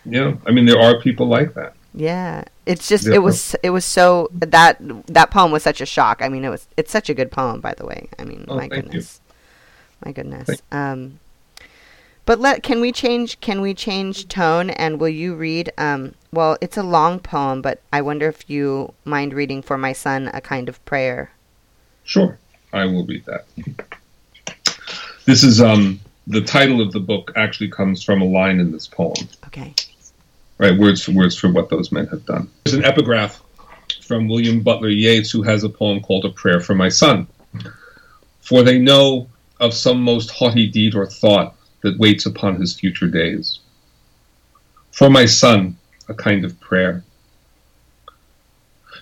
you 0.05 0.13
know 0.13 0.41
i 0.47 0.53
mean 0.53 0.65
there 0.65 0.79
are 0.79 1.01
people 1.01 1.27
like 1.27 1.55
that. 1.55 1.75
Yeah 1.93 2.45
it's 2.67 2.89
just 2.89 3.07
yeah. 3.07 3.15
it 3.15 3.23
was 3.23 3.55
it 3.63 3.71
was 3.71 3.85
so 3.85 4.29
that 4.33 4.79
that 5.07 5.31
poem 5.31 5.51
was 5.51 5.63
such 5.63 5.81
a 5.81 5.87
shock 5.87 6.21
i 6.23 6.29
mean 6.29 6.45
it 6.45 6.51
was 6.51 6.67
it's 6.77 6.91
such 6.91 7.09
a 7.11 7.15
good 7.15 7.31
poem 7.31 7.61
by 7.61 7.75
the 7.75 7.85
way 7.85 8.09
i 8.19 8.25
mean 8.25 8.45
oh, 8.49 8.57
my 8.57 8.69
goodness 8.69 9.21
you. 9.27 10.07
my 10.07 10.13
goodness 10.13 10.63
um 10.73 11.19
but 12.27 12.41
let 12.41 12.63
can 12.63 12.81
we 12.81 12.91
change 12.91 13.39
can 13.41 13.61
we 13.61 13.75
change 13.75 14.29
tone 14.29 14.71
and 14.71 15.01
will 15.01 15.09
you 15.09 15.35
read 15.35 15.71
um 15.79 16.15
well 16.33 16.57
it's 16.61 16.77
a 16.77 16.83
long 16.83 17.19
poem 17.19 17.61
but 17.61 17.81
I 17.93 18.01
wonder 18.03 18.29
if 18.29 18.49
you 18.49 18.93
mind 19.05 19.35
reading 19.35 19.63
for 19.63 19.79
my 19.79 19.93
son 19.93 20.31
a 20.33 20.41
kind 20.41 20.69
of 20.69 20.85
prayer. 20.85 21.31
Sure. 22.03 22.39
I 22.73 22.87
will 22.87 23.07
read 23.07 23.25
that. 23.27 23.47
This 25.27 25.43
is 25.43 25.61
um 25.61 26.01
the 26.27 26.41
title 26.41 26.81
of 26.81 26.93
the 26.93 27.01
book 27.01 27.33
actually 27.37 27.69
comes 27.69 28.03
from 28.03 28.21
a 28.21 28.25
line 28.25 28.59
in 28.59 28.73
this 28.73 28.87
poem. 28.87 29.29
Okay. 29.47 29.75
Right, 30.59 30.79
words 30.79 31.03
for 31.03 31.13
words 31.13 31.37
for 31.37 31.51
what 31.51 31.69
those 31.69 31.91
men 31.91 32.07
have 32.09 32.25
done. 32.27 32.49
There's 32.65 32.75
an 32.75 32.85
epigraph 32.85 33.43
from 34.03 34.29
William 34.29 34.61
Butler 34.63 34.89
Yeats 34.89 35.31
who 35.31 35.43
has 35.43 35.65
a 35.65 35.69
poem 35.69 36.01
called 36.01 36.25
A 36.25 36.31
Prayer 36.31 36.61
for 36.61 36.75
My 36.75 36.89
Son. 36.89 37.27
For 38.41 38.63
they 38.63 38.79
know 38.79 39.29
of 39.59 39.75
some 39.75 40.03
most 40.03 40.31
haughty 40.31 40.69
deed 40.69 40.95
or 40.95 41.07
thought 41.07 41.57
that 41.83 41.99
waits 41.99 42.27
upon 42.27 42.61
his 42.61 42.75
future 42.75 43.09
days. 43.09 43.61
For 44.93 45.11
my 45.11 45.27
son, 45.27 45.77
a 46.09 46.15
kind 46.15 46.45
of 46.45 46.61
prayer. 46.61 47.03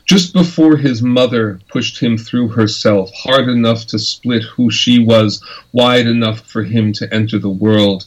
Just 0.05 0.33
before 0.33 0.77
his 0.77 1.03
mother 1.03 1.61
pushed 1.69 1.99
him 1.99 2.17
through 2.17 2.49
herself, 2.49 3.11
hard 3.15 3.49
enough 3.49 3.87
to 3.89 3.99
split 3.99 4.43
who 4.43 4.71
she 4.71 4.99
was, 4.99 5.43
wide 5.73 6.07
enough 6.07 6.41
for 6.41 6.63
him 6.63 6.93
to 6.95 7.13
enter 7.13 7.39
the 7.39 7.49
world, 7.49 8.07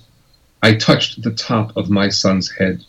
I 0.61 0.75
touched 0.75 1.21
the 1.21 1.31
top 1.31 1.75
of 1.77 1.89
my 1.89 2.09
son's 2.09 2.49
head. 2.49 2.83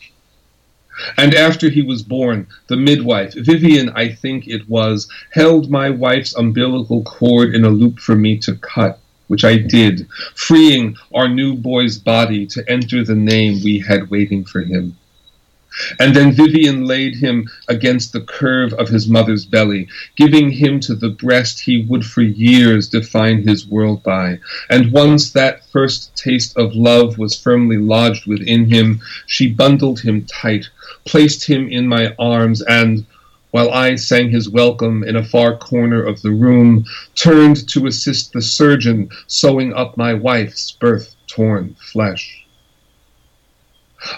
And 1.16 1.34
after 1.34 1.68
he 1.68 1.82
was 1.82 2.02
born, 2.02 2.46
the 2.68 2.76
midwife, 2.76 3.34
Vivian, 3.34 3.90
I 3.90 4.08
think 4.08 4.48
it 4.48 4.68
was, 4.68 5.08
held 5.32 5.70
my 5.70 5.90
wife's 5.90 6.34
umbilical 6.34 7.02
cord 7.02 7.54
in 7.54 7.64
a 7.64 7.70
loop 7.70 7.98
for 7.98 8.14
me 8.14 8.38
to 8.38 8.54
cut 8.56 8.98
which 9.28 9.44
I 9.44 9.56
did, 9.58 10.06
freeing 10.34 10.96
our 11.14 11.28
new 11.28 11.54
boy's 11.54 11.98
body 11.98 12.46
to 12.46 12.64
enter 12.70 13.04
the 13.04 13.14
name 13.14 13.62
we 13.64 13.80
had 13.80 14.10
waiting 14.10 14.44
for 14.44 14.60
him. 14.60 14.96
And 15.98 16.16
then 16.16 16.32
Vivian 16.32 16.84
laid 16.84 17.16
him 17.16 17.50
against 17.68 18.12
the 18.12 18.22
curve 18.22 18.72
of 18.74 18.88
his 18.88 19.08
mother's 19.08 19.44
belly, 19.44 19.88
giving 20.16 20.50
him 20.50 20.80
to 20.80 20.94
the 20.94 21.10
breast 21.10 21.60
he 21.60 21.84
would 21.84 22.04
for 22.04 22.22
years 22.22 22.88
define 22.88 23.42
his 23.42 23.66
world 23.66 24.02
by. 24.02 24.38
And 24.70 24.92
once 24.92 25.30
that 25.32 25.66
first 25.66 26.16
taste 26.16 26.56
of 26.56 26.74
love 26.74 27.18
was 27.18 27.38
firmly 27.38 27.76
lodged 27.76 28.26
within 28.26 28.70
him, 28.70 29.00
she 29.26 29.52
bundled 29.52 30.00
him 30.00 30.24
tight, 30.24 30.68
placed 31.04 31.46
him 31.46 31.68
in 31.68 31.86
my 31.86 32.14
arms, 32.18 32.62
and, 32.62 33.04
while 33.50 33.70
I 33.70 33.96
sang 33.96 34.30
his 34.30 34.48
welcome 34.48 35.04
in 35.04 35.16
a 35.16 35.24
far 35.24 35.56
corner 35.56 36.02
of 36.02 36.22
the 36.22 36.30
room, 36.30 36.84
turned 37.14 37.68
to 37.68 37.86
assist 37.86 38.32
the 38.32 38.42
surgeon 38.42 39.10
sewing 39.26 39.74
up 39.74 39.96
my 39.96 40.14
wife's 40.14 40.72
birth 40.72 41.14
torn 41.26 41.76
flesh. 41.80 42.45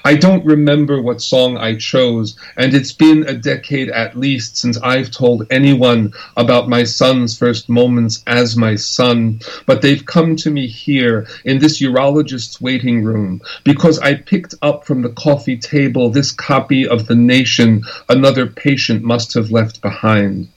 I 0.05 0.14
don't 0.14 0.45
remember 0.45 1.01
what 1.01 1.22
song 1.22 1.57
I 1.57 1.76
chose, 1.76 2.36
and 2.57 2.74
it's 2.74 2.93
been 2.93 3.26
a 3.26 3.34
decade 3.34 3.91
at 3.91 4.18
least 4.18 4.57
since 4.57 4.76
I've 4.78 5.11
told 5.11 5.47
anyone 5.51 6.12
about 6.36 6.68
my 6.68 6.84
son's 6.84 7.39
first 7.39 7.68
moments 7.68 8.22
as 8.26 8.57
my 8.57 8.74
son, 8.74 9.41
but 9.66 9.82
they've 9.82 10.05
come 10.05 10.36
to 10.36 10.51
me 10.51 10.66
here 10.66 11.26
in 11.45 11.59
this 11.59 11.80
urologist's 11.80 12.61
waiting 12.61 13.05
room 13.05 13.41
because 13.64 13.99
I 13.99 14.14
picked 14.14 14.55
up 14.62 14.84
from 14.84 15.03
the 15.03 15.11
coffee 15.11 15.57
table 15.57 16.11
this 16.11 16.32
copy 16.32 16.86
of 16.86 17.07
The 17.07 17.14
Nation 17.14 17.82
another 18.09 18.47
patient 18.47 19.03
must 19.03 19.34
have 19.34 19.51
left 19.51 19.80
behind. 19.80 20.49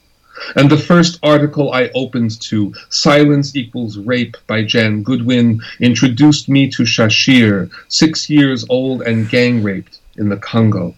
And 0.56 0.70
the 0.70 0.76
first 0.76 1.18
article 1.22 1.72
I 1.72 1.90
opened 1.94 2.40
to, 2.42 2.74
Silence 2.88 3.54
Equals 3.56 3.98
Rape 3.98 4.36
by 4.46 4.62
Jan 4.62 5.02
Goodwin, 5.02 5.60
introduced 5.80 6.48
me 6.48 6.68
to 6.70 6.84
Shashir, 6.84 7.70
six 7.88 8.28
years 8.28 8.64
old 8.68 9.02
and 9.02 9.28
gang 9.28 9.62
raped 9.62 10.00
in 10.16 10.28
the 10.28 10.36
Congo. 10.36 10.94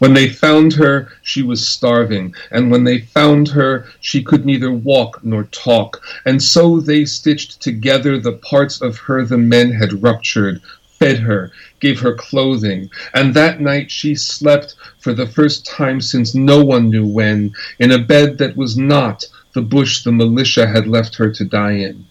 When 0.00 0.12
they 0.12 0.28
found 0.28 0.74
her, 0.74 1.08
she 1.22 1.42
was 1.42 1.66
starving, 1.66 2.34
and 2.50 2.70
when 2.70 2.84
they 2.84 2.98
found 2.98 3.48
her, 3.48 3.86
she 4.00 4.22
could 4.22 4.44
neither 4.44 4.70
walk 4.70 5.24
nor 5.24 5.44
talk. 5.44 6.02
And 6.26 6.42
so 6.42 6.78
they 6.78 7.06
stitched 7.06 7.62
together 7.62 8.18
the 8.18 8.32
parts 8.32 8.82
of 8.82 8.98
her 8.98 9.24
the 9.24 9.38
men 9.38 9.72
had 9.72 10.02
ruptured, 10.02 10.60
fed 10.98 11.18
her, 11.18 11.50
gave 11.80 12.00
her 12.00 12.14
clothing, 12.14 12.90
and 13.14 13.34
that 13.34 13.60
night 13.60 13.90
she 13.90 14.14
slept 14.14 14.74
for 15.00 15.12
the 15.12 15.26
first 15.26 15.66
time 15.66 16.00
since 16.00 16.34
no 16.34 16.64
one 16.64 16.90
knew 16.90 17.06
when, 17.06 17.52
in 17.78 17.92
a 17.92 17.98
bed 17.98 18.38
that 18.38 18.56
was 18.56 18.76
not 18.76 19.24
the 19.54 19.62
bush 19.62 20.02
the 20.04 20.12
militia 20.12 20.66
had 20.66 20.86
left 20.86 21.16
her 21.16 21.30
to 21.30 21.44
die 21.44 21.72
in. 21.72 22.04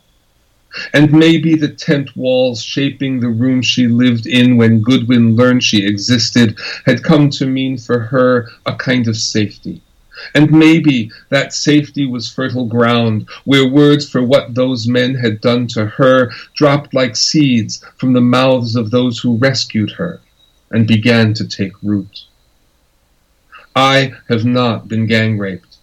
And 0.93 1.13
maybe 1.13 1.55
the 1.55 1.69
tent 1.69 2.15
walls 2.17 2.61
shaping 2.61 3.19
the 3.19 3.29
room 3.29 3.61
she 3.61 3.87
lived 3.87 4.27
in 4.27 4.57
when 4.57 4.81
Goodwin 4.81 5.35
learned 5.35 5.63
she 5.63 5.85
existed 5.85 6.57
had 6.85 7.03
come 7.03 7.29
to 7.31 7.45
mean 7.45 7.77
for 7.77 7.99
her 7.99 8.49
a 8.65 8.75
kind 8.75 9.07
of 9.07 9.15
safety. 9.15 9.81
And 10.33 10.51
maybe 10.51 11.11
that 11.29 11.53
safety 11.53 12.05
was 12.05 12.31
fertile 12.31 12.65
ground, 12.65 13.27
where 13.43 13.67
words 13.67 14.09
for 14.09 14.23
what 14.23 14.55
those 14.55 14.87
men 14.87 15.15
had 15.15 15.41
done 15.41 15.67
to 15.67 15.85
her 15.85 16.31
dropped 16.55 16.93
like 16.93 17.15
seeds 17.15 17.83
from 17.97 18.13
the 18.13 18.21
mouths 18.21 18.75
of 18.75 18.91
those 18.91 19.19
who 19.19 19.37
rescued 19.37 19.91
her 19.91 20.21
and 20.71 20.87
began 20.87 21.33
to 21.35 21.47
take 21.47 21.73
root. 21.83 22.23
I 23.75 24.13
have 24.29 24.45
not 24.45 24.87
been 24.87 25.05
gang 25.05 25.37
raped. 25.37 25.77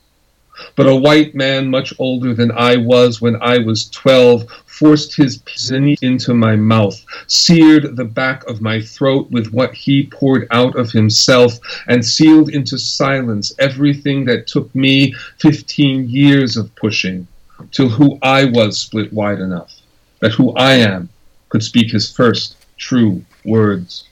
But 0.76 0.86
a 0.86 0.96
white 0.96 1.34
man 1.34 1.68
much 1.68 1.92
older 1.98 2.34
than 2.34 2.52
I 2.52 2.76
was 2.76 3.20
when 3.20 3.36
I 3.42 3.58
was 3.58 3.88
twelve 3.90 4.46
forced 4.72 5.14
his 5.14 5.38
pizzini 5.38 5.96
into 6.02 6.34
my 6.34 6.56
mouth, 6.56 7.04
seared 7.26 7.96
the 7.96 8.04
back 8.04 8.44
of 8.48 8.60
my 8.60 8.80
throat 8.80 9.30
with 9.30 9.52
what 9.52 9.74
he 9.74 10.06
poured 10.06 10.46
out 10.50 10.74
of 10.76 10.90
himself, 10.90 11.58
and 11.88 12.04
sealed 12.04 12.48
into 12.48 12.78
silence 12.78 13.52
everything 13.58 14.24
that 14.24 14.46
took 14.46 14.74
me 14.74 15.14
fifteen 15.38 16.08
years 16.08 16.56
of 16.56 16.74
pushing, 16.74 17.26
till 17.70 17.88
who 17.88 18.18
I 18.22 18.46
was 18.46 18.80
split 18.80 19.12
wide 19.12 19.40
enough, 19.40 19.72
that 20.20 20.32
who 20.32 20.52
I 20.54 20.74
am 20.74 21.08
could 21.48 21.62
speak 21.62 21.90
his 21.90 22.10
first 22.10 22.56
true 22.78 23.24
words. 23.44 24.04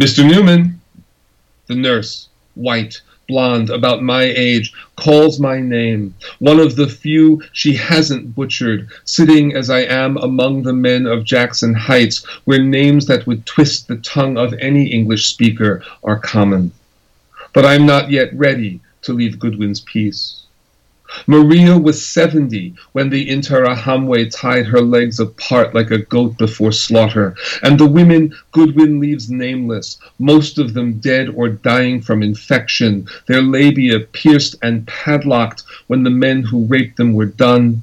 Mr. 0.00 0.28
Newman, 0.28 0.80
the 1.66 1.74
nurse, 1.74 2.28
white, 2.54 3.00
blonde, 3.30 3.70
about 3.70 4.02
my 4.02 4.24
age, 4.24 4.74
calls 4.96 5.40
my 5.40 5.60
name, 5.60 6.14
one 6.40 6.60
of 6.60 6.76
the 6.76 6.86
few 6.88 7.40
she 7.52 7.74
hasn't 7.74 8.34
butchered, 8.34 8.88
sitting 9.04 9.54
as 9.56 9.70
I 9.70 9.80
am 9.80 10.18
among 10.18 10.62
the 10.62 10.74
men 10.74 11.06
of 11.06 11.24
Jackson 11.24 11.72
Heights, 11.72 12.22
where 12.44 12.62
names 12.62 13.06
that 13.06 13.26
would 13.26 13.46
twist 13.46 13.88
the 13.88 13.96
tongue 13.96 14.36
of 14.36 14.52
any 14.54 14.88
English 14.88 15.26
speaker 15.26 15.82
are 16.04 16.18
common. 16.18 16.72
But 17.54 17.64
I'm 17.64 17.86
not 17.86 18.10
yet 18.10 18.34
ready 18.34 18.80
to 19.02 19.14
leave 19.14 19.38
Goodwin's 19.38 19.80
peace. 19.80 20.42
Maria 21.26 21.78
was 21.78 22.06
seventy 22.06 22.74
when 22.92 23.10
the 23.10 23.28
Interahamwe 23.28 24.30
tied 24.30 24.66
her 24.66 24.80
legs 24.80 25.20
apart 25.20 25.74
like 25.74 25.90
a 25.90 25.98
goat 25.98 26.38
before 26.38 26.72
slaughter, 26.72 27.34
and 27.62 27.78
the 27.78 27.86
women 27.86 28.34
Goodwin 28.52 29.00
leaves 29.00 29.30
nameless, 29.30 29.98
most 30.18 30.58
of 30.58 30.74
them 30.74 30.94
dead 31.00 31.28
or 31.28 31.48
dying 31.48 32.00
from 32.00 32.22
infection, 32.22 33.06
their 33.26 33.42
labia 33.42 34.00
pierced 34.00 34.56
and 34.62 34.86
padlocked 34.86 35.62
when 35.86 36.02
the 36.02 36.10
men 36.10 36.42
who 36.42 36.66
raped 36.66 36.96
them 36.96 37.12
were 37.14 37.26
done. 37.26 37.82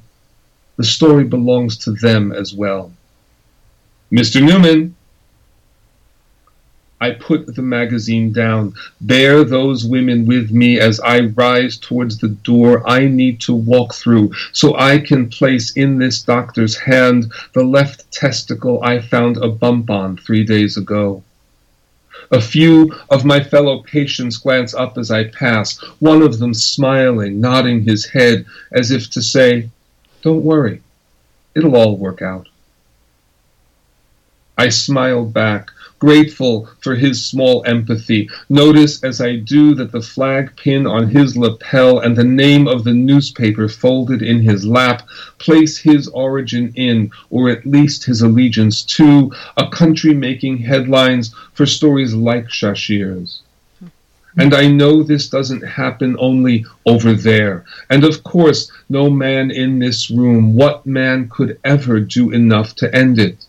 The 0.77 0.83
story 0.83 1.23
belongs 1.23 1.77
to 1.79 1.91
them 1.91 2.31
as 2.31 2.53
well. 2.53 2.91
Mr. 4.11 4.41
Newman, 4.41 4.95
I 6.99 7.11
put 7.11 7.55
the 7.55 7.61
magazine 7.61 8.33
down. 8.33 8.73
Bear 9.01 9.43
those 9.43 9.85
women 9.85 10.25
with 10.25 10.49
me 10.49 10.79
as 10.79 10.99
I 10.99 11.19
rise 11.19 11.77
towards 11.77 12.17
the 12.17 12.29
door 12.29 12.87
I 12.89 13.05
need 13.07 13.39
to 13.41 13.53
walk 13.53 13.93
through 13.93 14.31
so 14.51 14.75
I 14.75 14.97
can 14.99 15.29
place 15.29 15.71
in 15.73 15.99
this 15.99 16.23
doctor's 16.23 16.75
hand 16.75 17.31
the 17.53 17.63
left 17.63 18.11
testicle 18.11 18.81
I 18.83 18.99
found 18.99 19.37
a 19.37 19.47
bump 19.47 19.91
on 19.91 20.17
three 20.17 20.43
days 20.43 20.75
ago. 20.75 21.23
A 22.31 22.41
few 22.41 22.93
of 23.11 23.23
my 23.23 23.43
fellow 23.43 23.83
patients 23.83 24.37
glance 24.37 24.73
up 24.73 24.97
as 24.97 25.11
I 25.11 25.25
pass, 25.25 25.77
one 25.99 26.23
of 26.23 26.39
them 26.39 26.53
smiling, 26.53 27.39
nodding 27.39 27.83
his 27.83 28.05
head 28.05 28.45
as 28.71 28.89
if 28.89 29.09
to 29.11 29.21
say, 29.21 29.69
Don't 30.23 30.43
worry, 30.43 30.81
it'll 31.53 31.75
all 31.75 31.95
work 31.95 32.23
out. 32.23 32.49
I 34.57 34.69
smile 34.69 35.23
back 35.23 35.71
grateful 35.99 36.69
for 36.81 36.95
his 36.95 37.25
small 37.25 37.63
empathy. 37.65 38.29
Notice 38.49 39.03
as 39.03 39.19
I 39.19 39.37
do 39.37 39.73
that 39.75 39.91
the 39.91 40.01
flag 40.01 40.55
pin 40.55 40.85
on 40.85 41.09
his 41.09 41.35
lapel 41.35 41.99
and 41.99 42.15
the 42.15 42.23
name 42.23 42.67
of 42.67 42.83
the 42.83 42.93
newspaper 42.93 43.67
folded 43.67 44.21
in 44.21 44.41
his 44.41 44.65
lap 44.65 45.07
place 45.39 45.77
his 45.77 46.07
origin 46.09 46.71
in, 46.75 47.11
or 47.29 47.49
at 47.49 47.65
least 47.65 48.05
his 48.05 48.21
allegiance 48.21 48.83
to, 48.83 49.31
a 49.57 49.69
country 49.69 50.13
making 50.13 50.57
headlines 50.59 51.33
for 51.53 51.65
stories 51.65 52.13
like 52.13 52.47
Shashir's. 52.47 53.41
And 54.39 54.53
I 54.53 54.67
know 54.67 55.01
this 55.01 55.29
doesn't 55.29 55.63
happen 55.63 56.15
only 56.19 56.63
over 56.85 57.13
there. 57.13 57.65
And 57.89 58.03
of 58.03 58.23
course, 58.23 58.71
no 58.87 59.09
man 59.09 59.49
in 59.49 59.79
this 59.79 60.11
room, 60.11 60.55
what 60.55 60.85
man 60.85 61.27
could 61.27 61.59
ever 61.63 61.99
do 61.99 62.29
enough 62.29 62.75
to 62.75 62.95
end 62.95 63.17
it? 63.17 63.46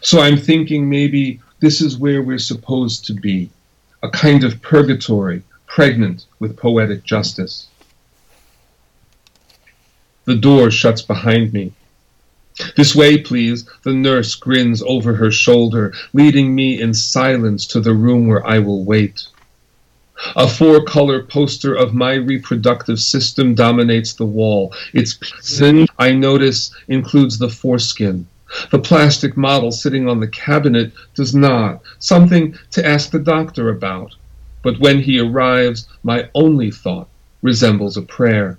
So 0.00 0.20
I'm 0.20 0.36
thinking 0.36 0.88
maybe 0.88 1.40
this 1.60 1.80
is 1.80 1.98
where 1.98 2.22
we're 2.22 2.38
supposed 2.38 3.06
to 3.06 3.14
be 3.14 3.50
a 4.02 4.08
kind 4.08 4.44
of 4.44 4.62
purgatory, 4.62 5.42
pregnant 5.66 6.26
with 6.38 6.56
poetic 6.56 7.02
justice. 7.04 7.66
The 10.24 10.36
door 10.36 10.70
shuts 10.70 11.02
behind 11.02 11.52
me. 11.52 11.72
This 12.76 12.94
way, 12.94 13.18
please, 13.18 13.68
the 13.82 13.92
nurse 13.92 14.34
grins 14.34 14.82
over 14.82 15.14
her 15.14 15.30
shoulder, 15.30 15.94
leading 16.12 16.54
me 16.54 16.80
in 16.80 16.92
silence 16.92 17.66
to 17.68 17.80
the 17.80 17.94
room 17.94 18.26
where 18.26 18.46
I 18.46 18.58
will 18.58 18.84
wait. 18.84 19.26
A 20.34 20.48
four 20.48 20.82
color 20.84 21.22
poster 21.22 21.74
of 21.74 21.94
my 21.94 22.14
reproductive 22.14 22.98
system 22.98 23.54
dominates 23.54 24.14
the 24.14 24.26
wall. 24.26 24.74
Its 24.92 25.18
pin 25.58 25.86
I 25.98 26.12
notice 26.12 26.74
includes 26.88 27.38
the 27.38 27.48
foreskin, 27.48 28.26
the 28.70 28.78
plastic 28.78 29.36
model 29.36 29.70
sitting 29.70 30.08
on 30.08 30.20
the 30.20 30.28
cabinet 30.28 30.92
does 31.14 31.34
not. 31.34 31.82
Something 31.98 32.56
to 32.70 32.86
ask 32.86 33.10
the 33.10 33.18
doctor 33.18 33.68
about. 33.68 34.14
But 34.62 34.80
when 34.80 35.00
he 35.00 35.20
arrives, 35.20 35.88
my 36.02 36.28
only 36.34 36.70
thought 36.70 37.08
resembles 37.42 37.96
a 37.96 38.02
prayer. 38.02 38.58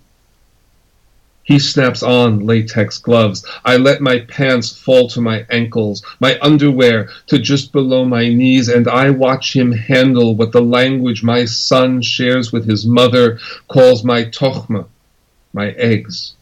He 1.43 1.57
snaps 1.57 2.03
on 2.03 2.45
latex 2.45 2.99
gloves. 2.99 3.43
I 3.65 3.77
let 3.77 4.01
my 4.01 4.19
pants 4.19 4.71
fall 4.71 5.07
to 5.09 5.19
my 5.19 5.47
ankles, 5.49 6.03
my 6.19 6.37
underwear 6.43 7.09
to 7.25 7.39
just 7.39 7.71
below 7.71 8.05
my 8.05 8.29
knees, 8.29 8.69
and 8.69 8.87
I 8.87 9.09
watch 9.09 9.55
him 9.55 9.71
handle 9.71 10.35
what 10.35 10.51
the 10.51 10.61
language 10.61 11.23
my 11.23 11.45
son 11.45 12.03
shares 12.03 12.51
with 12.51 12.69
his 12.69 12.85
mother 12.85 13.39
calls 13.67 14.03
my 14.03 14.25
tochma, 14.25 14.85
my 15.51 15.71
eggs. 15.71 16.35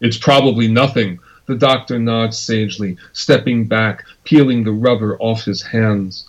It's 0.00 0.16
probably 0.16 0.68
nothing, 0.68 1.18
the 1.46 1.54
doctor 1.54 1.98
nods 1.98 2.38
sagely, 2.38 2.96
stepping 3.12 3.66
back, 3.66 4.04
peeling 4.24 4.64
the 4.64 4.72
rubber 4.72 5.16
off 5.18 5.44
his 5.44 5.62
hands. 5.62 6.28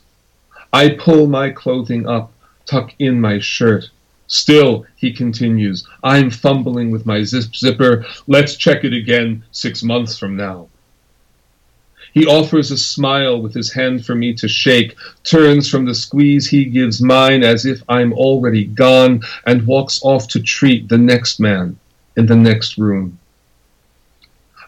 I 0.71 0.89
pull 0.89 1.27
my 1.27 1.49
clothing 1.49 2.07
up, 2.07 2.31
tuck 2.65 2.93
in 2.99 3.19
my 3.19 3.39
shirt. 3.39 3.89
Still, 4.27 4.85
he 4.95 5.13
continues, 5.13 5.87
I'm 6.03 6.29
fumbling 6.29 6.91
with 6.91 7.05
my 7.05 7.23
zip 7.23 7.55
zipper. 7.55 8.05
Let's 8.27 8.57
check 8.57 8.83
it 8.83 8.93
again 8.93 9.43
six 9.51 9.83
months 9.83 10.19
from 10.19 10.35
now. 10.35 10.67
He 12.13 12.25
offers 12.25 12.71
a 12.71 12.77
smile 12.77 13.41
with 13.41 13.53
his 13.53 13.71
hand 13.71 14.05
for 14.05 14.15
me 14.15 14.33
to 14.35 14.47
shake, 14.47 14.95
turns 15.23 15.69
from 15.69 15.85
the 15.85 15.93
squeeze 15.93 16.47
he 16.47 16.65
gives 16.65 17.01
mine 17.01 17.43
as 17.43 17.65
if 17.65 17.83
I'm 17.87 18.11
already 18.13 18.65
gone, 18.65 19.21
and 19.45 19.67
walks 19.67 20.01
off 20.03 20.27
to 20.29 20.41
treat 20.41 20.89
the 20.89 20.97
next 20.97 21.39
man 21.39 21.77
in 22.15 22.25
the 22.25 22.35
next 22.35 22.77
room. 22.77 23.19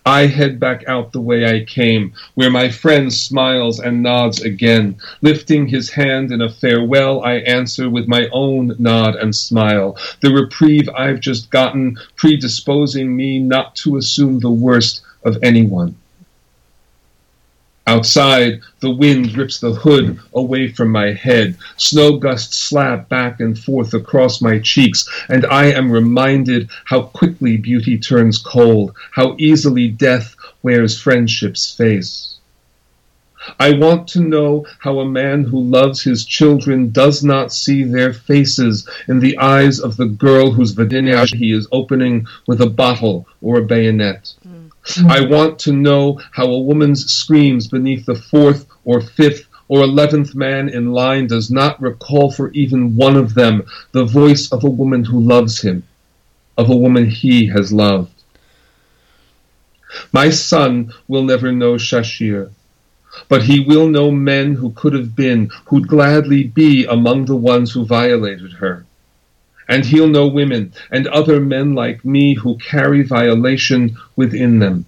I 0.06 0.28
head 0.28 0.60
back 0.60 0.84
out 0.88 1.12
the 1.12 1.22
way 1.22 1.45
I 1.45 1.66
came, 1.66 2.14
where 2.36 2.50
my 2.50 2.70
friend 2.70 3.14
smiles 3.14 3.80
and 3.80 4.02
nods 4.02 4.41
again. 4.41 4.97
Lifting 5.22 5.68
his 5.68 5.89
hand 5.89 6.32
in 6.32 6.41
a 6.41 6.50
farewell, 6.50 7.24
I 7.24 7.36
answer 7.36 7.89
with 7.89 8.08
my 8.08 8.28
own 8.32 8.76
nod 8.80 9.16
and 9.16 9.36
smile. 9.36 9.97
The 10.22 10.32
reprieve 10.32 10.89
I've 10.89 11.20
just 11.20 11.52
gotten 11.52 11.97
predisposing 12.16 13.16
me 13.16 13.39
not 13.39 13.76
to 13.78 13.97
assume 13.97 14.39
the 14.39 14.50
worst 14.50 15.02
of 15.24 15.38
anyone. 15.43 15.95
Outside, 17.90 18.62
the 18.82 18.92
wind 18.92 19.36
rips 19.36 19.60
the 19.60 19.74
hood 19.74 20.20
away 20.36 20.72
from 20.72 20.92
my 20.92 21.12
head. 21.12 21.58
Snow 21.78 22.18
gusts 22.18 22.56
slap 22.56 23.10
back 23.10 23.40
and 23.40 23.58
forth 23.58 23.96
across 23.96 24.44
my 24.44 24.60
cheeks, 24.60 25.10
and 25.28 25.44
I 25.48 25.72
am 25.72 25.92
reminded 25.92 26.70
how 26.86 27.02
quickly 27.02 27.58
beauty 27.58 27.98
turns 27.98 28.38
cold, 28.38 28.96
how 29.14 29.36
easily 29.40 29.88
death 29.88 30.36
wears 30.62 31.02
friendship's 31.02 31.74
face. 31.74 32.36
I 33.60 33.72
want 33.72 34.08
to 34.10 34.20
know 34.20 34.68
how 34.78 35.00
a 35.00 35.10
man 35.10 35.44
who 35.46 35.60
loves 35.60 36.04
his 36.04 36.26
children 36.26 36.92
does 36.92 37.24
not 37.24 37.52
see 37.52 37.84
their 37.84 38.14
faces 38.14 38.88
in 39.08 39.20
the 39.20 39.36
eyes 39.40 39.80
of 39.80 39.98
the 39.98 40.06
girl 40.06 40.52
whose 40.52 40.74
vagina 40.74 41.26
he 41.26 41.52
is 41.52 41.68
opening 41.72 42.28
with 42.46 42.62
a 42.62 42.70
bottle 42.70 43.26
or 43.42 43.58
a 43.58 43.66
bayonet. 43.66 44.32
Mm. 44.86 45.12
I 45.12 45.22
want 45.28 45.60
to 45.60 45.74
know 45.74 46.20
how 46.32 46.46
a 46.46 46.60
woman's 46.60 47.12
screams 47.12 47.68
beneath 47.68 48.06
the 48.06 48.16
fourth 48.16 48.66
or 48.86 49.02
fifth 49.02 49.48
or 49.68 49.82
eleventh 49.84 50.34
man 50.34 50.70
in 50.70 50.92
line 50.92 51.28
does 51.28 51.52
not 51.52 51.82
recall 51.82 52.32
for 52.32 52.52
even 52.52 52.96
one 52.96 53.16
of 53.16 53.36
them 53.36 53.64
the 53.92 54.06
voice 54.06 54.52
of 54.52 54.64
a 54.64 54.70
woman 54.70 55.06
who 55.06 55.20
loves 55.20 55.62
him, 55.62 55.84
of 56.58 56.70
a 56.70 56.76
woman 56.76 57.10
he 57.10 57.48
has 57.48 57.72
loved. 57.72 58.12
My 60.12 60.30
son 60.30 60.94
will 61.08 61.24
never 61.24 61.52
know 61.52 61.76
Shashir 61.76 62.52
but 63.28 63.44
he 63.44 63.60
will 63.60 63.88
know 63.88 64.12
men 64.12 64.54
who 64.54 64.72
could 64.72 64.94
have 64.94 65.16
been, 65.16 65.50
who'd 65.66 65.88
gladly 65.88 66.44
be 66.44 66.86
among 66.86 67.26
the 67.26 67.36
ones 67.36 67.72
who 67.72 67.86
violated 67.86 68.54
her. 68.54 68.86
And 69.70 69.86
he'll 69.86 70.08
know 70.08 70.28
women 70.28 70.74
and 70.92 71.08
other 71.08 71.40
men 71.40 71.76
like 71.76 72.04
me 72.04 72.34
who 72.34 72.58
carry 72.58 73.04
violation 73.04 73.96
within 74.16 74.60
them. 74.60 74.86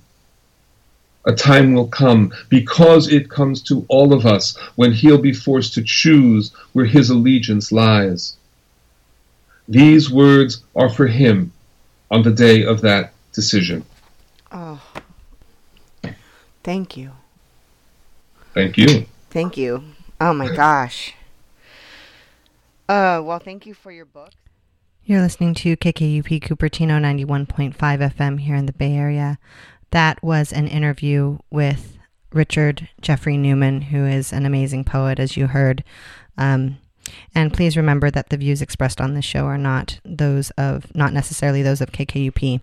A 1.23 1.33
time 1.33 1.73
will 1.75 1.87
come, 1.87 2.33
because 2.49 3.07
it 3.07 3.29
comes 3.29 3.61
to 3.61 3.85
all 3.89 4.11
of 4.11 4.25
us, 4.25 4.57
when 4.75 4.91
he'll 4.91 5.19
be 5.19 5.33
forced 5.33 5.75
to 5.75 5.83
choose 5.83 6.51
where 6.73 6.85
his 6.85 7.11
allegiance 7.11 7.71
lies. 7.71 8.35
These 9.69 10.09
words 10.09 10.63
are 10.75 10.89
for 10.89 11.05
him 11.05 11.53
on 12.09 12.23
the 12.23 12.31
day 12.31 12.65
of 12.65 12.81
that 12.81 13.13
decision. 13.33 13.85
Oh, 14.51 14.81
thank 16.63 16.97
you. 16.97 17.11
Thank 18.55 18.77
you. 18.77 19.05
Thank 19.29 19.57
you. 19.57 19.83
Oh 20.19 20.33
my 20.33 20.53
gosh. 20.55 21.13
Uh, 22.89 23.21
well, 23.23 23.39
thank 23.39 23.67
you 23.67 23.75
for 23.75 23.91
your 23.91 24.05
book. 24.05 24.31
You're 25.11 25.19
listening 25.19 25.55
to 25.55 25.75
KKUP 25.75 26.39
Cupertino 26.39 26.97
91.5 26.97 27.75
FM 27.75 28.39
here 28.39 28.55
in 28.55 28.65
the 28.65 28.71
Bay 28.71 28.93
Area. 28.93 29.39
That 29.89 30.23
was 30.23 30.53
an 30.53 30.69
interview 30.69 31.39
with 31.49 31.97
Richard 32.31 32.87
Jeffrey 33.01 33.35
Newman, 33.35 33.81
who 33.81 34.05
is 34.05 34.31
an 34.31 34.45
amazing 34.45 34.85
poet, 34.85 35.19
as 35.19 35.35
you 35.35 35.47
heard. 35.47 35.83
Um, 36.37 36.77
and 37.35 37.51
please 37.51 37.75
remember 37.75 38.09
that 38.09 38.29
the 38.29 38.37
views 38.37 38.61
expressed 38.61 39.01
on 39.01 39.13
this 39.13 39.25
show 39.25 39.47
are 39.47 39.57
not 39.57 39.99
those 40.05 40.49
of, 40.51 40.95
not 40.95 41.11
necessarily 41.11 41.61
those 41.61 41.81
of 41.81 41.91
KKUP. 41.91 42.61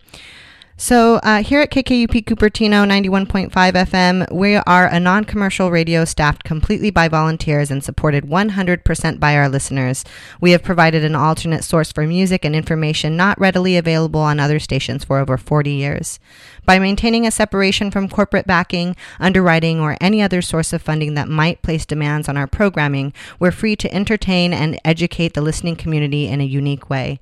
So, 0.81 1.17
uh, 1.25 1.43
here 1.43 1.61
at 1.61 1.73
KKUP 1.73 2.23
Cupertino 2.23 2.87
91.5 2.87 3.51
FM, 3.51 4.31
we 4.31 4.55
are 4.55 4.87
a 4.87 5.01
non 5.01 5.25
commercial 5.25 5.73
radio 5.73 6.05
staffed 6.05 6.45
completely 6.45 6.91
by 6.91 7.09
volunteers 7.09 7.73
and 7.73 7.83
supported 7.83 8.27
100% 8.27 9.19
by 9.19 9.35
our 9.35 9.49
listeners. 9.49 10.05
We 10.41 10.53
have 10.53 10.63
provided 10.63 11.03
an 11.03 11.17
alternate 11.17 11.65
source 11.65 11.91
for 11.91 12.07
music 12.07 12.45
and 12.45 12.55
information 12.55 13.17
not 13.17 13.41
readily 13.41 13.77
available 13.77 14.21
on 14.21 14.39
other 14.39 14.61
stations 14.61 15.03
for 15.03 15.19
over 15.19 15.37
40 15.37 15.69
years. 15.73 16.21
By 16.65 16.79
maintaining 16.79 17.27
a 17.27 17.33
separation 17.33 17.91
from 17.91 18.09
corporate 18.09 18.47
backing, 18.47 18.95
underwriting, 19.19 19.81
or 19.81 19.97
any 20.01 20.23
other 20.23 20.41
source 20.41 20.73
of 20.73 20.81
funding 20.81 21.15
that 21.15 21.29
might 21.29 21.61
place 21.61 21.85
demands 21.87 22.29
on 22.29 22.37
our 22.37 22.47
programming, 22.47 23.13
we're 23.41 23.51
free 23.51 23.75
to 23.75 23.93
entertain 23.93 24.53
and 24.53 24.79
educate 24.85 25.35
the 25.35 25.43
listening 25.43 25.75
community 25.75 26.29
in 26.29 26.41
a 26.41 26.45
unique 26.45 26.89
way. 26.89 27.19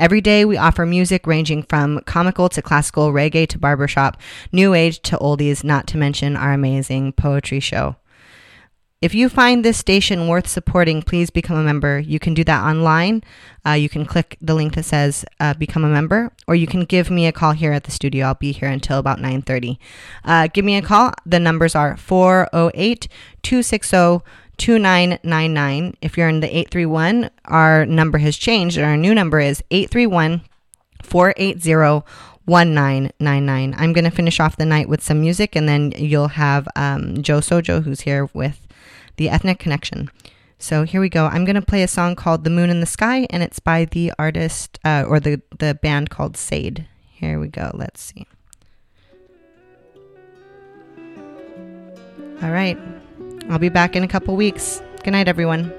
Every 0.00 0.22
day 0.22 0.46
we 0.46 0.56
offer 0.56 0.86
music 0.86 1.26
ranging 1.26 1.62
from 1.62 2.00
comical 2.06 2.48
to 2.48 2.62
classical, 2.62 3.12
reggae 3.12 3.46
to 3.48 3.58
barbershop, 3.58 4.16
new 4.50 4.72
age 4.72 5.02
to 5.02 5.18
oldies, 5.18 5.62
not 5.62 5.86
to 5.88 5.98
mention 5.98 6.38
our 6.38 6.54
amazing 6.54 7.12
poetry 7.12 7.60
show. 7.60 7.96
If 9.02 9.14
you 9.14 9.28
find 9.28 9.62
this 9.62 9.76
station 9.76 10.26
worth 10.26 10.46
supporting, 10.46 11.02
please 11.02 11.28
become 11.28 11.58
a 11.58 11.62
member. 11.62 11.98
You 11.98 12.18
can 12.18 12.32
do 12.32 12.44
that 12.44 12.64
online. 12.64 13.22
Uh, 13.66 13.72
you 13.72 13.90
can 13.90 14.06
click 14.06 14.38
the 14.40 14.54
link 14.54 14.74
that 14.74 14.84
says 14.84 15.26
uh, 15.38 15.52
"Become 15.52 15.84
a 15.84 15.88
Member," 15.88 16.32
or 16.46 16.54
you 16.54 16.66
can 16.66 16.84
give 16.86 17.10
me 17.10 17.26
a 17.26 17.32
call 17.32 17.52
here 17.52 17.72
at 17.72 17.84
the 17.84 17.90
studio. 17.90 18.26
I'll 18.26 18.34
be 18.34 18.52
here 18.52 18.68
until 18.68 18.98
about 18.98 19.18
9:30. 19.18 19.78
Uh, 20.24 20.48
give 20.52 20.64
me 20.64 20.76
a 20.76 20.82
call. 20.82 21.12
The 21.26 21.40
numbers 21.40 21.74
are 21.74 21.98
408 21.98 23.06
260 23.42 24.24
2999. 24.60 25.96
If 26.02 26.18
you're 26.18 26.28
in 26.28 26.40
the 26.40 26.46
831, 26.46 27.30
our 27.46 27.86
number 27.86 28.18
has 28.18 28.36
changed. 28.36 28.76
And 28.76 28.86
our 28.86 28.96
new 28.96 29.14
number 29.14 29.40
is 29.40 29.64
831 29.70 30.42
480 31.02 32.04
1999. 32.44 33.74
I'm 33.78 33.92
going 33.92 34.04
to 34.04 34.10
finish 34.10 34.38
off 34.38 34.56
the 34.56 34.66
night 34.66 34.88
with 34.88 35.02
some 35.02 35.20
music 35.20 35.56
and 35.56 35.68
then 35.68 35.92
you'll 35.96 36.28
have 36.28 36.68
um, 36.76 37.22
Joe 37.22 37.38
Sojo, 37.38 37.82
who's 37.82 38.00
here 38.00 38.28
with 38.34 38.66
the 39.16 39.30
Ethnic 39.30 39.58
Connection. 39.58 40.10
So 40.58 40.82
here 40.82 41.00
we 41.00 41.08
go. 41.08 41.24
I'm 41.26 41.46
going 41.46 41.56
to 41.56 41.62
play 41.62 41.82
a 41.82 41.88
song 41.88 42.14
called 42.14 42.44
The 42.44 42.50
Moon 42.50 42.68
in 42.68 42.80
the 42.80 42.86
Sky, 42.86 43.26
and 43.30 43.42
it's 43.42 43.60
by 43.60 43.86
the 43.86 44.12
artist 44.18 44.78
uh, 44.84 45.04
or 45.08 45.18
the, 45.18 45.40
the 45.58 45.74
band 45.74 46.10
called 46.10 46.36
Sade. 46.36 46.86
Here 47.08 47.40
we 47.40 47.48
go. 47.48 47.70
Let's 47.72 48.02
see. 48.02 48.26
All 52.42 52.50
right. 52.50 52.78
I'll 53.50 53.58
be 53.58 53.68
back 53.68 53.96
in 53.96 54.04
a 54.04 54.08
couple 54.08 54.36
weeks. 54.36 54.80
Good 55.02 55.10
night, 55.10 55.26
everyone. 55.26 55.72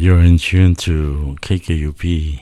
You're 0.00 0.20
in 0.20 0.38
tune 0.38 0.76
to 0.76 1.36
KKUP 1.42 2.40